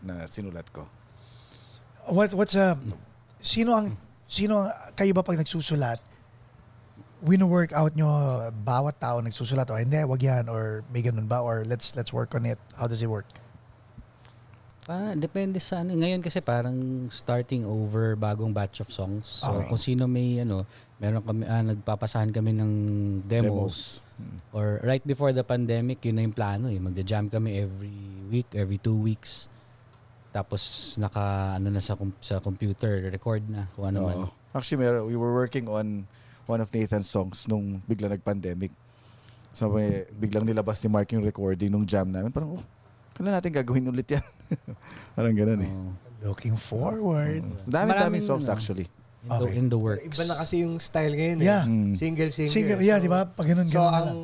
na 0.03 0.27
sinulat 0.27 0.67
ko. 0.75 0.91
What 2.11 2.35
what's 2.35 2.59
a 2.59 2.75
sino 3.39 3.79
ang 3.79 3.95
sino 4.27 4.67
ang 4.67 4.69
kayo 4.99 5.15
ba 5.15 5.23
pag 5.23 5.39
nagsusulat 5.39 6.03
wino-work 7.25 7.73
out 7.73 7.97
nyo 7.97 8.13
bawat 8.53 9.01
tao 9.01 9.17
nagsusulat 9.25 9.65
o 9.73 9.81
hindi 9.81 9.97
wag 10.05 10.21
yan 10.21 10.45
or 10.53 10.85
may 10.93 11.01
ganun 11.01 11.25
ba 11.25 11.41
or 11.41 11.65
let's 11.65 11.97
let's 11.97 12.13
work 12.13 12.37
on 12.37 12.45
it 12.45 12.61
how 12.77 12.85
does 12.85 13.01
it 13.01 13.09
work 13.09 13.25
Para, 14.85 15.17
depende 15.17 15.57
sa 15.61 15.81
ano. 15.81 15.97
Ngayon 15.97 16.21
kasi 16.21 16.45
parang 16.45 17.09
starting 17.09 17.65
over 17.65 18.17
bagong 18.21 18.53
batch 18.53 18.85
of 18.85 18.93
songs. 18.93 19.41
So 19.41 19.49
Okay. 19.57 19.69
kung 19.73 19.81
sino 19.81 20.05
may 20.05 20.45
ano, 20.45 20.69
meron 21.01 21.25
kami 21.25 21.49
ah, 21.49 21.65
nagpapasahan 21.65 22.29
kami 22.29 22.53
ng 22.53 22.73
demos. 23.25 24.05
Or 24.53 24.79
right 24.85 25.03
before 25.03 25.33
the 25.33 25.43
pandemic, 25.43 26.05
yun 26.05 26.21
na 26.21 26.23
yung 26.29 26.37
plano 26.37 26.69
eh. 26.69 26.77
Magja-jam 26.77 27.33
kami 27.33 27.65
every 27.65 27.97
week, 28.29 28.49
every 28.53 28.77
two 28.77 28.95
weeks. 28.95 29.49
Tapos 30.31 30.95
naka 31.01 31.57
ano 31.57 31.73
na 31.73 31.81
sa 31.81 31.97
sa 32.21 32.39
computer, 32.45 33.09
record 33.09 33.43
na 33.49 33.65
kung 33.73 33.89
ano 33.89 33.99
man. 34.05 34.17
Oo. 34.21 34.29
Actually, 34.55 34.87
meron, 34.87 35.03
we 35.09 35.17
were 35.19 35.35
working 35.35 35.67
on 35.67 36.07
one 36.47 36.61
of 36.61 36.71
Nathan's 36.71 37.09
songs 37.11 37.49
nung 37.51 37.83
bigla 37.89 38.07
nag-pandemic. 38.13 38.71
So, 39.55 39.71
may, 39.71 40.07
biglang 40.15 40.47
nilabas 40.47 40.83
ni 40.83 40.91
Mark 40.91 41.11
yung 41.11 41.23
recording 41.23 41.71
nung 41.71 41.87
jam 41.87 42.07
namin. 42.07 42.31
Parang, 42.31 42.59
oh, 42.59 42.65
kailan 43.15 43.35
natin 43.35 43.51
gagawin 43.55 43.87
ulit 43.87 44.07
yan? 44.11 44.23
parang 45.17 45.35
ganun 45.35 45.61
eh. 45.63 45.71
Oh, 45.71 45.93
Looking 46.25 46.57
forward. 46.57 47.45
So, 47.61 47.69
dami-daming 47.69 48.19
Maraming, 48.19 48.25
songs 48.25 48.49
ano, 48.49 48.57
actually. 48.57 48.89
in, 49.23 49.29
the, 49.29 49.37
Okay. 49.45 49.55
in 49.57 49.67
the 49.69 49.77
works. 49.77 50.05
Iba 50.09 50.25
na 50.25 50.35
kasi 50.41 50.65
yung 50.65 50.81
style 50.81 51.13
ngayon 51.13 51.39
eh. 51.41 51.47
Yeah. 51.47 51.65
Mm. 51.65 51.93
Single, 51.95 52.31
single. 52.33 52.55
Single, 52.57 52.81
yeah, 52.81 52.97
di 52.97 53.09
ba? 53.09 53.29
Pag 53.29 53.45
ganun, 53.47 53.69
So, 53.69 53.81
ganun 53.81 53.93
na 53.93 53.99
ang 53.99 54.09
lang. 54.09 54.19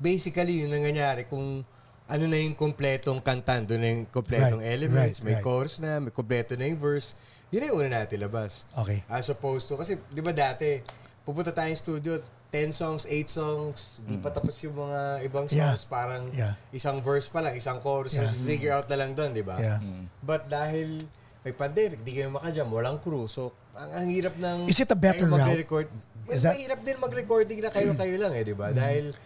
basically, 0.00 0.64
yun 0.64 0.72
ang 0.72 0.80
nangyari. 0.82 1.28
Kung 1.28 1.60
ano 2.08 2.24
na 2.24 2.36
yung 2.36 2.56
kompletong 2.56 3.20
kanta, 3.20 3.60
doon 3.64 3.80
na 3.80 3.88
yung 3.90 4.04
kompletong 4.08 4.60
Right, 4.60 4.72
elements. 4.72 5.20
right, 5.20 5.26
may 5.28 5.36
right. 5.36 5.44
chorus 5.44 5.76
na, 5.76 6.00
may 6.00 6.12
kompleto 6.12 6.56
na 6.56 6.68
yung 6.68 6.76
verse. 6.76 7.12
Yun 7.48 7.60
na 7.60 7.66
yung 7.68 7.78
una 7.78 7.90
natin 8.00 8.16
labas. 8.20 8.64
Okay. 8.72 9.04
As 9.08 9.28
opposed 9.28 9.68
to, 9.68 9.76
kasi 9.76 10.00
di 10.08 10.20
ba 10.20 10.32
dati, 10.32 10.80
pupunta 11.20 11.52
tayong 11.52 11.76
studio, 11.76 12.16
10 12.52 12.68
songs, 12.70 13.08
8 13.08 13.24
songs, 13.26 13.80
di 14.04 14.20
pa 14.20 14.28
tapos 14.28 14.52
yung 14.60 14.76
mga 14.76 15.00
ibang 15.24 15.48
Mm. 15.48 15.56
Yeah. 15.56 15.72
songs, 15.72 15.84
parang 15.88 16.22
Yeah. 16.30 16.52
isang 16.68 17.00
verse 17.00 17.24
pa 17.26 17.40
lang, 17.40 17.56
isang 17.56 17.80
chorus, 17.80 18.12
Yeah. 18.12 18.28
so 18.28 18.44
figure 18.44 18.70
out 18.70 18.84
na 18.86 19.00
lang 19.00 19.16
doon, 19.16 19.32
di 19.32 19.40
ba? 19.40 19.56
Yeah. 19.56 19.80
But 20.20 20.46
dahil 20.46 21.00
may 21.40 21.50
pandemic, 21.50 22.04
di 22.04 22.12
kayo 22.12 22.28
makajam, 22.28 22.68
walang 22.68 23.00
crew, 23.00 23.24
so 23.24 23.50
ang, 23.72 23.88
ang 23.90 24.06
hirap 24.06 24.36
ng... 24.36 24.68
Is 24.68 24.76
it 24.76 24.86
a 24.86 24.94
better 24.94 25.24
kayo 25.24 25.32
route? 25.32 25.40
magre-record. 25.40 25.88
Is 26.22 26.28
Mas 26.28 26.42
that- 26.44 26.54
mahirap 26.54 26.80
din 26.84 26.96
mag-recording 27.00 27.58
na 27.58 27.70
kayo-kayo 27.72 28.14
lang 28.20 28.32
eh, 28.36 28.44
di 28.44 28.52
ba? 28.52 28.68
Dahil 28.70 29.16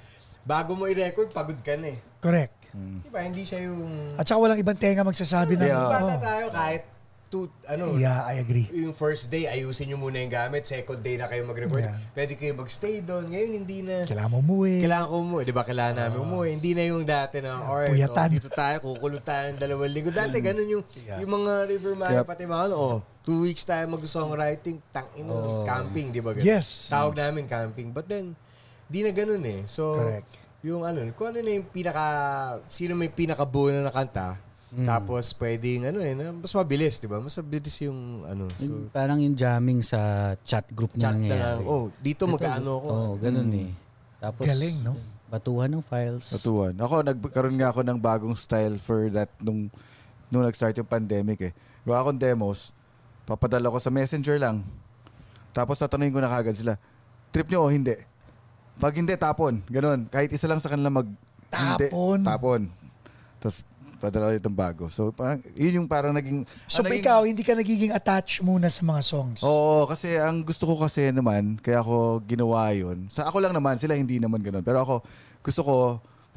bago 0.41 0.79
mo 0.79 0.87
i-record, 0.87 1.29
pagod 1.29 1.59
ka 1.59 1.75
na 1.75 1.91
eh. 1.93 1.99
Correct. 2.17 2.55
Di 2.73 3.11
ba? 3.11 3.27
Hindi 3.27 3.43
siya 3.43 3.67
yung... 3.67 4.15
At 4.15 4.23
saka 4.23 4.39
walang 4.39 4.57
ibang 4.57 4.79
tenga 4.79 5.03
magsasabi 5.03 5.59
na, 5.59 5.67
Yeah. 5.67 5.91
Bata 5.91 6.15
tayo, 6.17 6.47
kahit 6.55 6.83
two, 7.27 7.51
ano, 7.67 7.91
yeah, 7.95 8.23
I 8.23 8.39
agree. 8.39 8.71
yung 8.71 8.95
first 8.95 9.27
day, 9.27 9.45
ayusin 9.45 9.91
nyo 9.91 9.99
muna 9.99 10.19
yung 10.19 10.31
gamit. 10.31 10.63
Second 10.63 11.03
day 11.03 11.19
na 11.19 11.27
kayo 11.27 11.43
mag-record. 11.43 11.83
Yeah. 11.83 11.99
Pwede 12.15 12.39
kayo 12.39 12.55
mag-stay 12.55 13.03
doon. 13.03 13.31
Ngayon, 13.31 13.51
hindi 13.53 13.79
na. 13.83 14.07
Kailangan 14.07 14.31
mo 14.31 14.39
umuwi. 14.41 14.79
Kailangan 14.81 15.07
ko 15.07 15.15
umuwi. 15.21 15.43
Di 15.43 15.55
ba? 15.55 15.63
Kailangan 15.63 15.95
namin 15.97 16.19
umuwi. 16.23 16.49
Hindi 16.55 16.71
na 16.73 16.83
yung 16.87 17.03
dati 17.03 17.37
na, 17.43 17.59
alright, 17.59 17.91
Puyatan. 17.91 18.27
oh, 18.27 18.33
dito 18.33 18.49
tayo, 18.49 18.77
kukulong 18.81 19.25
tayo 19.25 19.45
ng 19.51 19.59
dalawang 19.59 19.93
linggo. 19.93 20.11
Dati, 20.11 20.37
ganun 20.39 20.69
yung, 20.71 20.85
Yeah. 21.03 21.19
yung 21.21 21.33
mga 21.35 21.53
River 21.67 21.95
Maya, 21.95 22.23
Yep. 22.23 22.27
pati 22.27 22.43
mga 22.45 22.63
ano, 22.71 22.75
oh, 22.75 22.97
two 23.21 23.43
weeks 23.43 23.67
tayo 23.67 23.83
mag-songwriting, 23.91 24.79
tang 24.89 25.11
ino, 25.15 25.67
camping, 25.67 26.15
di 26.15 26.23
ba? 26.23 26.31
Ganun? 26.31 26.47
Yes. 26.47 26.87
Tawag 26.87 27.19
namin 27.19 27.45
camping. 27.45 27.91
But 27.91 28.07
then, 28.07 28.39
di 28.87 29.03
na 29.03 29.11
ganun 29.11 29.43
eh. 29.43 29.67
So, 29.67 29.99
Correct. 29.99 30.31
yung 30.63 30.87
ano, 30.87 31.03
kung 31.13 31.35
ano 31.35 31.43
na 31.43 31.51
yung 31.53 31.67
pinaka, 31.67 32.07
sino 32.67 32.95
may 32.95 33.11
pinakabuo 33.11 33.71
na 33.71 33.83
nakanta, 33.83 34.39
Hmm. 34.77 34.85
tapos 34.85 35.33
pwedeng 35.35 35.89
ano 35.89 35.99
eh, 35.99 36.13
na- 36.13 36.37
mas 36.37 36.53
mabilis, 36.53 37.01
di 37.01 37.09
ba? 37.09 37.17
Mas 37.17 37.33
mabilis 37.33 37.81
yung 37.81 37.97
ano. 38.23 38.45
So, 38.53 38.69
Yung 38.69 38.93
parang 38.93 39.17
yung 39.17 39.33
jamming 39.33 39.81
sa 39.81 39.99
chat 40.43 40.69
group 40.69 40.93
na 40.93 41.01
chat 41.01 41.11
na 41.11 41.17
nangyayari. 41.17 41.41
lang. 41.57 41.65
Oh, 41.65 41.89
dito 41.97 42.29
mag-ano 42.29 42.73
ko. 42.77 42.89
Oo, 42.89 43.13
ganun 43.17 43.49
eh. 43.57 43.73
Tapos, 44.17 44.45
Galing, 44.45 44.77
no? 44.83 45.01
batuhan 45.27 45.71
ng 45.71 45.81
files. 45.81 46.29
Natuwan. 46.31 46.77
Ako, 46.77 46.95
nagkaroon 47.03 47.57
nga 47.57 47.69
ako 47.69 47.81
ng 47.83 47.99
bagong 47.99 48.37
style 48.37 48.77
for 48.77 49.09
that 49.09 49.33
nung, 49.41 49.73
nung 50.29 50.45
nag-start 50.45 50.77
yung 50.77 50.87
pandemic 50.87 51.41
eh. 51.41 51.53
Gawa 51.83 52.05
akong 52.05 52.21
demos, 52.21 52.77
papadala 53.25 53.67
ko 53.67 53.81
sa 53.81 53.89
messenger 53.89 54.37
lang. 54.37 54.61
Tapos 55.51 55.81
tatanungin 55.81 56.13
ko 56.13 56.21
na 56.21 56.29
kagad 56.29 56.53
sila, 56.53 56.77
trip 57.31 57.49
nyo 57.49 57.65
o 57.65 57.73
hindi? 57.73 57.97
Pag 58.77 58.93
hindi, 58.95 59.17
tapon. 59.17 59.65
Ganun. 59.67 60.05
Kahit 60.07 60.29
isa 60.29 60.45
lang 60.45 60.61
sa 60.61 60.69
kanila 60.69 60.93
mag... 60.93 61.09
hindi, 61.49 61.89
Tapon? 61.89 62.21
tapon. 62.21 62.63
Tapos 63.41 63.65
padala 63.97 64.31
ulit 64.31 64.45
ng 64.45 64.55
bago. 64.55 64.87
So 64.93 65.11
parang, 65.11 65.41
yun 65.57 65.83
yung 65.83 65.89
parang 65.89 66.13
naging... 66.13 66.45
So 66.69 66.85
naging- 66.85 67.03
ikaw, 67.03 67.21
hindi 67.25 67.43
ka 67.43 67.57
nagiging 67.57 67.93
attached 67.97 68.45
muna 68.45 68.69
sa 68.69 68.85
mga 68.85 69.01
songs? 69.03 69.41
Oo, 69.43 69.89
kasi 69.89 70.21
ang 70.21 70.45
gusto 70.45 70.69
ko 70.69 70.79
kasi 70.81 71.11
naman, 71.11 71.57
kaya 71.59 71.81
ako 71.81 72.23
ginawa 72.29 72.71
yun. 72.77 73.09
Sa 73.09 73.27
ako 73.27 73.41
lang 73.43 73.57
naman, 73.57 73.81
sila 73.81 73.97
hindi 73.97 74.21
naman 74.21 74.45
ganun. 74.45 74.63
Pero 74.63 74.85
ako, 74.85 74.95
gusto 75.41 75.61
ko, 75.65 75.77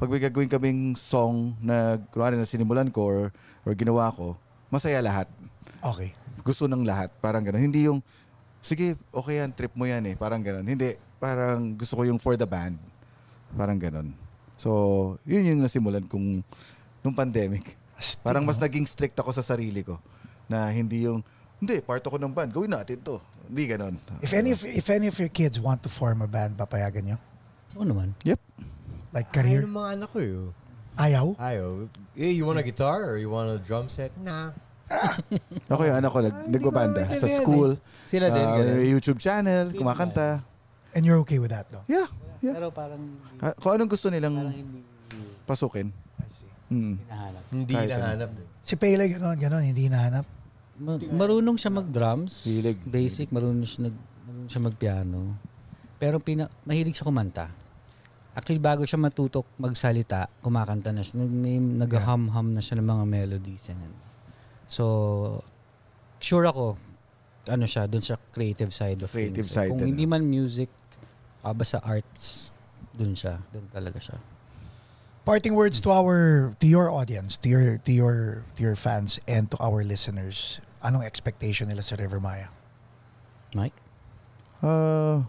pag 0.00 0.08
may 0.08 0.20
gagawin 0.20 0.48
kaming 0.48 0.96
song 0.96 1.52
na, 1.60 2.00
kunwari 2.08 2.40
na 2.40 2.48
sinimulan 2.48 2.88
ko 2.88 3.00
or, 3.04 3.20
or 3.68 3.76
ginawa 3.76 4.08
ko, 4.08 4.32
masaya 4.72 5.04
lahat. 5.04 5.28
Okay. 5.84 6.16
Gusto 6.40 6.64
ng 6.64 6.88
lahat. 6.88 7.12
Parang 7.20 7.44
ganun. 7.44 7.60
Hindi 7.60 7.84
yung, 7.84 8.00
sige, 8.64 8.96
okay 9.12 9.44
yan, 9.44 9.52
trip 9.52 9.76
mo 9.76 9.84
yan 9.84 10.00
eh. 10.08 10.16
Parang 10.16 10.40
ganun. 10.40 10.64
Hindi, 10.64 10.96
parang 11.20 11.76
gusto 11.76 12.00
ko 12.00 12.08
yung 12.08 12.16
for 12.16 12.40
the 12.40 12.48
band. 12.48 12.80
Parang 13.52 13.76
ganun. 13.76 14.16
So, 14.60 15.16
yun 15.24 15.44
yung 15.44 15.60
nasimulan 15.64 16.04
kong 16.08 16.44
nung 17.00 17.14
pandemic. 17.14 17.76
Astig, 17.96 18.20
Parang 18.24 18.44
mas 18.44 18.56
no? 18.56 18.64
naging 18.64 18.84
strict 18.84 19.16
ako 19.16 19.30
sa 19.30 19.44
sarili 19.44 19.84
ko. 19.84 20.00
Na 20.48 20.68
hindi 20.68 21.04
yung, 21.04 21.20
hindi, 21.60 21.80
part 21.80 22.00
ako 22.00 22.16
ng 22.16 22.32
band, 22.32 22.50
gawin 22.50 22.72
natin 22.72 22.96
to. 23.00 23.20
Hindi 23.44 23.64
ganon. 23.66 23.94
If 24.22 24.32
any 24.32 24.50
of, 24.50 24.60
if 24.64 24.88
any 24.88 25.06
of 25.06 25.16
your 25.18 25.28
kids 25.28 25.58
want 25.58 25.82
to 25.82 25.90
form 25.90 26.22
a 26.22 26.28
band, 26.30 26.56
papayagan 26.56 27.02
nyo? 27.04 27.18
Oo 27.76 27.84
naman. 27.84 28.14
Yep. 28.24 28.40
Like 29.10 29.28
Ayaw 29.28 29.36
career? 29.36 29.60
ng 29.66 29.74
mga 29.74 29.90
anak 29.98 30.08
ko 30.10 30.18
yun. 30.22 30.48
Ayaw? 30.96 31.26
Ayaw. 31.36 31.68
Eh, 32.14 32.32
you 32.34 32.46
want 32.46 32.58
a 32.58 32.64
guitar 32.64 33.02
or 33.02 33.16
you 33.18 33.28
want 33.28 33.50
a 33.50 33.58
drum 33.58 33.90
set? 33.90 34.10
Nah. 34.20 34.54
Ako 35.72 35.86
yung 35.86 35.98
anak 35.98 36.10
ko, 36.10 36.18
nag, 36.18 36.34
Ah, 36.34 36.46
nagbabanda 36.46 37.02
sa 37.14 37.26
school. 37.30 37.78
Sila 38.06 38.26
din, 38.30 38.42
Ah, 38.42 38.58
ganun. 38.58 38.82
YouTube 38.82 39.18
channel, 39.22 39.70
kumakanta. 39.70 40.42
And 40.94 41.06
you're 41.06 41.18
okay 41.22 41.38
with 41.38 41.54
that, 41.54 41.70
though? 41.70 41.86
Yeah. 41.86 42.10
yeah. 42.42 42.58
Pero 42.58 42.74
parang 42.74 42.98
Ah, 43.38 43.54
Kung 43.54 43.78
anong 43.78 43.90
gusto 43.90 44.10
nilang 44.10 44.34
pasukin. 45.46 45.94
Mm. 46.70 46.94
hinahanap. 46.96 47.44
Hindi 47.50 47.72
Kahit 47.74 47.90
ano. 47.90 48.00
nahanap. 48.00 48.30
Si 48.62 48.74
Pele, 48.74 49.04
gano'n, 49.08 49.36
gano'n, 49.36 49.64
hindi 49.64 49.84
nahanap. 49.86 50.26
Ma- 50.78 50.96
marunong 50.96 51.58
siya 51.58 51.68
mag-drums. 51.68 52.46
Hilig. 52.46 52.78
Basic, 52.80 53.28
marunong 53.28 53.66
siya, 53.66 53.90
nag, 53.90 53.96
marunong 54.24 54.48
siya 54.48 54.62
mag-piano. 54.62 55.18
Pero 55.98 56.16
pina, 56.16 56.46
mahilig 56.62 56.94
siya 56.94 57.04
kumanta. 57.04 57.50
Actually, 58.30 58.62
bago 58.62 58.86
siya 58.86 58.96
matutok 58.96 59.44
magsalita, 59.58 60.30
kumakanta 60.38 60.94
na 60.94 61.02
siya. 61.02 61.20
Nag, 61.20 61.28
may- 61.28 61.58
nag-hum-hum 61.58 62.54
na 62.54 62.62
siya 62.62 62.78
ng 62.78 62.86
mga 62.86 63.04
melodies. 63.04 63.66
And, 63.68 63.82
ano. 63.82 63.96
so, 64.64 64.84
sure 66.16 66.46
ako, 66.46 66.78
ano 67.44 67.66
siya, 67.66 67.84
dun 67.84 68.00
sa 68.00 68.14
creative 68.30 68.70
side 68.70 69.02
of 69.02 69.10
Creative 69.10 69.42
things. 69.42 69.50
side, 69.50 69.74
Kung 69.74 69.82
ano. 69.82 69.90
hindi 69.90 70.06
man 70.06 70.22
music, 70.22 70.70
ah, 71.42 71.50
basta 71.50 71.82
arts, 71.82 72.54
dun 72.94 73.12
siya. 73.12 73.42
Dun 73.50 73.66
talaga 73.66 73.98
siya. 73.98 74.16
Parting 75.30 75.54
words 75.54 75.78
to 75.86 75.94
our, 75.94 76.50
to 76.58 76.66
your 76.66 76.90
audience, 76.90 77.38
to 77.38 77.46
your, 77.46 77.78
to 77.86 77.92
your, 77.94 78.42
to 78.58 78.66
your 78.66 78.74
fans, 78.74 79.22
and 79.30 79.46
to 79.46 79.54
our 79.62 79.86
listeners. 79.86 80.58
Anong 80.82 81.06
expectation 81.06 81.70
nila 81.70 81.86
sa 81.86 81.94
River 81.94 82.18
Maya? 82.18 82.50
Mike? 83.54 83.78
Ah, 84.58 85.22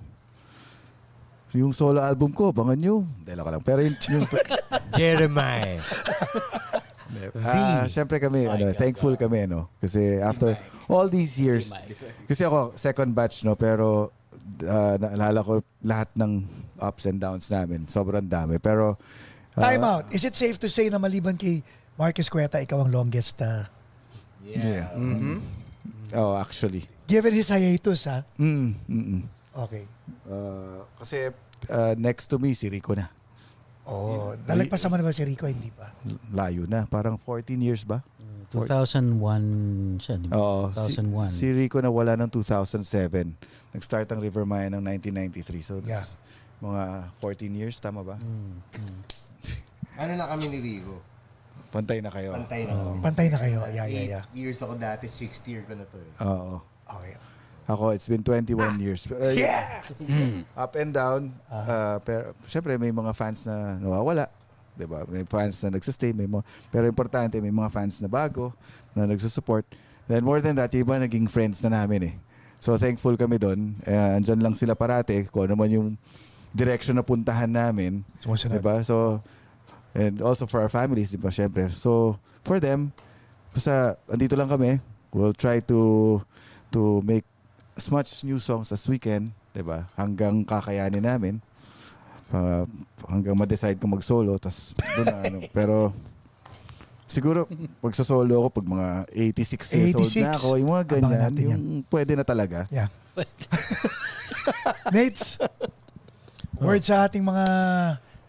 yung 1.54 1.70
solo 1.70 2.02
album 2.02 2.34
ko, 2.34 2.50
abangan 2.50 2.82
nyo. 2.82 3.06
Dahil 3.22 3.46
ako 3.46 3.50
lang. 3.54 3.62
Pero 3.62 3.80
yung, 3.86 3.98
yung 4.10 4.26
Jeremiah. 4.98 5.78
Ah, 7.46 7.86
syempre 7.86 8.18
kami, 8.18 8.50
ano, 8.50 8.74
thankful 8.74 9.14
kami, 9.14 9.46
no? 9.46 9.70
Kasi 9.78 10.18
after 10.18 10.58
all 10.90 11.06
these 11.06 11.38
years, 11.38 11.70
kasi 12.26 12.42
ako, 12.42 12.74
second 12.74 13.14
batch, 13.14 13.46
no? 13.46 13.54
Pero 13.54 14.10
ah, 14.66 14.98
naalala 14.98 15.46
ko 15.46 15.62
lahat 15.86 16.10
ng 16.18 16.42
ups 16.82 17.06
and 17.06 17.22
downs 17.22 17.54
namin. 17.54 17.86
Sobrang 17.86 18.26
dami. 18.26 18.58
Pero, 18.58 18.98
Time 19.56 19.84
out. 19.84 20.08
Is 20.16 20.24
it 20.24 20.36
safe 20.36 20.56
to 20.64 20.70
say 20.72 20.88
na 20.88 20.98
maliban 20.98 21.36
kay 21.36 21.60
Marcus 22.00 22.32
Cueta, 22.32 22.58
ikaw 22.64 22.88
ang 22.88 22.92
longest 22.92 23.38
uh, 23.44 23.68
yeah. 24.48 24.88
Oh, 26.16 26.36
actually. 26.40 26.88
given 27.12 27.36
his 27.36 27.52
hiatus, 27.52 28.08
ha? 28.08 28.24
Mm, 28.40 28.76
mm, 28.88 29.06
mm. 29.20 29.24
Okay. 29.52 29.84
Ah, 30.32 30.88
kasi 30.96 31.28
ah, 31.68 31.94
next 32.00 32.32
to 32.32 32.40
me, 32.40 32.56
si 32.56 32.72
Rico 32.72 32.96
na. 32.96 33.12
Oh, 33.84 34.32
nalagpasan 34.48 34.88
mo 34.88 34.96
na 34.96 35.04
ba 35.04 35.12
si 35.12 35.28
Rico? 35.28 35.44
Hindi 35.44 35.68
pa. 35.76 35.92
Layo 36.32 36.64
na. 36.72 36.88
Parang 36.88 37.20
14 37.20 37.60
years 37.60 37.84
ba? 37.84 38.00
2001 38.52 40.00
siya, 40.04 40.16
di 40.20 40.28
ba? 40.28 40.36
Oo. 40.36 40.72
Si, 40.76 41.00
2001. 41.00 41.32
si 41.32 41.48
Rico 41.56 41.80
na 41.80 41.88
wala 41.92 42.20
ng 42.20 42.28
2007. 42.28 43.32
Nag-start 43.72 44.08
ang 44.12 44.20
River 44.20 44.44
Maya 44.44 44.68
ng 44.72 44.84
1993. 44.84 45.64
So, 45.64 45.80
Yeah. 45.80 46.00
that's 46.00 46.20
mga 46.60 47.12
14 47.20 47.52
years, 47.56 47.80
tama 47.80 48.04
ba? 48.04 48.20
Ano 50.02 50.12
na 50.18 50.26
kami 50.26 50.46
ni 50.50 50.58
Rico? 50.60 50.98
Pantay 51.72 52.04
na 52.04 52.12
kayo. 52.12 52.36
Pantay 52.36 52.62
na 52.68 52.74
kami. 52.76 52.98
Pantay 53.00 53.28
na 53.32 53.38
kayo. 53.40 53.60
Yeah, 53.72 53.88
yeah, 53.88 54.02
Eight 54.02 54.12
yeah. 54.12 54.24
years 54.36 54.60
ako 54.60 54.76
dati, 54.76 55.06
sixth 55.08 55.46
year 55.48 55.64
ko 55.64 55.78
na 55.78 55.86
to 55.88 55.98
eh. 56.02 56.26
Oo. 56.26 56.60
Okay. 56.90 57.16
Ako, 57.72 57.96
it's 57.96 58.10
been 58.10 58.26
21 58.26 58.82
years. 58.82 59.08
Pero, 59.08 59.32
Yeah! 59.32 59.80
Up 60.58 60.76
and 60.76 60.92
down. 60.92 61.32
Uh, 61.48 62.02
pero, 62.04 62.36
syempre, 62.44 62.76
may 62.76 62.92
mga 62.92 63.14
fans 63.16 63.48
na 63.48 63.80
nawawala. 63.80 64.28
'di 64.76 64.88
ba 64.88 65.04
May 65.08 65.24
fans 65.28 65.62
na 65.64 65.78
nagsistay. 65.78 66.12
May 66.16 66.28
mga, 66.28 66.44
pero 66.72 66.88
importante, 66.88 67.38
may 67.40 67.54
mga 67.54 67.70
fans 67.72 68.00
na 68.02 68.10
bago 68.10 68.56
na 68.96 69.06
nagsusupport. 69.08 69.68
Then 70.10 70.26
more 70.26 70.42
than 70.42 70.58
that, 70.58 70.74
yung 70.74 70.88
iba 70.88 70.98
naging 71.00 71.28
friends 71.30 71.64
na 71.64 71.84
namin 71.84 72.12
eh. 72.12 72.16
So 72.60 72.76
thankful 72.76 73.16
kami 73.16 73.38
doon. 73.38 73.78
Uh, 73.86 74.18
andyan 74.18 74.42
lang 74.42 74.56
sila 74.58 74.74
parate. 74.76 75.28
Kung 75.30 75.48
ano 75.48 75.56
man 75.56 75.70
yung 75.72 75.88
direction 76.52 77.00
na 77.00 77.06
puntahan 77.06 77.50
namin. 77.50 78.04
Sumusunod. 78.20 78.60
Diba? 78.60 78.84
So, 78.84 79.24
and 79.96 80.22
also 80.22 80.48
for 80.48 80.64
our 80.64 80.72
families, 80.72 81.16
diba? 81.16 81.32
Syempre. 81.32 81.68
So, 81.72 82.20
for 82.44 82.60
them, 82.60 82.92
basta 83.52 84.00
andito 84.08 84.36
lang 84.40 84.48
kami. 84.48 84.80
We'll 85.12 85.36
try 85.36 85.60
to 85.68 86.22
to 86.72 87.04
make 87.04 87.28
as 87.76 87.92
much 87.92 88.24
new 88.24 88.40
songs 88.40 88.72
as 88.72 88.84
we 88.88 89.00
can, 89.00 89.36
diba? 89.52 89.88
Hanggang 90.00 90.48
kakayanin 90.48 91.04
namin. 91.04 91.36
Uh, 92.32 92.64
hanggang 93.12 93.36
ma-decide 93.36 93.76
kung 93.76 93.92
mag-solo, 93.92 94.40
tas 94.40 94.72
doon 94.96 95.06
na 95.06 95.18
ano. 95.28 95.38
Pero, 95.58 95.76
siguro, 97.04 97.44
pag 97.84 97.92
sa 97.92 98.08
solo 98.08 98.32
ako, 98.32 98.64
pag 98.64 98.68
mga 98.72 98.88
86 99.36 99.76
years 99.76 99.96
old 100.00 100.08
86. 100.16 100.24
na 100.24 100.32
ako, 100.40 100.50
yung 100.56 100.72
mga 100.72 100.86
ganyan, 100.88 101.32
yung 101.36 101.64
pwede 101.92 102.16
na 102.16 102.24
talaga. 102.24 102.72
Yeah. 102.72 102.88
Nates, 104.96 105.36
word 106.56 106.88
sa 106.88 107.04
ating 107.12 107.28
mga... 107.28 107.46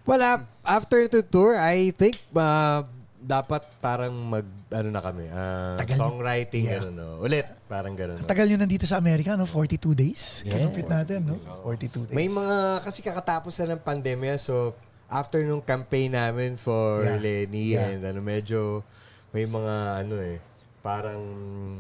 Well, 0.02 0.22
ap- 0.26 0.50
after 0.64 1.06
the 1.06 1.22
tour, 1.22 1.54
I 1.54 1.90
think 1.90 2.18
uh, 2.32 2.82
dapat 3.18 3.62
parang 3.78 4.10
mag, 4.10 4.42
ano 4.68 4.88
na 4.88 4.98
kami, 4.98 5.30
uh, 5.30 5.78
Tagal- 5.78 5.94
songwriting, 5.94 6.64
Yeah. 6.66 6.82
ano, 6.82 6.88
no? 6.90 7.08
Ulit, 7.20 7.46
parang 7.66 7.94
gano'n. 7.94 8.18
no? 8.18 8.26
Tagal 8.26 8.50
nyo 8.50 8.58
nandito 8.58 8.82
sa 8.82 8.98
Amerika, 8.98 9.38
no? 9.38 9.46
42 9.46 9.94
days. 9.94 10.42
Yeah. 10.42 10.58
Kanumpit 10.58 10.90
natin, 10.90 11.22
no? 11.24 11.38
42 11.38 12.10
days. 12.10 12.16
May 12.16 12.26
mga, 12.26 12.82
kasi 12.82 12.98
kakatapos 12.98 13.54
na 13.62 13.76
ng 13.76 13.82
pandemya, 13.82 14.34
so 14.36 14.74
after 15.06 15.38
nung 15.44 15.62
campaign 15.62 16.10
namin 16.12 16.58
for 16.58 17.02
Yeah. 17.02 17.18
Lenny 17.18 17.78
Yeah. 17.78 17.94
and 17.94 18.02
ano, 18.02 18.18
medyo 18.18 18.82
may 19.30 19.46
mga 19.46 19.74
ano 20.02 20.14
eh, 20.18 20.42
parang, 20.82 21.22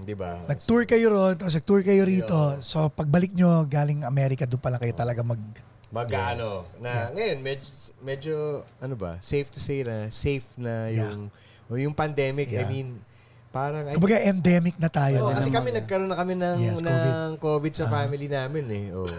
di 0.00 0.14
ba? 0.14 0.46
Nag-tour 0.46 0.86
kayo 0.86 1.10
ron, 1.10 1.34
tapos 1.34 1.58
nag-tour 1.58 1.82
kayo 1.82 2.06
rito. 2.06 2.38
So, 2.62 2.86
pagbalik 2.86 3.34
nyo 3.34 3.66
galing 3.66 4.06
Amerika, 4.06 4.46
doon 4.46 4.62
pala 4.62 4.78
kayo 4.78 4.94
talaga 4.94 5.26
mag... 5.26 5.42
Mag 5.92 6.08
ano, 6.08 6.64
na 6.80 7.12
ngayon 7.12 7.38
medyo 7.44 7.68
medyo 8.00 8.34
ano 8.80 8.96
ba, 8.96 9.20
safe 9.20 9.52
to 9.52 9.60
say 9.60 9.84
na 9.84 10.08
safe 10.08 10.48
na 10.56 10.88
Yeah. 10.88 11.12
yung 11.12 11.20
o 11.68 11.76
yung 11.76 11.92
pandemic. 11.92 12.48
I 12.48 12.64
Yeah. 12.64 12.66
mean, 12.66 12.88
parang 13.52 13.84
I 13.84 13.92
Kumbaga, 13.92 14.16
endemic 14.24 14.80
na 14.80 14.88
tayo. 14.88 15.28
Oo, 15.28 15.36
kasi 15.36 15.52
kami 15.52 15.68
nagkaroon 15.68 16.08
na 16.08 16.16
kami 16.16 16.32
ng 16.32 16.58
Yes, 16.58 16.80
ng 16.80 17.36
COVID, 17.36 17.72
sa 17.76 17.92
family 17.92 18.24
namin 18.24 18.64
eh. 18.72 18.86
Oh. 18.96 19.12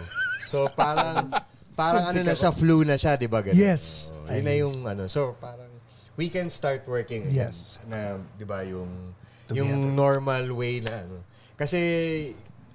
So 0.50 0.66
parang 0.74 1.30
parang 1.78 2.10
ano 2.10 2.20
na 2.20 2.34
siya, 2.34 2.50
flu 2.50 2.82
na 2.82 2.98
siya, 2.98 3.14
'di 3.14 3.30
ba? 3.30 3.38
Ganun. 3.38 3.54
Yes. 3.54 4.10
Oo, 4.10 4.34
yun 4.34 4.42
na 4.42 4.54
yung 4.58 4.76
ano. 4.82 5.06
So 5.06 5.38
parang 5.38 5.70
we 6.18 6.26
can 6.26 6.50
start 6.50 6.82
working 6.90 7.30
again. 7.30 7.54
Yes. 7.54 7.78
Na 7.86 8.18
'di 8.34 8.42
ba 8.42 8.66
yung 8.66 9.14
Together. 9.46 9.62
yung 9.62 9.94
normal 9.94 10.50
way 10.50 10.82
na 10.82 11.06
ano. 11.06 11.22
Kasi 11.54 11.78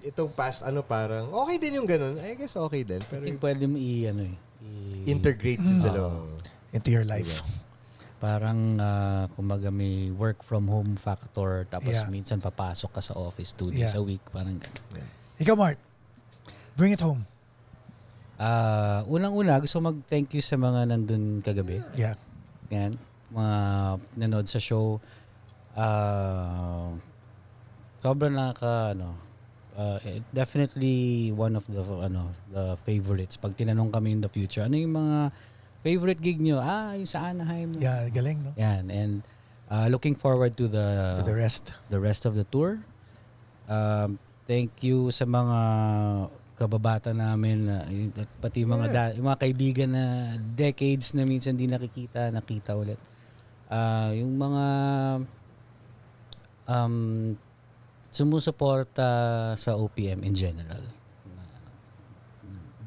itong 0.10 0.34
past 0.34 0.62
ano 0.62 0.82
parang 0.82 1.30
okay 1.32 1.56
din 1.56 1.78
yung 1.78 1.86
ganun. 1.86 2.18
I 2.18 2.34
guess 2.34 2.58
okay 2.58 2.82
din. 2.82 2.98
I 2.98 3.06
Pero 3.06 3.24
think 3.24 3.38
pwede 3.38 3.64
mo 3.64 3.78
i, 3.78 4.06
ano 4.06 4.26
eh, 4.26 4.36
i- 4.60 5.06
integrate 5.08 5.62
yung 5.62 5.80
dalawa. 5.80 6.26
into 6.70 6.90
your 6.90 7.06
life. 7.06 7.42
Parang, 8.20 8.76
ah, 8.76 9.26
kumbaga 9.32 9.72
may 9.72 10.12
work 10.12 10.44
from 10.44 10.68
home 10.68 10.94
factor, 10.96 11.64
tapos 11.66 11.96
Yeah. 11.96 12.12
minsan 12.12 12.38
papasok 12.38 12.92
ka 12.92 13.02
sa 13.02 13.16
office 13.16 13.54
two 13.54 13.72
days 13.72 13.94
Yeah. 13.94 13.98
a 13.98 14.04
week, 14.04 14.20
parang 14.30 14.60
ganun. 14.60 15.08
Ikaw, 15.40 15.56
Mark, 15.56 15.80
bring 16.76 16.92
it 16.92 17.00
home. 17.00 17.24
Ah, 18.36 19.02
unang-una, 19.06 19.56
gusto 19.58 19.80
mag-thank 19.80 20.32
you 20.32 20.40
sa 20.40 20.56
mga 20.56 20.90
nandun 20.90 21.40
kagabi. 21.40 21.80
Yeah. 21.94 22.20
Yan, 22.70 23.00
mga 23.32 23.58
nanood 24.16 24.46
sa 24.46 24.60
show. 24.60 25.00
Ah, 25.74 26.92
sobrang 27.98 28.32
nakaka, 28.32 29.00
ano, 29.00 29.16
eh, 29.78 30.24
definitely 30.32 31.30
one 31.32 31.54
of 31.54 31.68
the, 31.68 31.82
ano, 32.02 32.32
the 32.50 32.78
favorites. 32.82 33.38
Pag 33.38 33.54
tinanong 33.54 33.94
kami 33.94 34.18
in 34.18 34.22
the 34.22 34.30
future, 34.30 34.64
ano 34.64 34.76
yung 34.76 34.96
mga 34.96 35.18
favorite 35.80 36.20
gig 36.20 36.40
nyo? 36.40 36.60
Ah, 36.60 36.96
yung 36.96 37.08
sa 37.08 37.30
Anaheim. 37.30 37.72
Yeah, 37.78 38.10
galing, 38.10 38.44
no? 38.44 38.52
Yan, 38.58 38.90
and 38.90 39.22
ah, 39.68 39.88
looking 39.88 40.16
forward 40.16 40.58
to 40.58 40.68
the, 40.68 41.20
To 41.20 41.24
the 41.24 41.36
rest. 41.36 41.72
the 41.88 42.00
rest 42.00 42.26
of 42.26 42.34
the 42.34 42.44
tour. 42.44 42.82
Um, 43.70 44.18
thank 44.50 44.82
you 44.82 45.14
sa 45.14 45.24
mga 45.24 45.60
kababata 46.58 47.16
namin 47.16 47.72
na 47.72 47.88
at 48.18 48.28
pati 48.44 48.68
mga 48.68 48.86
da- 48.92 49.14
yung 49.16 49.32
mga 49.32 49.40
kaibigan 49.40 49.96
na 49.96 50.06
decades 50.36 51.16
na 51.16 51.24
minsan 51.24 51.56
di 51.56 51.72
nakikita, 51.72 52.28
nakita 52.34 52.76
ulit. 52.76 53.00
Ah, 53.72 54.12
yung 54.12 54.36
mga 54.36 54.64
um 56.68 56.96
sumusuporta 58.10 59.08
sa 59.54 59.72
OPM 59.74 60.22
in 60.24 60.34
general. 60.34 60.82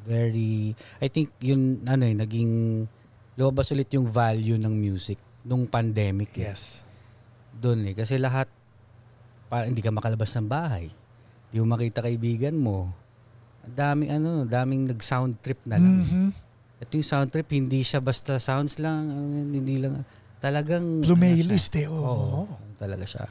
Very 0.03 0.75
I 0.99 1.07
think 1.07 1.31
yun 1.39 1.87
ano 1.87 2.03
eh 2.03 2.13
naging 2.13 2.85
lumabas 3.39 3.71
ulit 3.71 3.87
yung 3.95 4.11
value 4.11 4.59
ng 4.59 4.75
music 4.75 5.17
nung 5.43 5.65
pandemic. 5.65 6.35
eh 6.37 6.51
Yes. 6.51 6.83
doon 7.53 7.87
eh. 7.87 7.95
Kasi 7.95 8.17
lahat, 8.17 8.49
para 9.47 9.69
hindi 9.69 9.79
ka 9.79 9.93
makalabas 9.93 10.33
ng 10.35 10.49
bahay. 10.49 10.89
Hindi 11.49 11.57
mo 11.61 11.67
makita 11.71 12.01
kaibigan 12.01 12.57
mo. 12.57 12.91
Daming 13.63 14.11
ano, 14.11 14.31
daming 14.43 14.89
nag-sound 14.89 15.39
trip 15.39 15.61
na 15.69 15.77
lang. 15.79 16.03
Mhm. 16.03 16.29
At 16.83 16.89
yung 16.91 17.05
sound 17.05 17.31
trip, 17.31 17.47
hindi 17.53 17.85
siya 17.85 18.03
basta 18.03 18.41
sounds 18.43 18.81
lang, 18.83 19.07
ano, 19.07 19.55
hindi 19.55 19.79
lang, 19.79 20.03
talagang... 20.43 21.05
Lumaylist 21.07 21.79
eh. 21.79 21.87
Oo. 21.87 22.43
Oo, 22.43 22.75
talaga 22.75 23.07
siya. 23.07 23.23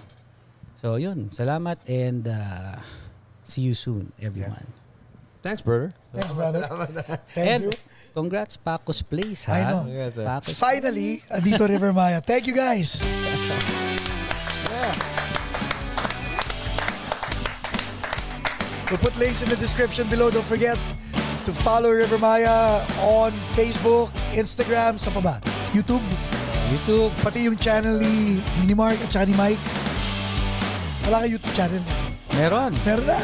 So 0.82 0.98
yun, 0.98 1.30
salamat 1.30 1.78
and 1.86 2.26
uh, 2.26 2.82
see 3.46 3.62
you 3.62 3.78
soon, 3.78 4.10
everyone. 4.18 4.66
Thanks, 5.46 5.62
brother. 5.62 5.94
Thanks, 6.10 6.34
brother. 6.34 6.66
Thank 7.38 7.38
and 7.54 7.62
you. 7.70 7.72
congrats 8.18 8.58
Pacos 8.58 9.06
Place, 9.06 9.46
ha? 9.46 9.62
I 9.62 9.62
know. 9.70 9.86
Yes. 9.86 10.18
Pacos 10.18 10.58
Finally, 10.58 11.22
andito 11.30 11.70
River 11.70 11.94
Maya. 11.94 12.18
Thank 12.18 12.50
you 12.50 12.58
guys. 12.58 12.98
We'll 18.90 18.98
put 19.06 19.14
links 19.22 19.46
in 19.46 19.54
the 19.54 19.56
description 19.62 20.10
below. 20.10 20.34
Don't 20.34 20.50
forget 20.50 20.82
to 21.46 21.54
follow 21.62 21.94
River 21.94 22.18
Maya 22.18 22.82
on 23.06 23.30
Facebook, 23.54 24.10
Instagram, 24.34 24.98
sa 24.98 25.14
pa 25.14 25.22
ba? 25.22 25.36
YouTube, 25.78 26.02
YouTube. 26.74 27.14
pati 27.22 27.46
yung 27.46 27.56
channel 27.62 28.02
ni, 28.02 28.42
ni 28.66 28.74
Mark 28.74 28.98
at 29.06 29.14
saka 29.14 29.30
ni 29.30 29.38
Mike. 29.38 29.62
Wala 31.08 31.26
ka 31.26 31.28
YouTube 31.28 31.56
channel. 31.58 31.84
Meron. 32.38 32.72
Meron 32.86 33.06
na. 33.06 33.20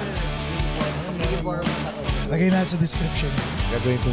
Lagay 2.27 2.49
natin 2.51 2.75
sa 2.75 2.77
description. 2.77 3.31
Gagawin 3.71 3.99
ko 4.03 4.11